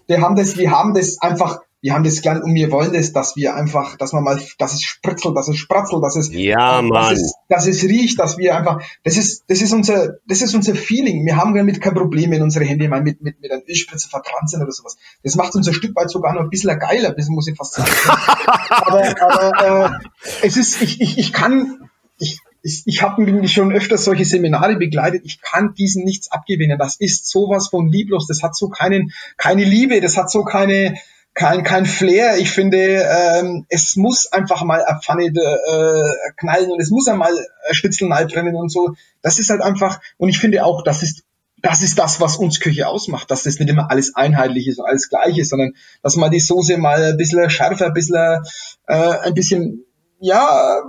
Wir 0.06 0.20
haben 0.20 0.36
das, 0.36 0.56
wir 0.56 0.70
haben 0.70 0.94
das 0.94 1.20
einfach 1.20 1.60
wir 1.82 1.94
haben 1.94 2.04
das 2.04 2.22
gern 2.22 2.40
und 2.40 2.54
wir 2.54 2.70
wollen 2.70 2.92
das, 2.92 3.12
dass 3.12 3.34
wir 3.34 3.56
einfach, 3.56 3.96
dass 3.96 4.12
man 4.12 4.22
mal, 4.22 4.40
dass 4.58 4.72
es 4.72 4.82
spritzelt, 4.82 5.36
dass 5.36 5.48
es 5.48 5.56
spratzelt, 5.56 6.02
dass 6.02 6.14
es, 6.14 6.32
ja, 6.32 6.80
Mann. 6.80 7.10
Dass, 7.10 7.20
es, 7.20 7.34
dass 7.48 7.66
es 7.66 7.82
riecht, 7.82 8.20
dass 8.20 8.38
wir 8.38 8.56
einfach, 8.56 8.80
das 9.02 9.16
ist, 9.16 9.44
das 9.48 9.60
ist 9.60 9.72
unser, 9.72 10.14
das 10.28 10.42
ist 10.42 10.54
unser 10.54 10.76
Feeling. 10.76 11.26
Wir 11.26 11.36
haben 11.36 11.54
damit 11.54 11.80
kein 11.80 11.94
Problem, 11.94 12.30
wenn 12.30 12.42
unsere 12.42 12.64
Hände 12.64 12.88
mal 12.88 13.02
mit, 13.02 13.20
mit, 13.20 13.40
mit 13.40 13.50
einer 13.50 13.62
Ölspritze 13.68 14.08
verbrannt 14.08 14.48
sind 14.48 14.62
oder 14.62 14.70
sowas. 14.70 14.96
Das 15.24 15.34
macht 15.34 15.56
uns 15.56 15.66
ein 15.66 15.74
Stück 15.74 15.96
weit 15.96 16.08
sogar 16.08 16.34
noch 16.34 16.42
ein 16.42 16.50
bisschen 16.50 16.78
geiler, 16.78 17.10
das 17.10 17.28
muss 17.28 17.48
ich 17.48 17.56
fast 17.56 17.74
sagen. 17.74 17.90
aber, 18.70 19.20
aber, 19.20 20.00
äh, 20.00 20.46
es 20.46 20.56
ist, 20.56 20.80
ich, 20.82 21.00
ich, 21.00 21.18
ich 21.18 21.32
kann, 21.32 21.90
ich, 22.16 22.38
ich, 22.62 22.84
ich 22.86 23.02
habe 23.02 23.48
schon 23.48 23.72
öfters 23.72 24.04
solche 24.04 24.24
Seminare 24.24 24.76
begleitet. 24.76 25.22
Ich 25.24 25.40
kann 25.40 25.74
diesen 25.74 26.04
nichts 26.04 26.30
abgewinnen. 26.30 26.78
Das 26.78 26.94
ist 26.94 27.28
sowas 27.28 27.68
von 27.68 27.88
lieblos. 27.88 28.28
Das 28.28 28.44
hat 28.44 28.54
so 28.54 28.68
keinen, 28.68 29.12
keine 29.36 29.64
Liebe. 29.64 30.00
Das 30.00 30.16
hat 30.16 30.30
so 30.30 30.44
keine, 30.44 30.94
kein, 31.34 31.62
kein 31.62 31.86
Flair. 31.86 32.38
Ich 32.38 32.50
finde, 32.50 32.78
ähm, 32.78 33.66
es 33.68 33.96
muss 33.96 34.30
einfach 34.32 34.62
mal 34.64 34.84
eine 34.84 35.00
Pfanne 35.00 35.26
äh, 35.26 36.32
knallen 36.36 36.70
und 36.70 36.80
es 36.80 36.90
muss 36.90 37.08
einmal 37.08 37.32
Spitzelnei 37.70 38.24
brennen 38.26 38.54
und 38.54 38.70
so. 38.70 38.94
Das 39.22 39.38
ist 39.38 39.50
halt 39.50 39.62
einfach, 39.62 40.00
und 40.18 40.28
ich 40.28 40.38
finde 40.38 40.64
auch, 40.64 40.82
das 40.82 41.02
ist 41.02 41.24
das 41.62 41.82
ist 41.82 41.96
das, 41.98 42.20
was 42.20 42.36
uns 42.36 42.58
Küche 42.58 42.88
ausmacht, 42.88 43.30
dass 43.30 43.44
das 43.44 43.58
nicht 43.60 43.70
immer 43.70 43.88
alles 43.88 44.16
einheitlich 44.16 44.66
ist 44.66 44.80
und 44.80 44.86
alles 44.86 45.08
gleich 45.08 45.38
ist, 45.38 45.50
sondern 45.50 45.74
dass 46.02 46.16
man 46.16 46.32
die 46.32 46.40
Soße 46.40 46.76
mal 46.76 47.02
ein 47.02 47.16
bisschen 47.16 47.48
schärfer, 47.48 47.86
ein 47.86 47.92
bisschen, 47.92 48.42
äh, 48.88 49.18
ein 49.22 49.34
bisschen, 49.34 49.84
ja, 50.18 50.82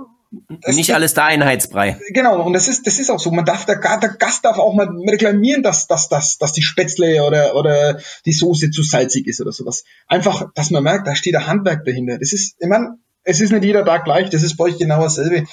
nicht 0.66 0.88
das, 0.88 0.96
alles 0.96 1.14
der 1.14 1.24
Einheitsbrei. 1.24 1.98
Genau, 2.10 2.42
und 2.42 2.52
das 2.52 2.68
ist, 2.68 2.86
das 2.86 2.98
ist 2.98 3.10
auch 3.10 3.20
so. 3.20 3.30
Man 3.30 3.44
darf, 3.44 3.66
der, 3.66 3.80
der 3.80 4.10
Gast 4.10 4.44
darf 4.44 4.58
auch 4.58 4.74
mal 4.74 4.88
reklamieren, 5.08 5.62
dass, 5.62 5.86
dass, 5.86 6.08
dass, 6.08 6.38
dass 6.38 6.52
die 6.52 6.62
Spätzle 6.62 7.24
oder, 7.24 7.54
oder 7.56 8.00
die 8.24 8.32
Soße 8.32 8.70
zu 8.70 8.82
salzig 8.82 9.26
ist 9.26 9.40
oder 9.40 9.52
sowas. 9.52 9.84
Einfach, 10.06 10.50
dass 10.54 10.70
man 10.70 10.82
merkt, 10.82 11.06
da 11.06 11.14
steht 11.14 11.36
ein 11.36 11.46
Handwerk 11.46 11.84
dahinter. 11.84 12.18
Das 12.18 12.32
ist, 12.32 12.56
ich 12.58 12.68
meine, 12.68 12.98
es 13.24 13.40
ist 13.40 13.52
nicht 13.52 13.64
jeder 13.64 13.84
Tag 13.84 14.04
gleich, 14.04 14.30
das 14.30 14.42
ist 14.42 14.56
bei 14.56 14.64
euch 14.64 14.78
genau 14.78 15.02
dasselbe. 15.02 15.46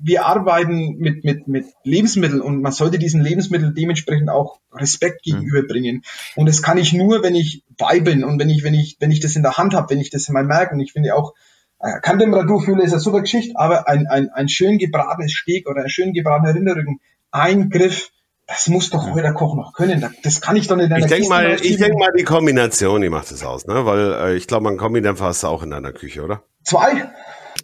Wir 0.00 0.24
arbeiten 0.24 0.96
mit, 0.98 1.24
mit, 1.24 1.48
mit 1.48 1.66
Lebensmitteln 1.82 2.40
und 2.40 2.62
man 2.62 2.70
sollte 2.70 2.98
diesen 2.98 3.20
Lebensmitteln 3.20 3.74
dementsprechend 3.74 4.30
auch 4.30 4.60
Respekt 4.72 5.26
mhm. 5.26 5.32
gegenüberbringen. 5.32 6.02
Und 6.36 6.48
das 6.48 6.62
kann 6.62 6.78
ich 6.78 6.92
nur, 6.92 7.24
wenn 7.24 7.34
ich 7.34 7.64
weibeln 7.76 8.22
und 8.22 8.38
wenn 8.38 8.48
ich, 8.48 8.62
wenn 8.62 8.74
ich, 8.74 8.96
wenn 9.00 9.10
ich 9.10 9.20
das 9.20 9.34
in 9.34 9.42
der 9.42 9.58
Hand 9.58 9.74
habe, 9.74 9.90
wenn 9.90 10.00
ich 10.00 10.10
das 10.10 10.28
mal 10.28 10.44
merke. 10.44 10.74
Und 10.74 10.80
ich 10.80 10.92
finde 10.92 11.16
auch, 11.16 11.34
äh, 11.80 12.00
Kantemperaturfühler 12.00 12.82
ist 12.82 12.92
eine 12.92 13.00
super 13.00 13.20
Geschichte, 13.20 13.54
aber 13.56 13.88
ein, 13.88 14.06
ein, 14.06 14.30
ein 14.30 14.48
schön 14.48 14.78
gebratenes 14.78 15.32
Steak 15.32 15.68
oder 15.68 15.82
ein 15.82 15.90
schön 15.90 16.12
gebratener 16.12 16.54
Rinderrücken, 16.54 17.00
ein 17.30 17.70
Griff, 17.70 18.10
das 18.46 18.68
muss 18.68 18.90
doch 18.90 19.14
jeder 19.14 19.34
Koch 19.34 19.54
noch 19.54 19.74
können. 19.74 20.04
Das 20.22 20.40
kann 20.40 20.56
ich 20.56 20.66
doch 20.66 20.76
nicht 20.76 20.86
in 20.86 20.92
einer 20.92 21.04
Ich 21.04 21.10
denke 21.10 21.28
mal, 21.28 21.56
ich 21.60 21.76
denk 21.76 21.98
mal, 21.98 22.10
die 22.18 22.24
Kombination, 22.24 23.02
die 23.02 23.10
macht 23.10 23.30
es 23.30 23.44
aus, 23.44 23.66
ne? 23.66 23.84
Weil 23.84 24.12
äh, 24.12 24.36
ich 24.36 24.46
glaube, 24.46 24.64
man 24.64 24.78
Kombidämpfer 24.78 25.26
hast 25.26 25.42
du 25.42 25.48
auch 25.48 25.62
in 25.62 25.70
deiner 25.70 25.92
Küche, 25.92 26.24
oder? 26.24 26.42
Zwei. 26.64 27.10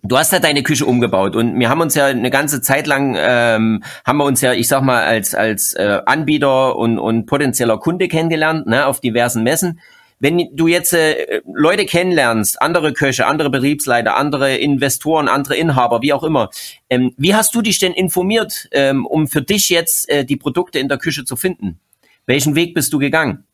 Du 0.02 0.18
hast 0.18 0.32
ja 0.32 0.38
deine 0.38 0.62
Küche 0.62 0.84
umgebaut 0.84 1.34
und 1.34 1.58
wir 1.58 1.70
haben 1.70 1.80
uns 1.80 1.94
ja 1.94 2.06
eine 2.06 2.30
ganze 2.30 2.60
Zeit 2.60 2.86
lang 2.86 3.16
ähm, 3.18 3.82
haben 4.04 4.18
wir 4.18 4.24
uns 4.24 4.42
ja, 4.42 4.52
ich 4.52 4.68
sag 4.68 4.82
mal, 4.82 5.02
als 5.02 5.34
als 5.34 5.72
äh, 5.72 6.00
Anbieter 6.04 6.76
und 6.76 6.98
und 6.98 7.24
potenzieller 7.24 7.78
Kunde 7.78 8.08
kennengelernt, 8.08 8.66
ne, 8.66 8.86
auf 8.86 9.00
diversen 9.00 9.42
Messen 9.42 9.80
wenn 10.20 10.48
du 10.52 10.66
jetzt 10.66 10.92
äh, 10.92 11.40
Leute 11.52 11.86
kennenlernst, 11.86 12.60
andere 12.62 12.92
Köche, 12.92 13.26
andere 13.26 13.50
Betriebsleiter, 13.50 14.16
andere 14.16 14.56
Investoren, 14.56 15.28
andere 15.28 15.56
Inhaber, 15.56 16.02
wie 16.02 16.12
auch 16.12 16.24
immer, 16.24 16.50
ähm, 16.90 17.14
wie 17.16 17.34
hast 17.34 17.54
du 17.54 17.62
dich 17.62 17.78
denn 17.78 17.92
informiert, 17.92 18.68
ähm, 18.72 19.06
um 19.06 19.26
für 19.28 19.42
dich 19.42 19.68
jetzt 19.68 20.08
äh, 20.08 20.24
die 20.24 20.36
Produkte 20.36 20.78
in 20.78 20.88
der 20.88 20.98
Küche 20.98 21.24
zu 21.24 21.36
finden? 21.36 21.80
Welchen 22.26 22.54
Weg 22.54 22.74
bist 22.74 22.92
du 22.92 22.98
gegangen? 22.98 23.44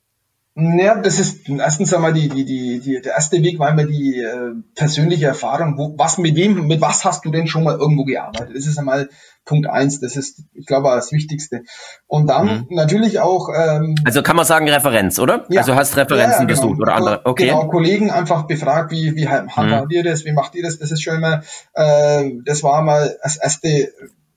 Ja, 0.79 1.01
das 1.01 1.19
ist 1.19 1.49
erstens 1.49 1.95
einmal 1.95 2.13
die, 2.13 2.29
die, 2.29 2.45
die, 2.45 2.81
die, 2.81 3.01
der 3.01 3.15
erste 3.15 3.43
Weg 3.43 3.59
war 3.59 3.71
immer 3.71 3.85
die 3.85 4.21
äh, 4.21 4.53
persönliche 4.75 5.27
Erfahrung. 5.27 5.79
Wo, 5.79 5.95
was 5.97 6.19
mit 6.19 6.37
wem, 6.37 6.67
mit 6.67 6.81
was 6.81 7.05
hast 7.05 7.25
du 7.25 7.31
denn 7.31 7.47
schon 7.47 7.65
mal 7.65 7.79
irgendwo 7.79 8.05
gearbeitet? 8.05 8.55
Das 8.55 8.67
ist 8.67 8.79
einmal 8.79 9.09
Punkt 9.45 9.67
eins. 9.69 10.01
Das 10.01 10.17
ist, 10.17 10.43
ich 10.53 10.67
glaube, 10.67 10.89
das 10.91 11.13
Wichtigste. 11.13 11.63
Und 12.07 12.29
dann 12.29 12.47
mhm. 12.47 12.67
natürlich 12.71 13.21
auch. 13.21 13.49
Ähm, 13.57 13.95
also 14.05 14.23
kann 14.23 14.37
man 14.37 14.45
sagen 14.45 14.69
Referenz, 14.69 15.19
oder? 15.19 15.47
Ja, 15.49 15.61
also 15.61 15.75
hast 15.75 15.97
Referenzen 15.97 16.49
ja, 16.49 16.55
ja, 16.55 16.61
genau. 16.61 16.77
oder 16.81 16.95
andere. 16.95 17.21
Okay. 17.25 17.47
Genau, 17.47 17.69
Kollegen 17.69 18.11
einfach 18.11 18.47
befragt, 18.47 18.93
wie 18.93 19.15
wie 19.17 19.29
handhabt 19.29 19.91
mhm. 19.91 19.91
ihr 19.91 20.05
das, 20.05 20.25
wie 20.25 20.33
macht 20.33 20.55
ihr 20.55 20.63
das? 20.63 20.79
Das 20.79 20.91
ist 20.91 21.03
schon 21.03 21.17
immer. 21.17 21.43
Äh, 21.75 22.31
das 22.45 22.63
war 22.63 22.83
mal 22.83 23.17
das 23.23 23.37
erste 23.37 23.93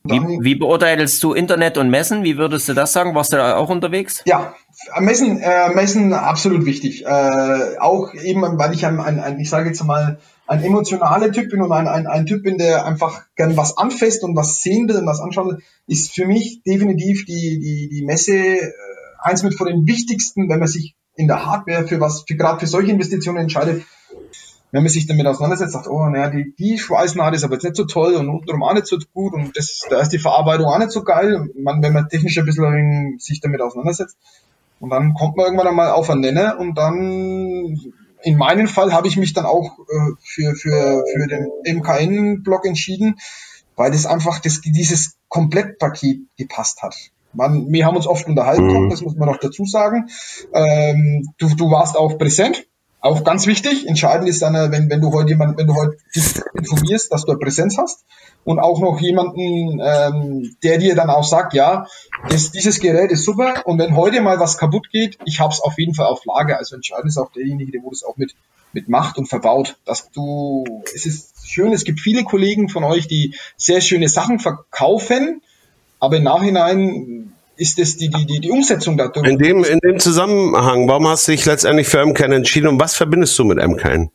wie, 0.05 0.19
wie 0.41 0.55
beurteilst 0.55 1.23
du 1.23 1.33
Internet 1.33 1.77
und 1.77 1.89
Messen? 1.89 2.23
Wie 2.23 2.37
würdest 2.37 2.67
du 2.67 2.73
das 2.73 2.91
sagen? 2.91 3.15
Warst 3.15 3.31
du 3.31 3.37
da 3.37 3.55
auch 3.55 3.69
unterwegs? 3.69 4.21
Ja, 4.25 4.53
Messen, 4.99 5.39
äh, 5.39 5.69
Messen 5.73 6.11
absolut 6.11 6.65
wichtig. 6.65 7.05
Äh, 7.05 7.77
auch 7.79 8.13
eben, 8.13 8.41
weil 8.41 8.73
ich 8.73 8.85
ein, 8.85 8.99
ein, 8.99 9.21
ein 9.21 9.39
ich 9.39 9.49
sage 9.49 9.69
jetzt 9.69 9.81
mal, 9.85 10.19
ein 10.45 10.61
emotionaler 10.61 11.31
Typ 11.31 11.51
bin 11.51 11.61
und 11.61 11.71
ein, 11.71 11.87
ein, 11.87 12.05
ein 12.05 12.25
Typ 12.25 12.43
bin, 12.43 12.57
der 12.57 12.85
einfach 12.85 13.23
gern 13.37 13.55
was 13.55 13.77
anfasst 13.77 14.23
und 14.25 14.35
was 14.35 14.61
sehen 14.61 14.89
will 14.89 14.97
und 14.97 15.05
was 15.05 15.21
anschauen 15.21 15.51
will, 15.51 15.63
ist 15.87 16.11
für 16.13 16.27
mich 16.27 16.61
definitiv 16.63 17.25
die, 17.25 17.59
die, 17.61 17.89
die 17.89 18.05
Messe 18.05 18.35
äh, 18.35 18.71
eins 19.19 19.41
mit 19.43 19.55
von 19.55 19.67
den 19.67 19.87
wichtigsten, 19.87 20.49
wenn 20.49 20.59
man 20.59 20.67
sich 20.67 20.95
in 21.15 21.27
der 21.27 21.45
Hardware 21.45 21.87
für 21.87 22.01
was, 22.01 22.25
für, 22.27 22.35
gerade 22.35 22.59
für 22.59 22.67
solche 22.67 22.91
Investitionen 22.91 23.37
entscheidet, 23.37 23.83
wenn 24.73 24.81
man 24.81 24.89
sich 24.89 25.05
damit 25.05 25.27
auseinandersetzt, 25.27 25.73
sagt, 25.73 25.87
oh, 25.87 26.09
naja, 26.09 26.31
die, 26.31 26.55
die 26.57 26.79
Schweißnaht 26.79 27.35
ist 27.35 27.43
aber 27.43 27.53
jetzt 27.53 27.63
nicht 27.63 27.75
so 27.75 27.85
toll 27.85 28.15
und 28.15 28.27
untenrum 28.27 28.63
auch 28.63 28.73
nicht 28.73 28.87
so 28.87 28.97
gut 29.13 29.33
und 29.33 29.55
das, 29.55 29.81
da 29.87 29.99
ist 29.99 30.09
die 30.09 30.17
Verarbeitung 30.17 30.65
auch 30.65 30.79
nicht 30.79 30.89
so 30.89 31.03
geil. 31.03 31.47
Man, 31.55 31.83
wenn 31.83 31.93
man 31.93 32.09
technisch 32.09 32.39
ein 32.39 32.45
bisschen 32.45 33.17
sich 33.19 33.39
damit 33.39 33.61
auseinandersetzt. 33.61 34.17
Und 34.79 34.89
dann 34.89 35.13
kommt 35.13 35.37
man 35.37 35.45
irgendwann 35.45 35.67
einmal 35.67 35.91
auf 35.91 36.09
einen 36.09 36.21
Nenner 36.21 36.57
und 36.59 36.75
dann, 36.75 37.79
in 38.23 38.35
meinem 38.35 38.67
Fall 38.67 38.91
habe 38.93 39.07
ich 39.07 39.15
mich 39.15 39.33
dann 39.33 39.45
auch 39.45 39.77
äh, 39.77 40.13
für, 40.23 40.55
für, 40.55 41.03
für 41.13 41.27
den 41.27 41.51
MKN-Blog 41.77 42.65
entschieden, 42.65 43.19
weil 43.75 43.91
das 43.91 44.07
einfach 44.07 44.39
das, 44.39 44.61
dieses 44.61 45.17
Komplettpaket 45.27 46.21
gepasst 46.35 46.81
hat. 46.81 46.95
Man, 47.31 47.71
wir 47.71 47.85
haben 47.85 47.95
uns 47.95 48.07
oft 48.07 48.27
unterhalten, 48.27 48.85
mhm. 48.85 48.89
das 48.89 49.01
muss 49.01 49.15
man 49.15 49.29
noch 49.29 49.37
dazu 49.37 49.65
sagen. 49.65 50.09
Ähm, 50.51 51.29
du, 51.37 51.53
du 51.55 51.69
warst 51.69 51.95
auch 51.95 52.17
präsent 52.17 52.65
auch 53.03 53.25
ganz 53.25 53.47
wichtig, 53.47 53.85
entscheidend 53.85 54.29
ist 54.29 54.41
dann, 54.41 54.71
wenn, 54.71 54.89
wenn 54.89 55.01
du 55.01 55.11
heute 55.11 55.29
jemand, 55.29 55.57
wenn 55.57 55.67
du 55.67 55.75
heute 55.75 55.97
dich 56.15 56.23
informierst, 56.53 57.11
dass 57.11 57.25
du 57.25 57.37
Präsenz 57.37 57.77
hast 57.77 58.05
und 58.45 58.59
auch 58.59 58.79
noch 58.79 59.01
jemanden, 59.01 59.81
ähm, 59.83 60.55
der 60.63 60.77
dir 60.77 60.95
dann 60.95 61.09
auch 61.09 61.25
sagt, 61.25 61.53
ja, 61.53 61.85
das, 62.29 62.51
dieses 62.51 62.79
Gerät 62.79 63.11
ist 63.11 63.25
super 63.25 63.63
und 63.65 63.77
wenn 63.77 63.97
heute 63.97 64.21
mal 64.21 64.39
was 64.39 64.57
kaputt 64.57 64.89
geht, 64.89 65.17
ich 65.25 65.41
habe 65.41 65.51
es 65.51 65.59
auf 65.59 65.77
jeden 65.77 65.93
Fall 65.93 66.05
auf 66.05 66.23
Lager. 66.23 66.57
Also 66.57 66.75
entscheidend 66.75 67.07
ist 67.07 67.17
auch 67.17 67.29
derjenige, 67.33 67.73
der 67.73 67.83
wo 67.83 67.89
das 67.89 68.03
auch 68.03 68.15
mit 68.15 68.35
mit 68.71 68.89
macht 68.89 69.19
und 69.19 69.27
verbaut, 69.27 69.77
dass 69.85 70.09
du, 70.09 70.63
es 70.95 71.05
ist 71.05 71.47
schön, 71.47 71.73
es 71.73 71.83
gibt 71.83 71.99
viele 71.99 72.23
Kollegen 72.23 72.69
von 72.69 72.83
euch, 72.83 73.07
die 73.07 73.35
sehr 73.55 73.81
schöne 73.81 74.07
Sachen 74.07 74.39
verkaufen, 74.39 75.43
aber 75.99 76.17
im 76.17 76.23
Nachhinein 76.23 77.22
ist 77.55 77.79
es 77.79 77.97
die, 77.97 78.09
die, 78.09 78.25
die, 78.25 78.39
die 78.39 78.51
Umsetzung 78.51 78.97
da 78.97 79.11
In 79.23 79.37
dem, 79.37 79.63
in 79.63 79.79
dem 79.79 79.99
Zusammenhang, 79.99 80.87
warum 80.87 81.07
hast 81.07 81.27
du 81.27 81.31
dich 81.31 81.45
letztendlich 81.45 81.87
für 81.87 82.05
MKN 82.05 82.31
entschieden 82.31 82.67
und 82.67 82.79
was 82.79 82.95
verbindest 82.95 83.37
du 83.37 83.45
mit 83.45 83.57
MKN? 83.57 84.09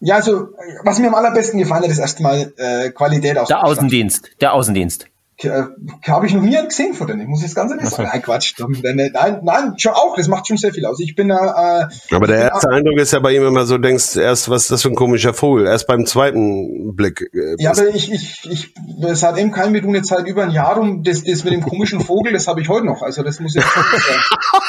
Ja, 0.00 0.16
also, 0.16 0.48
was 0.82 0.98
mir 0.98 1.08
am 1.08 1.14
allerbesten 1.14 1.58
gefallen 1.58 1.84
hat, 1.84 1.90
ist 1.90 1.98
erstmal 1.98 2.52
äh, 2.56 2.90
Qualität 2.90 3.38
aus 3.38 3.48
Der 3.48 3.64
Außendienst, 3.64 4.30
der 4.40 4.52
Außendienst. 4.52 5.06
Äh, 5.38 5.64
habe 6.06 6.26
ich 6.26 6.34
noch 6.34 6.42
nie 6.42 6.56
gesehen 6.64 6.94
von 6.94 7.06
denen. 7.06 7.22
Ich 7.22 7.26
muss 7.26 7.42
jetzt 7.42 7.56
ganz 7.56 7.72
ehrlich 7.72 7.88
sagen. 7.88 8.08
Nein, 8.12 8.22
Quatsch. 8.22 8.54
Nein, 8.58 9.10
nein, 9.42 9.74
schon 9.78 9.92
auch. 9.92 10.14
Das 10.16 10.28
macht 10.28 10.46
schon 10.46 10.56
sehr 10.56 10.72
viel 10.72 10.86
aus. 10.86 11.00
Ich 11.00 11.14
bin 11.16 11.28
da. 11.28 11.88
Äh, 11.88 12.14
Aber 12.14 12.26
der 12.28 12.52
erste 12.52 12.70
Eindruck 12.70 12.98
ist 12.98 13.12
ja 13.12 13.18
bei 13.18 13.34
ihm 13.34 13.44
immer 13.44 13.66
so, 13.66 13.76
denkst 13.76 14.16
erst, 14.16 14.48
was 14.48 14.62
ist 14.62 14.70
das 14.70 14.82
für 14.82 14.90
ein 14.90 14.94
komischer 14.94 15.34
Vogel? 15.34 15.66
Erst 15.66 15.88
beim 15.88 16.06
zweiten 16.06 16.94
Blick. 16.94 17.28
Äh, 17.34 17.56
ja, 17.58 17.72
aber 17.72 17.88
ich, 17.88 18.12
ich, 18.12 18.48
ich, 18.48 18.74
seitdem 19.12 19.50
kein 19.50 19.74
wir 19.74 19.82
tun 19.82 19.94
jetzt 19.94 20.08
seit 20.08 20.26
über 20.26 20.44
ein 20.44 20.50
Jahr 20.50 20.78
um 20.78 21.02
das, 21.02 21.24
das 21.24 21.42
mit 21.42 21.52
dem 21.52 21.62
komischen 21.62 22.00
Vogel, 22.00 22.32
das 22.32 22.46
habe 22.46 22.60
ich 22.60 22.68
heute 22.68 22.86
noch. 22.86 23.02
Also 23.02 23.22
das 23.22 23.40
muss 23.40 23.54
jetzt 23.54 23.66
schon 23.68 23.82
sein. 23.82 24.20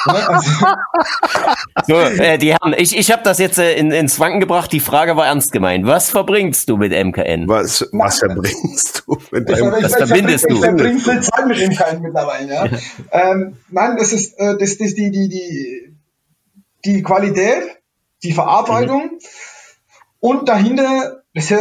Ne? 0.05 0.29
Also, 0.29 0.51
so, 1.87 1.95
äh, 1.95 2.37
die 2.37 2.51
Herren, 2.51 2.75
ich, 2.77 2.95
ich 2.95 3.11
habe 3.11 3.23
das 3.23 3.39
jetzt 3.39 3.57
äh, 3.57 3.73
in, 3.73 3.89
ins 3.91 4.19
Wanken 4.19 4.39
gebracht. 4.39 4.71
Die 4.71 4.79
Frage 4.79 5.17
war 5.17 5.25
ernst 5.25 5.51
gemeint. 5.51 5.87
Was 5.87 6.11
verbringst 6.11 6.69
du 6.69 6.77
mit 6.77 6.91
MKN? 6.91 7.47
Was, 7.47 7.89
was 7.91 8.19
verbringst 8.19 9.03
du 9.07 9.17
mit 9.31 9.49
MKN? 9.49 9.71
Was 9.81 9.95
verbindest 9.95 10.45
du? 10.47 10.54
Ich 10.55 10.65
verbringe 10.65 10.99
viel 10.99 11.21
Zeit 11.21 11.47
mit 11.47 11.57
MKN 11.57 12.01
mittlerweile. 12.01 12.53
Ja. 12.53 12.69
ähm, 13.11 13.57
nein, 13.69 13.97
das 13.97 14.13
ist 14.13 14.39
äh, 14.39 14.57
das, 14.57 14.77
das 14.77 14.95
die, 14.95 15.11
die, 15.11 15.29
die, 15.29 15.95
die 16.85 17.03
Qualität, 17.03 17.63
die 18.23 18.33
Verarbeitung 18.33 19.03
mhm. 19.03 19.19
und 20.19 20.49
dahinter 20.49 21.23
das 21.35 21.51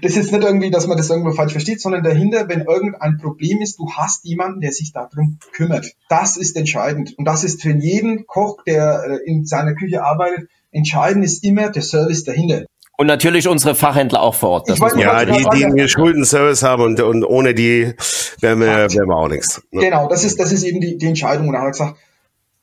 ist 0.00 0.16
jetzt 0.16 0.32
nicht 0.32 0.44
irgendwie, 0.44 0.70
dass 0.70 0.86
man 0.86 0.96
das 0.96 1.10
irgendwo 1.10 1.32
falsch 1.32 1.52
versteht, 1.52 1.80
sondern 1.80 2.02
dahinter, 2.02 2.48
wenn 2.48 2.62
irgendein 2.62 3.18
Problem 3.18 3.60
ist, 3.60 3.78
du 3.78 3.92
hast 3.92 4.24
jemanden, 4.24 4.62
der 4.62 4.72
sich 4.72 4.92
darum 4.92 5.38
kümmert. 5.52 5.92
Das 6.08 6.38
ist 6.38 6.56
entscheidend. 6.56 7.18
Und 7.18 7.26
das 7.26 7.44
ist 7.44 7.60
für 7.60 7.70
jeden 7.70 8.26
Koch, 8.26 8.64
der 8.64 9.04
äh, 9.04 9.30
in 9.30 9.44
seiner 9.44 9.74
Küche 9.74 10.02
arbeitet, 10.02 10.48
entscheidend 10.72 11.22
ist 11.22 11.44
immer 11.44 11.68
der 11.68 11.82
Service 11.82 12.24
dahinter. 12.24 12.64
Und 13.00 13.06
natürlich 13.06 13.48
unsere 13.48 13.74
Fachhändler 13.74 14.20
auch 14.20 14.34
vor 14.34 14.50
Ort. 14.50 14.68
ja, 14.98 15.24
die, 15.24 15.42
die 15.54 15.64
einen 15.64 15.74
geschulten 15.74 16.26
Service 16.26 16.62
haben 16.62 16.82
und, 16.82 17.00
und 17.00 17.24
ohne 17.24 17.54
die 17.54 17.94
wären 18.40 18.60
wir, 18.60 18.66
wären 18.66 19.08
wir 19.08 19.16
auch 19.16 19.28
nichts. 19.28 19.62
Ne? 19.70 19.80
Genau, 19.80 20.06
das 20.06 20.22
ist, 20.22 20.38
das 20.38 20.52
ist 20.52 20.64
eben 20.64 20.82
die, 20.82 20.98
die 20.98 21.06
Entscheidung. 21.06 21.46
Und 21.46 21.54
da 21.54 21.60
habe 21.60 21.70
ich 21.70 21.78
gesagt, 21.78 21.96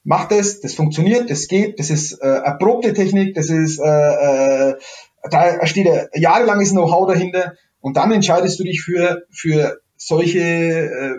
mach 0.04 0.28
das, 0.28 0.62
das 0.62 0.76
funktioniert, 0.76 1.32
das 1.32 1.48
geht, 1.48 1.80
das 1.80 1.90
ist 1.90 2.22
äh, 2.22 2.28
erprobte 2.28 2.94
Technik, 2.94 3.34
das 3.34 3.50
ist 3.50 3.80
äh, 3.80 4.70
äh, 4.70 4.76
da 5.24 5.66
steht 5.66 5.88
jahrelanges 6.14 6.70
Know-how 6.70 7.08
dahinter 7.08 7.54
und 7.82 7.98
dann 7.98 8.12
entscheidest 8.12 8.60
du 8.60 8.64
dich 8.64 8.84
für, 8.84 9.24
für 9.32 9.80
solche, 9.96 10.40
äh, 10.40 11.16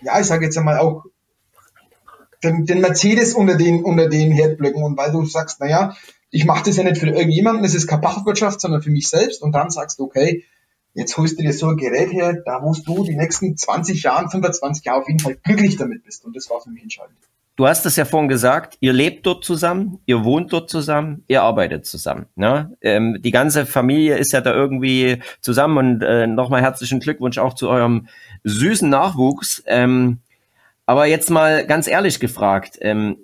ja, 0.00 0.20
ich 0.20 0.26
sage 0.26 0.46
jetzt 0.46 0.56
einmal 0.56 0.78
auch 0.78 1.04
den, 2.42 2.64
den 2.64 2.80
Mercedes 2.80 3.34
unter 3.34 3.56
den, 3.56 3.84
unter 3.84 4.08
den 4.08 4.32
Herdblöcken 4.32 4.82
und 4.82 4.96
weil 4.96 5.12
du 5.12 5.26
sagst, 5.26 5.60
naja, 5.60 5.94
ich 6.34 6.44
mache 6.44 6.64
das 6.64 6.76
ja 6.76 6.82
nicht 6.82 6.98
für 6.98 7.06
irgendjemanden, 7.06 7.62
das 7.62 7.74
ist 7.74 7.86
keine 7.86 8.02
Pachtwirtschaft, 8.02 8.60
sondern 8.60 8.82
für 8.82 8.90
mich 8.90 9.08
selbst 9.08 9.40
und 9.40 9.52
dann 9.52 9.70
sagst 9.70 10.00
du, 10.00 10.04
okay, 10.04 10.44
jetzt 10.92 11.16
holst 11.16 11.38
du 11.38 11.42
dir 11.44 11.52
so 11.52 11.68
ein 11.68 11.76
Gerät 11.76 12.12
her, 12.12 12.42
da 12.44 12.60
wo 12.60 12.74
du 12.74 13.04
die 13.04 13.14
nächsten 13.14 13.56
20 13.56 14.02
Jahre, 14.02 14.28
25 14.28 14.84
Jahre 14.84 15.02
auf 15.02 15.08
jeden 15.08 15.20
Fall 15.20 15.36
glücklich 15.36 15.76
damit 15.76 16.02
bist 16.02 16.24
und 16.24 16.34
das 16.34 16.50
war 16.50 16.60
für 16.60 16.70
mich 16.70 16.82
entscheidend. 16.82 17.16
Du 17.56 17.68
hast 17.68 17.86
es 17.86 17.94
ja 17.94 18.04
vorhin 18.04 18.28
gesagt, 18.28 18.76
ihr 18.80 18.92
lebt 18.92 19.26
dort 19.26 19.44
zusammen, 19.44 20.00
ihr 20.06 20.24
wohnt 20.24 20.52
dort 20.52 20.68
zusammen, 20.68 21.22
ihr 21.28 21.42
arbeitet 21.42 21.86
zusammen. 21.86 22.26
Ne? 22.34 22.76
Ähm, 22.80 23.18
die 23.22 23.30
ganze 23.30 23.64
Familie 23.64 24.16
ist 24.16 24.32
ja 24.32 24.40
da 24.40 24.52
irgendwie 24.52 25.22
zusammen 25.40 25.78
und 25.78 26.02
äh, 26.02 26.26
nochmal 26.26 26.62
herzlichen 26.62 26.98
Glückwunsch 26.98 27.38
auch 27.38 27.54
zu 27.54 27.68
eurem 27.68 28.08
süßen 28.42 28.90
Nachwuchs. 28.90 29.62
Ähm, 29.66 30.18
aber 30.84 31.06
jetzt 31.06 31.30
mal 31.30 31.64
ganz 31.64 31.86
ehrlich 31.86 32.18
gefragt, 32.18 32.76
ähm, 32.80 33.18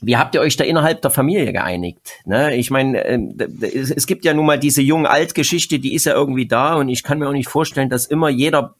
wie 0.00 0.16
habt 0.16 0.34
ihr 0.34 0.40
euch 0.40 0.56
da 0.56 0.64
innerhalb 0.64 1.02
der 1.02 1.10
Familie 1.10 1.52
geeinigt? 1.52 1.98
Ne? 2.24 2.54
Ich 2.56 2.70
meine, 2.70 3.04
äh, 3.04 3.18
es 3.72 4.06
gibt 4.06 4.24
ja 4.24 4.34
nun 4.34 4.46
mal 4.46 4.58
diese 4.58 4.82
jung-alt-Geschichte, 4.82 5.78
die 5.78 5.94
ist 5.94 6.06
ja 6.06 6.14
irgendwie 6.14 6.46
da 6.46 6.74
und 6.76 6.88
ich 6.88 7.02
kann 7.02 7.18
mir 7.18 7.28
auch 7.28 7.32
nicht 7.32 7.48
vorstellen, 7.48 7.90
dass 7.90 8.06
immer 8.06 8.28
jeder 8.28 8.74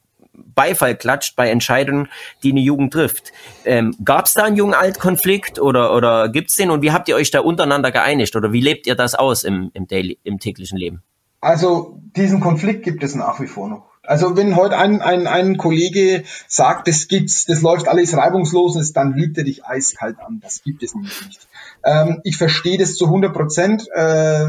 Beifall 0.55 0.97
klatscht 0.97 1.37
bei 1.37 1.51
Entscheidungen, 1.51 2.09
die 2.43 2.53
eine 2.53 2.61
Jugend 2.61 2.93
trifft. 2.93 3.33
Ähm, 3.65 3.95
Gab 4.05 4.27
es 4.27 4.35
da 4.35 4.45
einen 4.45 4.57
Jung-Alt-Konflikt 4.57 5.61
oder, 5.61 5.95
oder 5.95 6.29
gibt 6.29 6.51
es 6.51 6.57
den 6.57 6.71
und 6.71 6.83
wie 6.83 6.93
habt 6.93 7.09
ihr 7.09 7.17
euch 7.17 7.31
da 7.31 7.41
untereinander 7.41 7.91
geeinigt 7.91 8.37
oder 8.37 8.53
wie 8.53 8.61
lebt 8.61 8.87
ihr 8.87 8.95
das 8.95 9.15
aus 9.15 9.45
im, 9.45 9.71
im, 9.75 9.87
daily, 9.87 10.19
im 10.25 10.39
täglichen 10.39 10.79
Leben? 10.79 11.03
Also 11.41 12.01
diesen 12.17 12.41
Konflikt 12.41 12.85
gibt 12.85 13.03
es 13.03 13.15
nach 13.15 13.41
wie 13.41 13.47
vor 13.47 13.69
noch. 13.69 13.88
Also 14.09 14.37
wenn 14.39 14.57
heute 14.57 14.79
ein, 14.79 15.03
ein, 15.03 15.27
ein 15.27 15.59
Kollege 15.59 16.25
sagt, 16.47 16.89
das 16.89 17.09
gibt's, 17.09 17.45
das 17.45 17.61
läuft 17.61 17.89
alles 17.89 18.17
reibungslos, 18.17 18.77
ist, 18.77 18.97
dann 18.97 19.13
lügt 19.13 19.37
er 19.37 19.45
dich 19.45 19.67
eiskalt 19.67 20.19
an. 20.19 20.41
Das 20.43 20.63
gibt 20.63 20.83
es 20.83 20.95
nämlich 20.95 21.27
nicht. 21.27 21.47
Ähm, 21.85 22.21
ich 22.25 22.39
verstehe 22.39 22.79
das 22.79 22.97
zu 22.97 23.05
100 23.05 23.35
Prozent. 23.35 23.87
Äh, 23.95 24.47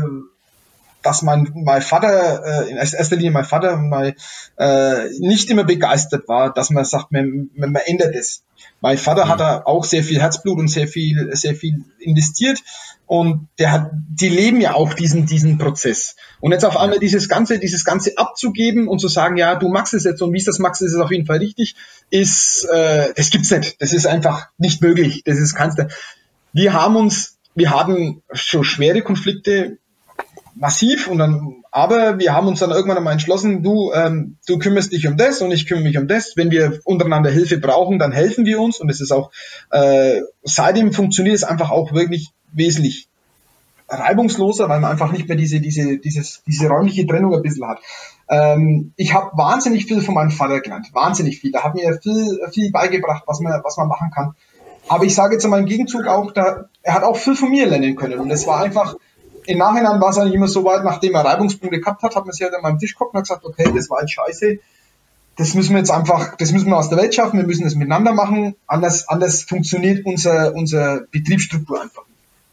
dass 1.02 1.22
mein, 1.22 1.50
mein 1.56 1.82
Vater, 1.82 2.66
äh, 2.66 2.70
in 2.72 2.76
erster 2.76 3.16
Linie 3.16 3.32
mein 3.32 3.46
Vater, 3.46 3.78
mein, 3.78 4.16
äh, 4.58 5.10
nicht 5.20 5.50
immer 5.50 5.64
begeistert 5.64 6.28
war, 6.28 6.54
dass 6.54 6.72
man 6.72 6.84
sagt, 6.84 7.14
man, 7.14 7.50
man, 7.56 7.72
man 7.72 7.82
ändert 7.86 8.14
es. 8.16 8.44
Mein 8.82 8.98
Vater 8.98 9.26
mhm. 9.26 9.30
hat 9.30 9.40
da 9.40 9.62
auch 9.64 9.86
sehr 9.86 10.04
viel 10.04 10.20
Herzblut 10.20 10.60
und 10.60 10.68
sehr 10.68 10.90
viel, 10.90 11.34
sehr 11.36 11.56
viel 11.56 11.86
investiert 12.00 12.60
und 13.10 13.48
der 13.58 13.72
hat, 13.72 13.90
die 13.92 14.30
leben 14.30 14.62
ja 14.62 14.76
auch 14.76 14.94
diesen, 14.94 15.26
diesen 15.26 15.58
Prozess. 15.58 16.16
Und 16.42 16.52
jetzt 16.52 16.64
auf 16.64 16.78
einmal 16.78 17.00
dieses 17.00 17.28
Ganze, 17.28 17.58
dieses 17.58 17.84
Ganze 17.84 18.16
abzugeben 18.20 18.88
und 18.88 19.00
zu 19.00 19.08
sagen, 19.08 19.36
ja, 19.36 19.56
du 19.56 19.68
magst 19.68 19.96
es 19.96 20.04
jetzt 20.04 20.22
und 20.22 20.32
wie 20.32 20.38
es 20.38 20.46
das 20.46 20.60
magst, 20.60 20.84
ist 20.84 20.94
es 20.94 21.00
auf 21.00 21.10
jeden 21.10 21.26
Fall 21.26 21.40
richtig, 21.40 21.74
ist, 22.12 22.66
äh, 22.72 23.12
das 23.16 23.32
gibt's 23.32 23.50
nicht. 23.50 23.82
Das 23.82 23.94
ist 23.94 24.06
einfach 24.06 24.50
nicht 24.60 24.84
möglich. 24.84 25.24
Das 25.26 25.40
ist 25.40 25.56
keins 25.56 25.76
Wir 26.54 26.74
haben 26.74 26.96
uns, 26.98 27.40
wir 27.56 27.72
hatten 27.72 28.22
schon 28.32 28.64
schwere 28.64 29.02
Konflikte 29.02 29.80
massiv 30.54 31.08
und 31.08 31.18
dann, 31.18 31.64
aber 31.72 32.20
wir 32.20 32.36
haben 32.36 32.46
uns 32.46 32.60
dann 32.60 32.70
irgendwann 32.70 32.98
einmal 32.98 33.14
entschlossen, 33.14 33.64
du, 33.64 33.92
ähm, 33.92 34.38
du 34.46 34.60
kümmerst 34.60 34.92
dich 34.92 35.08
um 35.08 35.18
das 35.18 35.42
und 35.42 35.50
ich 35.50 35.66
kümmere 35.66 35.86
mich 35.86 35.98
um 35.98 36.08
das. 36.08 36.34
Wenn 36.36 36.52
wir 36.52 36.80
untereinander 36.84 37.32
Hilfe 37.32 37.58
brauchen, 37.58 37.98
dann 37.98 38.12
helfen 38.12 38.46
wir 38.46 38.62
uns 38.62 38.80
und 38.80 38.88
es 38.92 39.02
ist 39.02 39.12
auch, 39.12 39.32
äh, 39.72 40.22
seitdem 40.44 40.94
funktioniert 40.94 41.36
es 41.36 41.44
einfach 41.44 41.72
auch 41.72 41.92
wirklich 41.94 42.30
wesentlich 42.54 43.09
reibungsloser, 43.90 44.70
weil 44.70 44.80
man 44.80 44.92
einfach 44.92 45.12
nicht 45.12 45.28
mehr 45.28 45.38
diese, 45.38 45.60
diese, 45.60 45.98
dieses, 45.98 46.44
diese 46.46 46.68
räumliche 46.68 47.06
Trennung 47.08 47.34
ein 47.34 47.42
bisschen 47.42 47.68
hat. 47.68 47.80
Ähm, 48.30 48.94
ich 48.96 49.14
habe 49.14 49.36
wahnsinnig 49.38 49.86
viel 49.86 50.02
von 50.02 50.14
meinem 50.14 50.32
Vater 50.32 50.62
gelernt, 50.62 50.94
wahnsinnig 50.94 51.40
viel. 51.40 51.52
Da 51.52 51.64
hat 51.64 51.76
mir 51.76 52.00
viel, 52.02 52.40
viel 52.52 52.72
beigebracht, 52.72 53.24
was 53.26 53.40
man, 53.40 53.60
was 53.64 53.78
man 53.78 53.88
machen 53.88 54.12
kann. 54.14 54.36
Aber 54.88 55.04
ich 55.04 55.16
sage 55.16 55.34
jetzt 55.34 55.44
in 55.44 55.52
meinem 55.52 55.66
Gegenzug 55.66 56.08
auch, 56.08 56.32
da, 56.32 56.66
er 56.82 56.94
hat 56.94 57.04
auch 57.04 57.18
viel 57.18 57.36
von 57.36 57.50
mir 57.50 57.68
lernen 57.68 57.96
können. 57.96 58.20
Und 58.20 58.32
es 58.32 58.48
war 58.48 58.62
einfach, 58.62 58.96
im 59.46 59.58
Nachhinein 59.58 60.00
war 60.00 60.10
es 60.10 60.18
eigentlich 60.18 60.36
immer 60.36 60.48
so 60.48 60.64
weit, 60.64 60.84
nachdem 60.84 61.16
er 61.16 61.26
Reibungspunkte 61.26 61.80
gehabt 61.80 62.04
hat, 62.04 62.16
hat 62.16 62.26
man 62.26 62.34
sich 62.34 62.44
halt 62.44 62.54
an 62.54 62.62
meinem 62.62 62.80
Tisch 62.80 62.94
geguckt 62.94 63.14
und 63.14 63.20
hat 63.20 63.24
gesagt, 63.24 63.46
okay, 63.46 63.72
das 63.76 63.90
war 63.90 64.02
jetzt 64.02 64.14
scheiße. 64.14 64.60
Das 65.38 65.54
müssen 65.54 65.72
wir 65.72 65.80
jetzt 65.80 65.92
einfach, 65.92 66.36
das 66.36 66.52
müssen 66.52 66.70
wir 66.70 66.78
aus 66.78 66.90
der 66.90 66.98
Welt 66.98 67.16
schaffen, 67.16 67.40
wir 67.40 67.48
müssen 67.48 67.64
das 67.64 67.76
miteinander 67.76 68.14
machen. 68.14 68.56
Anders, 68.68 69.08
anders 69.08 69.44
funktioniert 69.44 70.06
unser, 70.06 70.54
unser 70.54 71.02
Betriebsstruktur 71.12 71.82
einfach. 71.82 72.04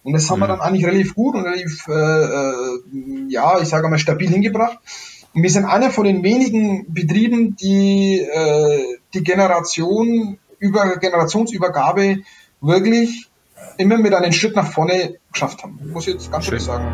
Und 0.07 0.13
das 0.13 0.31
haben 0.31 0.39
wir 0.39 0.47
mhm. 0.47 0.51
dann 0.51 0.61
eigentlich 0.61 0.87
relativ 0.87 1.17
gut 1.17 1.35
und 1.35 1.43
relativ, 1.43 1.89
äh, 1.89 1.93
äh, 1.93 3.27
ja, 3.29 3.59
ich 3.61 3.67
sage 3.67 3.89
mal, 3.89 3.99
stabil 3.99 4.31
hingebracht. 4.31 4.79
Und 5.35 5.43
wir 5.43 5.51
sind 5.51 5.65
einer 5.65 5.91
von 5.91 6.05
den 6.05 6.23
wenigen 6.23 6.95
Betrieben, 6.95 7.57
die 7.57 8.21
äh, 8.21 8.99
die 9.13 9.25
Generation 9.25 10.39
über 10.61 10.97
Generationsübergabe 10.99 12.19
wirklich 12.61 13.27
immer 13.79 13.99
mit 13.99 14.15
einem 14.15 14.31
Schritt 14.31 14.55
nach 14.55 14.71
vorne 14.71 15.17
geschafft 15.33 15.65
haben. 15.65 15.81
Muss 15.93 16.07
ich 16.07 16.15
jetzt 16.15 16.31
ganz 16.31 16.47
ehrlich 16.47 16.63
sagen. 16.63 16.87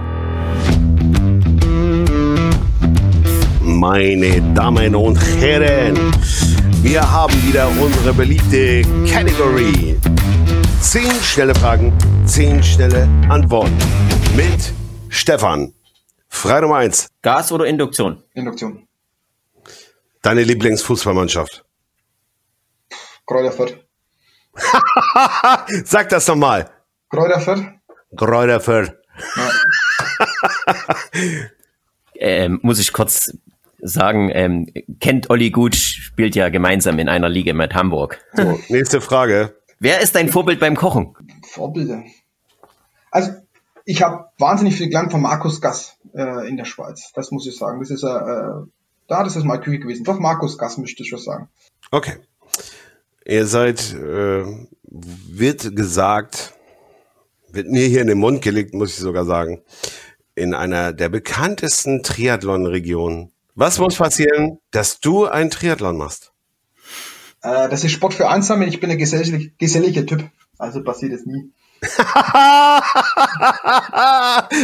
Meine 3.61 4.41
Damen 4.55 4.95
und 4.95 5.19
Herren, 5.39 5.99
wir 6.83 7.13
haben 7.13 7.35
wieder 7.47 7.69
unsere 7.79 8.15
beliebte 8.15 8.81
Category. 9.07 9.99
Zehn 10.83 11.13
schnelle 11.23 11.55
Fragen, 11.55 11.97
zehn 12.27 12.61
schnelle 12.61 13.05
Antworten. 13.29 13.79
Mit 14.37 14.75
Stefan. 15.11 15.73
Frage 16.29 16.63
Nummer 16.63 16.79
eins. 16.79 17.09
Gas 17.23 17.53
oder 17.53 17.67
Induktion? 17.67 18.25
Induktion. 18.35 18.89
Deine 20.23 20.43
Lieblingsfußballmannschaft? 20.43 21.65
Kräuter 23.25 23.53
Fürth. 23.53 23.79
Sag 25.85 26.09
das 26.09 26.27
nochmal. 26.27 26.69
Kräuter 27.11 27.41
Fürth. 27.41 27.65
Kräuter 28.17 28.61
Fürth. 28.61 28.93
Ja. 29.37 29.51
ähm, 32.17 32.59
muss 32.63 32.81
ich 32.81 32.93
kurz 32.93 33.33
sagen, 33.83 34.31
ähm, 34.33 34.67
kennt 35.01 35.31
Olli 35.31 35.51
gut, 35.51 35.77
spielt 35.77 36.35
ja 36.35 36.49
gemeinsam 36.49 36.99
in 36.99 37.09
einer 37.09 37.29
Liga 37.29 37.53
mit 37.53 37.73
Hamburg. 37.75 38.19
So, 38.33 38.59
nächste 38.69 39.01
Frage. 39.01 39.57
Wer 39.83 40.01
ist 40.01 40.15
dein 40.15 40.29
Vorbild 40.29 40.61
beim 40.61 40.77
Kochen? 40.77 41.17
Vorbilder. 41.43 42.05
Also, 43.11 43.33
ich 43.85 44.01
habe 44.01 44.27
wahnsinnig 44.39 44.77
viel 44.77 44.87
gelernt 44.87 45.11
von 45.11 45.21
Markus 45.21 45.61
Gass 45.61 45.97
äh, 46.15 46.49
in 46.49 46.57
der 46.57 46.67
Schweiz. 46.67 47.11
Das 47.17 47.33
muss 47.33 47.49
ich 47.49 47.57
sagen. 47.57 47.81
Das 47.81 47.91
ist, 47.91 48.05
äh, 48.05 48.07
da, 48.07 49.25
das 49.25 49.35
ist 49.35 49.43
mal 49.43 49.59
Küche 49.59 49.81
gewesen. 49.81 50.05
Doch, 50.05 50.21
Markus 50.21 50.57
Gass 50.57 50.79
möchte 50.79 51.03
ich 51.03 51.09
schon 51.09 51.19
sagen. 51.19 51.49
Okay. 51.91 52.13
Ihr 53.25 53.45
seid, 53.49 53.93
äh, 53.95 54.45
wird 54.85 55.75
gesagt, 55.75 56.55
wird 57.51 57.67
mir 57.67 57.89
hier 57.89 58.03
in 58.03 58.07
den 58.07 58.19
Mund 58.19 58.41
gelegt, 58.41 58.75
muss 58.75 58.91
ich 58.91 59.01
sogar 59.01 59.25
sagen, 59.25 59.63
in 60.37 60.55
einer 60.55 60.93
der 60.93 61.09
bekanntesten 61.09 62.05
Triathlon-Regionen. 62.05 63.33
Was 63.57 63.81
muss 63.81 63.97
passieren, 63.97 64.61
dass 64.71 65.01
du 65.01 65.27
ein 65.27 65.51
Triathlon 65.51 65.97
machst? 65.97 66.32
Äh, 67.43 67.69
das 67.69 67.85
ist 67.85 67.93
Sport 67.93 68.15
für 68.15 68.29
Einsame. 68.29 68.67
Ich 68.67 68.81
bin 68.81 68.91
ein 68.91 68.99
gesellig, 68.99 69.53
geselliger 69.59 70.07
Typ. 70.07 70.25
Also 70.59 70.83
passiert 70.83 71.13
es 71.13 71.27
nie. 71.27 71.53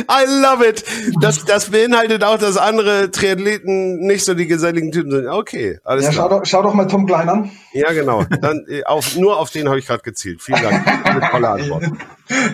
I 0.08 0.24
love 0.40 0.64
it. 0.64 0.84
Das, 1.20 1.44
das 1.44 1.70
beinhaltet 1.70 2.22
auch, 2.22 2.38
dass 2.38 2.56
andere 2.56 3.10
Triathleten 3.10 4.06
nicht 4.06 4.24
so 4.24 4.34
die 4.34 4.46
geselligen 4.46 4.92
Typen 4.92 5.10
sind. 5.10 5.26
Okay, 5.26 5.80
alles 5.82 6.04
ja, 6.04 6.12
klar. 6.12 6.28
Schau 6.28 6.38
doch, 6.38 6.46
schau 6.46 6.62
doch 6.62 6.74
mal 6.74 6.86
Tom 6.86 7.06
Klein 7.06 7.28
an. 7.28 7.50
Ja, 7.72 7.92
genau. 7.92 8.22
Dann, 8.40 8.64
äh, 8.68 8.84
auf, 8.84 9.16
nur 9.16 9.40
auf 9.40 9.50
den 9.50 9.68
habe 9.68 9.80
ich 9.80 9.86
gerade 9.86 10.02
gezielt. 10.02 10.40
Vielen 10.42 10.62
Dank. 10.62 10.86
Eine 11.06 11.28
tolle 11.28 11.48
Antwort. 11.48 11.86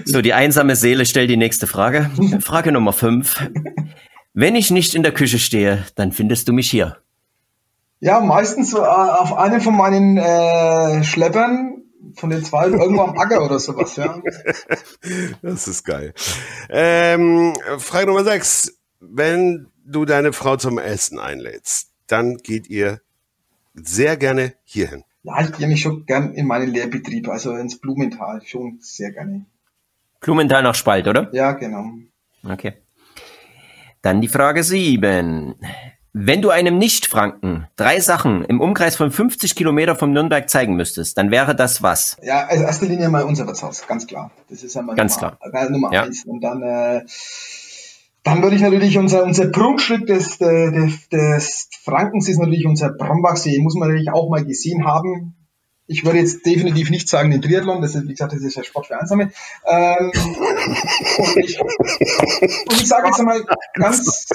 So, 0.07 0.23
die 0.23 0.33
einsame 0.33 0.77
Seele 0.77 1.05
stellt 1.05 1.29
die 1.29 1.37
nächste 1.37 1.67
Frage. 1.67 2.11
Frage 2.41 2.73
Nummer 2.73 2.95
fünf. 2.95 3.43
Wenn 4.33 4.57
ich 4.57 4.71
nicht 4.71 4.95
in 4.95 5.03
der 5.03 5.13
Küche 5.13 5.39
stehe, 5.39 5.85
dann 5.95 6.13
findest 6.13 6.49
du 6.49 6.55
mich 6.55 6.71
hier. 6.71 6.97
Ja, 8.01 8.21
meistens 8.21 8.75
äh, 8.75 8.79
auf 8.79 9.33
einem 9.35 9.61
von 9.61 9.77
meinen 9.77 10.17
äh, 10.19 11.05
Schleppern 11.05 11.85
von 12.17 12.31
den 12.31 12.45
zwei 12.45 12.67
irgendwo 12.69 13.03
am 13.03 13.19
Acker 13.19 13.45
oder 13.45 13.59
sowas, 13.59 13.97
ja. 13.97 14.21
Das 15.43 15.69
ist 15.69 15.85
geil. 15.85 16.15
Ähm, 16.69 17.55
Frage 17.79 18.07
Nummer 18.07 18.25
sechs. 18.25 18.79
Wenn 19.01 19.69
du 19.85 20.05
deine 20.05 20.33
Frau 20.33 20.57
zum 20.57 20.79
Essen 20.79 21.19
einlädst, 21.19 21.91
dann 22.07 22.39
geht 22.39 22.69
ihr 22.69 23.01
sehr 23.75 24.17
gerne 24.17 24.55
hierhin. 24.65 25.05
Ja, 25.23 25.41
ich 25.41 25.53
gehe 25.53 25.67
mich 25.67 25.81
schon 25.81 26.07
gern 26.07 26.35
in 26.35 26.47
meinen 26.47 26.71
Lehrbetrieb, 26.71 27.29
also 27.29 27.55
ins 27.55 27.81
Blumenthal, 27.81 28.43
schon 28.45 28.79
sehr 28.81 29.11
gerne. 29.11 29.47
Blumenthal 30.21 30.63
nach 30.63 30.75
Spalt, 30.75 31.07
oder? 31.07 31.31
Ja, 31.33 31.53
genau. 31.53 31.87
Okay. 32.43 32.75
Dann 34.03 34.21
die 34.21 34.29
Frage 34.29 34.63
sieben. 34.63 35.55
Wenn 36.17 36.43
du 36.43 36.51
einem 36.51 36.79
Nicht-Franken 36.79 37.67
drei 37.75 37.99
Sachen 37.99 38.45
im 38.45 38.61
Umkreis 38.61 38.95
von 38.95 39.11
50 39.11 39.57
Kilometer 39.57 39.97
vom 39.97 40.13
Nürnberg 40.13 40.49
zeigen 40.49 40.77
müsstest, 40.77 41.19
dann 41.19 41.33
wäre 41.33 41.57
das 41.57 41.83
was? 41.83 42.17
Ja, 42.23 42.47
also 42.47 42.63
erster 42.63 42.87
Linie 42.87 43.09
mal 43.09 43.25
unser 43.25 43.49
Wirtshaus, 43.49 43.85
ganz 43.89 44.07
klar. 44.07 44.31
Das 44.49 44.63
ist 44.63 44.77
einmal 44.77 44.95
ganz 44.95 45.21
Nummer, 45.21 45.37
klar. 45.51 45.71
Nummer 45.71 45.93
ja. 45.93 46.05
eins. 46.05 46.25
Und 46.25 46.41
dann, 46.41 46.63
äh, 46.63 47.03
dann 48.23 48.45
würde 48.45 48.55
ich 48.55 48.63
natürlich 48.63 48.97
unser, 48.97 49.25
unser 49.25 49.49
Prunkstück 49.49 50.07
des, 50.07 50.39
des, 50.39 51.09
des 51.09 51.69
Frankens 51.83 52.29
ist 52.29 52.39
natürlich 52.39 52.65
unser 52.65 52.91
Brombachsee. 52.91 53.59
Muss 53.59 53.75
man 53.75 53.89
natürlich 53.89 54.13
auch 54.13 54.31
mal 54.31 54.45
gesehen 54.45 54.87
haben 54.87 55.35
ich 55.87 56.05
würde 56.05 56.19
jetzt 56.19 56.47
definitiv 56.47 56.91
nicht 56.91 57.09
sagen 57.09 57.31
den 57.31 57.43
Triathlon, 57.43 57.83
das 57.83 57.95
ist, 57.95 58.05
wie 58.05 58.13
gesagt, 58.13 58.33
das 58.33 58.41
ist 58.41 58.57
ja 58.57 58.65
Sport 58.65 58.87
für 58.87 58.99
Einsame. 58.99 59.33
Ähm, 59.67 60.13
und, 61.19 61.37
ich, 61.37 61.61
und 61.61 62.73
ich 62.73 62.89
sage 62.89 63.07
jetzt 63.09 63.21
einmal 63.21 63.45
ganz, 63.75 64.27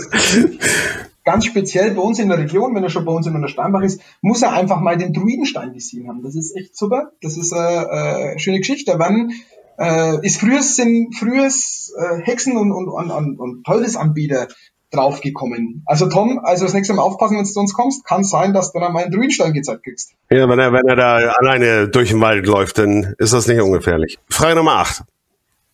ganz 1.24 1.45
speziell 1.45 1.91
bei 1.91 2.02
uns 2.02 2.20
in 2.20 2.30
der 2.30 2.38
Region, 2.38 2.76
wenn 2.76 2.84
er 2.84 2.89
schon 2.89 3.06
bei 3.06 3.12
uns 3.12 3.26
in 3.26 3.41
der 3.41 3.47
Steinbach 3.47 3.82
ist, 3.82 4.02
muss 4.22 4.41
er 4.41 4.54
einfach 4.54 4.80
mal 4.80 4.97
den 4.97 5.14
Druidenstein 5.14 5.74
gesehen 5.74 6.08
haben. 6.08 6.22
Das 6.22 6.36
ist 6.36 6.56
echt 6.56 6.78
super. 6.78 7.12
Das 7.22 7.38
ist 7.38 7.54
eine 7.54 8.34
äh, 8.36 8.39
schöne 8.39 8.60
Geschichte. 8.60 8.95
Wann 8.97 9.32
äh, 9.80 10.26
ist 10.26 10.39
früher 10.39 10.62
sind 10.62 11.16
früher 11.16 11.45
äh, 11.47 12.22
Hexen 12.24 12.58
und, 12.58 12.72
und, 12.72 12.89
und, 12.89 13.39
und 13.39 13.64
Teufelsanbieter 13.64 14.47
draufgekommen. 14.92 15.84
Also 15.86 16.10
Tom, 16.10 16.40
also 16.44 16.66
das 16.66 16.74
nächste 16.74 16.94
Mal 16.94 17.04
aufpassen, 17.04 17.38
wenn 17.38 17.44
du 17.44 17.50
zu 17.50 17.60
uns 17.60 17.74
kommst, 17.74 18.06
kann 18.06 18.24
sein, 18.24 18.54
dass 18.54 18.72
du 18.72 18.80
dann 18.80 18.94
mal 18.94 19.04
einen 19.04 19.12
Grünstein 19.12 19.54
gezeigt 19.54 19.84
kriegst. 19.84 20.14
Ja, 20.32 20.50
wenn 20.50 20.60
er, 20.60 20.74
wenn 20.74 20.88
er 20.88 20.96
da 20.96 21.16
alleine 21.16 21.90
durch 21.90 22.10
den 22.10 22.22
Wald 22.22 22.46
läuft, 22.48 22.78
dann 22.80 23.16
ist 23.18 23.34
das 23.34 23.48
nicht 23.48 23.62
ungefährlich. 23.62 24.18
Frage 24.30 24.56
Nummer 24.56 24.78
8. 24.78 25.04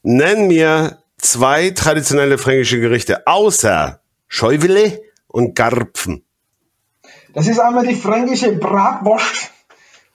Nenn 0.04 0.48
mir 0.48 0.98
zwei 1.18 1.72
traditionelle 1.72 2.38
fränkische 2.38 2.80
Gerichte 2.80 3.26
außer 3.26 4.02
Scheuwille 4.28 5.02
und 5.28 5.56
Garpfen. 5.56 6.24
Das 7.34 7.48
ist 7.48 7.60
einmal 7.60 7.86
die 7.86 7.96
fränkische 7.96 8.54
Bratwurst. 8.54 9.52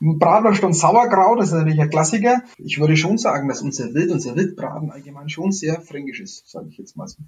Bratwurst 0.00 0.64
und 0.64 0.72
Sauerkraut, 0.72 1.38
das 1.38 1.48
ist 1.48 1.54
natürlich 1.54 1.80
ein 1.80 1.90
Klassiker. 1.90 2.42
Ich 2.56 2.80
würde 2.80 2.96
schon 2.96 3.18
sagen, 3.18 3.48
dass 3.48 3.60
unser 3.60 3.92
Wild, 3.92 4.10
unser 4.10 4.34
Wildbraten 4.34 4.90
allgemein 4.90 5.28
schon 5.28 5.52
sehr 5.52 5.80
fränkisch 5.82 6.20
ist, 6.20 6.48
sage 6.48 6.68
ich 6.70 6.78
jetzt 6.78 6.96
mal 6.96 7.06
so. 7.06 7.18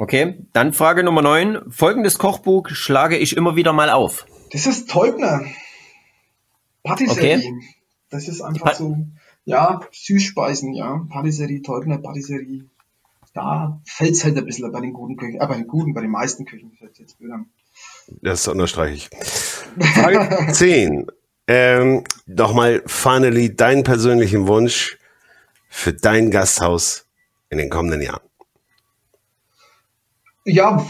Okay, 0.00 0.46
dann 0.54 0.72
Frage 0.72 1.04
Nummer 1.04 1.20
9. 1.20 1.70
Folgendes 1.70 2.16
Kochbuch 2.16 2.70
schlage 2.70 3.18
ich 3.18 3.36
immer 3.36 3.54
wieder 3.54 3.74
mal 3.74 3.90
auf. 3.90 4.24
Das 4.50 4.64
ist 4.64 4.88
Teubner. 4.88 5.44
Patisserie. 6.82 7.36
Okay. 7.36 7.60
Das 8.08 8.26
ist 8.26 8.40
einfach 8.40 8.64
pa 8.64 8.74
so, 8.74 8.96
ja, 9.44 9.82
Süßspeisen, 9.92 10.72
ja. 10.72 11.06
Patisserie, 11.10 11.60
Teubner, 11.60 11.98
Patisserie. 11.98 12.64
Da 13.34 13.78
fällt 13.84 14.12
es 14.12 14.24
halt 14.24 14.38
ein 14.38 14.46
bisschen 14.46 14.72
bei 14.72 14.80
den 14.80 14.94
guten 14.94 15.18
Küchen, 15.18 15.38
äh, 15.38 15.46
bei 15.46 15.56
den 15.56 15.66
guten, 15.66 15.92
bei 15.92 16.00
den 16.00 16.10
meisten 16.10 16.46
Küchen 16.46 16.72
fällt 16.78 16.98
jetzt 16.98 17.18
blöd 17.18 17.32
an. 17.32 17.50
Das 18.22 18.48
unterstreiche 18.48 18.94
ich. 18.94 19.10
Frage 19.86 20.48
10. 20.50 21.08
Ähm, 21.46 22.04
Nochmal, 22.24 22.82
finally, 22.86 23.54
deinen 23.54 23.84
persönlichen 23.84 24.46
Wunsch 24.46 24.96
für 25.68 25.92
dein 25.92 26.30
Gasthaus 26.30 27.04
in 27.50 27.58
den 27.58 27.68
kommenden 27.68 28.00
Jahren 28.00 28.29
ja, 30.44 30.86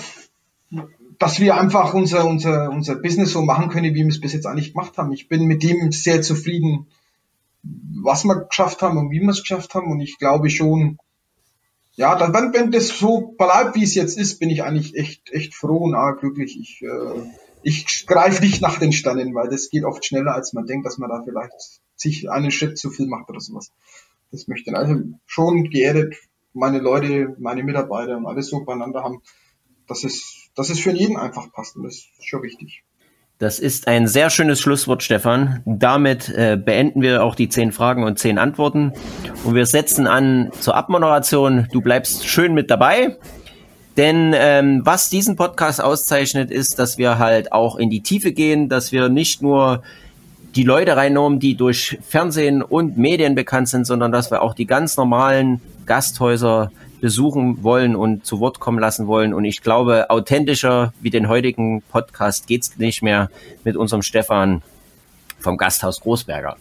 dass 1.19 1.41
wir 1.41 1.57
einfach 1.57 1.95
unser, 1.95 2.27
unser, 2.27 2.71
unser 2.71 2.97
Business 2.97 3.33
so 3.33 3.43
machen 3.43 3.69
können, 3.69 3.95
wie 3.95 4.03
wir 4.03 4.09
es 4.09 4.21
bis 4.21 4.33
jetzt 4.33 4.47
eigentlich 4.47 4.73
gemacht 4.73 4.97
haben. 4.97 5.13
Ich 5.13 5.29
bin 5.29 5.45
mit 5.45 5.63
dem 5.63 5.93
sehr 5.93 6.23
zufrieden, 6.23 6.87
was 7.63 8.25
wir 8.25 8.47
geschafft 8.47 8.81
haben 8.83 8.97
und 8.97 9.11
wie 9.11 9.21
wir 9.21 9.29
es 9.29 9.43
geschafft 9.43 9.75
haben. 9.75 9.91
Und 9.91 10.01
ich 10.01 10.19
glaube 10.19 10.49
schon, 10.49 10.99
ja, 11.95 12.17
dann, 12.17 12.33
wenn, 12.33 12.53
wenn 12.55 12.71
das 12.71 12.89
so 12.99 13.35
bleibt, 13.37 13.77
wie 13.77 13.85
es 13.85 13.95
jetzt 13.95 14.17
ist, 14.17 14.39
bin 14.39 14.49
ich 14.49 14.63
eigentlich 14.63 14.97
echt, 14.97 15.31
echt 15.31 15.55
froh 15.55 15.85
und 15.85 16.19
glücklich. 16.21 16.59
Ich, 16.59 16.83
äh, 16.83 17.21
ich 17.63 18.07
greife 18.07 18.43
nicht 18.43 18.63
nach 18.63 18.79
den 18.79 18.93
Sternen, 18.93 19.35
weil 19.35 19.51
das 19.51 19.69
geht 19.69 19.85
oft 19.85 20.05
schneller, 20.05 20.35
als 20.35 20.55
man 20.55 20.67
denkt, 20.67 20.87
dass 20.87 20.97
man 20.97 21.11
da 21.11 21.23
vielleicht 21.23 21.53
sich 21.97 22.31
einen 22.31 22.51
Schritt 22.51 22.79
zu 22.79 22.91
viel 22.91 23.07
macht 23.07 23.29
oder 23.29 23.41
sowas. 23.41 23.73
Das 24.31 24.49
möchte 24.49 24.71
ich 24.71 24.77
also 24.77 24.95
schon 25.27 25.65
geerdet 25.65 26.15
meine 26.53 26.79
Leute, 26.79 27.37
meine 27.39 27.63
Mitarbeiter 27.63 28.17
und 28.17 28.27
alles 28.27 28.49
so 28.49 28.65
beieinander 28.65 29.03
haben, 29.03 29.23
dass 29.91 30.05
es, 30.05 30.49
dass 30.55 30.71
es 30.71 30.79
für 30.79 30.93
jeden 30.93 31.17
einfach 31.17 31.53
passt. 31.53 31.77
Und 31.77 31.83
das 31.83 31.95
ist 31.95 32.27
schon 32.27 32.43
wichtig. 32.43 32.85
Das 33.39 33.59
ist 33.59 33.89
ein 33.89 34.07
sehr 34.07 34.31
schönes 34.31 34.61
Schlusswort, 34.61 35.03
Stefan. 35.03 35.63
Damit 35.65 36.29
äh, 36.29 36.57
beenden 36.63 37.03
wir 37.03 37.25
auch 37.25 37.35
die 37.35 37.49
zehn 37.49 37.73
Fragen 37.73 38.05
und 38.05 38.19
zehn 38.19 38.39
Antworten. 38.39 38.93
Und 39.45 39.55
wir 39.55 39.67
setzen 39.67 40.07
an 40.07 40.51
zur 40.61 40.77
Abmoderation. 40.77 41.67
Du 41.73 41.81
bleibst 41.81 42.27
schön 42.27 42.55
mit 42.55 42.71
dabei. 42.71 43.17
Denn 43.97 44.33
ähm, 44.37 44.83
was 44.85 45.11
diesen 45.11 45.37
Podcast 45.37 45.83
auszeichnet, 45.83 46.51
ist, 46.51 46.79
dass 46.79 46.97
wir 46.97 47.19
halt 47.19 47.53
auch 47.53 47.77
in 47.77 47.91
die 47.91 48.03
Tiefe 48.03 48.33
gehen, 48.33 48.69
dass 48.69 48.93
wir 48.93 49.09
nicht 49.09 49.43
nur 49.43 49.83
die 50.55 50.63
Leute 50.63 50.97
reinnehmen, 50.97 51.41
die 51.41 51.57
durch 51.57 51.99
Fernsehen 52.07 52.63
und 52.63 52.97
Medien 52.97 53.35
bekannt 53.35 53.69
sind, 53.69 53.87
sondern 53.87 54.13
dass 54.13 54.31
wir 54.31 54.43
auch 54.43 54.55
die 54.55 54.67
ganz 54.67 54.97
normalen 54.97 55.61
Gasthäuser 55.87 56.71
besuchen 57.01 57.63
wollen 57.63 57.97
und 57.97 58.27
zu 58.27 58.41
Wort 58.41 58.61
kommen 58.61 58.79
lassen 58.79 59.07
wollen. 59.07 59.35
Und 59.35 59.45
ich 59.45 59.63
glaube, 59.63 60.11
authentischer 60.11 60.93
wie 61.01 61.11
den 61.11 61.29
heutigen 61.29 61.83
Podcast 61.83 62.47
geht's 62.47 62.77
nicht 62.79 63.03
mehr 63.03 63.31
mit 63.65 63.77
unserem 63.77 64.03
Stefan 64.03 64.63
vom 65.39 65.57
Gasthaus 65.57 66.01
Großberger. 66.01 66.57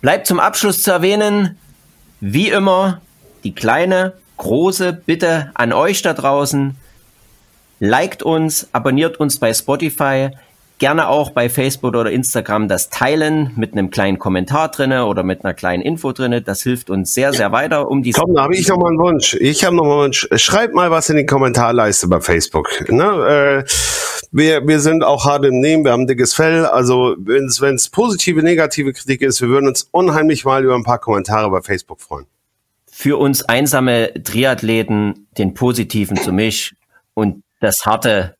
Bleibt 0.00 0.26
zum 0.26 0.40
Abschluss 0.40 0.82
zu 0.82 0.90
erwähnen, 0.90 1.58
wie 2.20 2.48
immer, 2.48 3.00
die 3.44 3.54
kleine, 3.54 4.14
große 4.36 4.92
Bitte 4.92 5.50
an 5.54 5.72
euch 5.72 6.02
da 6.02 6.14
draußen. 6.14 6.76
Liked 7.78 8.22
uns, 8.22 8.68
abonniert 8.72 9.18
uns 9.20 9.38
bei 9.38 9.52
Spotify, 9.52 10.30
gerne 10.78 11.08
auch 11.08 11.30
bei 11.30 11.48
Facebook 11.48 11.94
oder 11.94 12.10
Instagram 12.10 12.68
das 12.68 12.90
teilen 12.90 13.52
mit 13.56 13.72
einem 13.72 13.90
kleinen 13.90 14.18
Kommentar 14.18 14.70
drinne 14.70 15.06
oder 15.06 15.22
mit 15.22 15.44
einer 15.44 15.54
kleinen 15.54 15.82
Info 15.82 16.12
drinne. 16.12 16.42
Das 16.42 16.62
hilft 16.62 16.90
uns 16.90 17.14
sehr, 17.14 17.32
sehr 17.32 17.52
weiter, 17.52 17.88
um 17.88 18.02
die. 18.02 18.12
Komm, 18.12 18.34
da 18.34 18.42
habe 18.42 18.54
ich 18.54 18.68
noch 18.68 18.76
mal 18.76 18.88
einen 18.88 18.98
Wunsch. 18.98 19.34
Ich 19.34 19.64
habe 19.64 19.74
noch 19.74 19.84
mal 19.84 19.92
einen 19.92 20.02
Wunsch. 20.04 20.28
Schreibt 20.36 20.74
mal 20.74 20.90
was 20.90 21.08
in 21.08 21.16
die 21.16 21.26
Kommentarleiste 21.26 22.08
bei 22.08 22.20
Facebook. 22.20 22.68
Ne? 22.90 23.64
Äh, 23.64 23.70
wir, 24.32 24.66
wir 24.66 24.80
sind 24.80 25.02
auch 25.02 25.24
hart 25.24 25.44
im 25.44 25.60
Nehmen, 25.60 25.84
wir 25.84 25.92
haben 25.92 26.06
dickes 26.06 26.34
Fell. 26.34 26.66
Also 26.66 27.16
wenn 27.18 27.46
es 27.74 27.88
positive, 27.88 28.42
negative 28.42 28.92
Kritik 28.92 29.22
ist, 29.22 29.40
wir 29.40 29.48
würden 29.48 29.68
uns 29.68 29.88
unheimlich 29.90 30.44
mal 30.44 30.64
über 30.64 30.74
ein 30.74 30.84
paar 30.84 30.98
Kommentare 30.98 31.50
bei 31.50 31.62
Facebook 31.62 32.00
freuen. 32.00 32.26
Für 32.90 33.18
uns 33.18 33.42
einsame 33.42 34.12
Triathleten 34.22 35.28
den 35.38 35.54
positiven 35.54 36.16
zu 36.16 36.32
mich 36.32 36.74
und 37.14 37.42
das 37.60 37.84
harte 37.84 38.35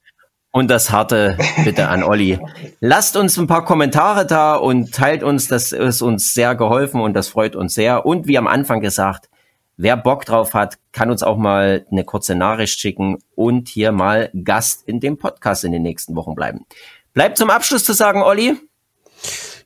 und 0.56 0.68
das 0.68 0.90
harte 0.90 1.36
bitte 1.64 1.88
an 1.88 2.02
Olli. 2.02 2.40
Lasst 2.80 3.18
uns 3.18 3.36
ein 3.36 3.46
paar 3.46 3.66
Kommentare 3.66 4.24
da 4.24 4.54
und 4.54 4.90
teilt 4.94 5.22
uns, 5.22 5.48
das 5.48 5.72
ist 5.72 6.00
uns 6.00 6.32
sehr 6.32 6.54
geholfen 6.54 7.02
und 7.02 7.12
das 7.12 7.28
freut 7.28 7.54
uns 7.54 7.74
sehr. 7.74 8.06
Und 8.06 8.26
wie 8.26 8.38
am 8.38 8.46
Anfang 8.46 8.80
gesagt, 8.80 9.28
wer 9.76 9.98
Bock 9.98 10.24
drauf 10.24 10.54
hat, 10.54 10.78
kann 10.92 11.10
uns 11.10 11.22
auch 11.22 11.36
mal 11.36 11.84
eine 11.90 12.04
kurze 12.04 12.34
Nachricht 12.36 12.80
schicken 12.80 13.18
und 13.34 13.68
hier 13.68 13.92
mal 13.92 14.30
Gast 14.44 14.88
in 14.88 14.98
dem 14.98 15.18
Podcast 15.18 15.62
in 15.62 15.72
den 15.72 15.82
nächsten 15.82 16.16
Wochen 16.16 16.34
bleiben. 16.34 16.64
Bleibt 17.12 17.36
zum 17.36 17.50
Abschluss 17.50 17.84
zu 17.84 17.92
sagen, 17.92 18.22
Olli. 18.22 18.56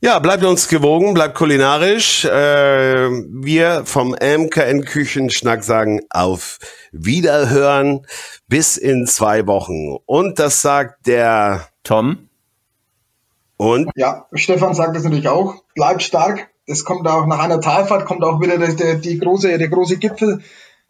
Ja, 0.02 0.18
bleibt 0.18 0.42
uns 0.44 0.68
gewogen, 0.68 1.12
bleibt 1.12 1.34
kulinarisch. 1.34 2.24
Äh, 2.24 2.30
wir 2.30 3.82
vom 3.84 4.12
MKN 4.12 4.86
Küchenschnack 4.86 5.62
sagen 5.62 6.00
auf 6.08 6.58
Wiederhören 6.90 8.06
bis 8.48 8.78
in 8.78 9.06
zwei 9.06 9.46
Wochen. 9.46 9.98
Und 10.06 10.38
das 10.38 10.62
sagt 10.62 11.06
der 11.06 11.68
Tom. 11.82 12.30
Und? 13.58 13.90
Ja, 13.94 14.24
Stefan 14.32 14.72
sagt 14.72 14.96
das 14.96 15.04
natürlich 15.04 15.28
auch. 15.28 15.56
Bleibt 15.74 16.02
stark. 16.02 16.48
Das 16.66 16.86
kommt 16.86 17.06
auch 17.06 17.26
nach 17.26 17.40
einer 17.40 17.60
Talfahrt, 17.60 18.06
kommt 18.06 18.24
auch 18.24 18.40
wieder 18.40 18.56
der, 18.56 18.72
der, 18.72 18.94
die 18.94 19.18
große, 19.18 19.58
der 19.58 19.68
große 19.68 19.98
Gipfel. 19.98 20.40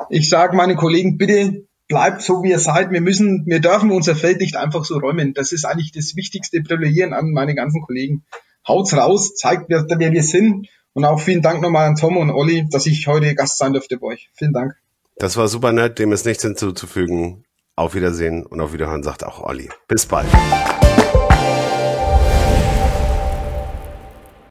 Ich 0.09 0.29
sage 0.29 0.57
meinen 0.57 0.77
Kollegen, 0.77 1.19
bitte 1.19 1.67
bleibt 1.89 2.23
so, 2.23 2.45
wie 2.45 2.51
ihr 2.51 2.61
seid. 2.61 2.93
Wir 2.93 3.01
müssen, 3.01 3.45
wir 3.47 3.59
dürfen 3.59 3.91
unser 3.91 4.15
Feld 4.15 4.41
nicht 4.41 4.55
einfach 4.55 4.85
so 4.85 4.99
räumen. 4.99 5.35
Das 5.35 5.51
ist 5.51 5.65
eigentlich 5.65 5.91
das 5.91 6.15
wichtigste 6.15 6.61
Brillieren 6.61 7.13
an 7.13 7.33
meine 7.33 7.57
ganzen 7.57 7.83
Kollegen 7.83 8.25
haut's 8.71 8.97
raus, 8.97 9.35
zeigt, 9.35 9.65
wer, 9.69 9.85
wer 9.89 10.13
wir 10.13 10.23
sind. 10.23 10.69
Und 10.93 11.05
auch 11.05 11.21
vielen 11.21 11.43
Dank 11.43 11.61
nochmal 11.61 11.89
an 11.89 11.97
Tom 11.97 12.17
und 12.17 12.31
Olli, 12.31 12.67
dass 12.71 12.87
ich 12.87 13.07
heute 13.07 13.35
Gast 13.35 13.59
sein 13.59 13.73
durfte 13.73 13.99
bei 13.99 14.09
euch. 14.09 14.31
Vielen 14.35 14.53
Dank. 14.53 14.75
Das 15.17 15.37
war 15.37 15.49
super 15.49 15.73
nett, 15.73 15.99
dem 15.99 16.13
ist 16.13 16.25
nichts 16.27 16.43
hinzuzufügen. 16.43 17.45
Auf 17.77 17.95
Wiedersehen 17.95 18.45
und 18.45 18.61
auf 18.61 18.73
Wiederhören 18.73 19.03
sagt 19.03 19.25
auch 19.25 19.41
Olli. 19.43 19.69
Bis 19.87 20.07
bald. 20.07 20.29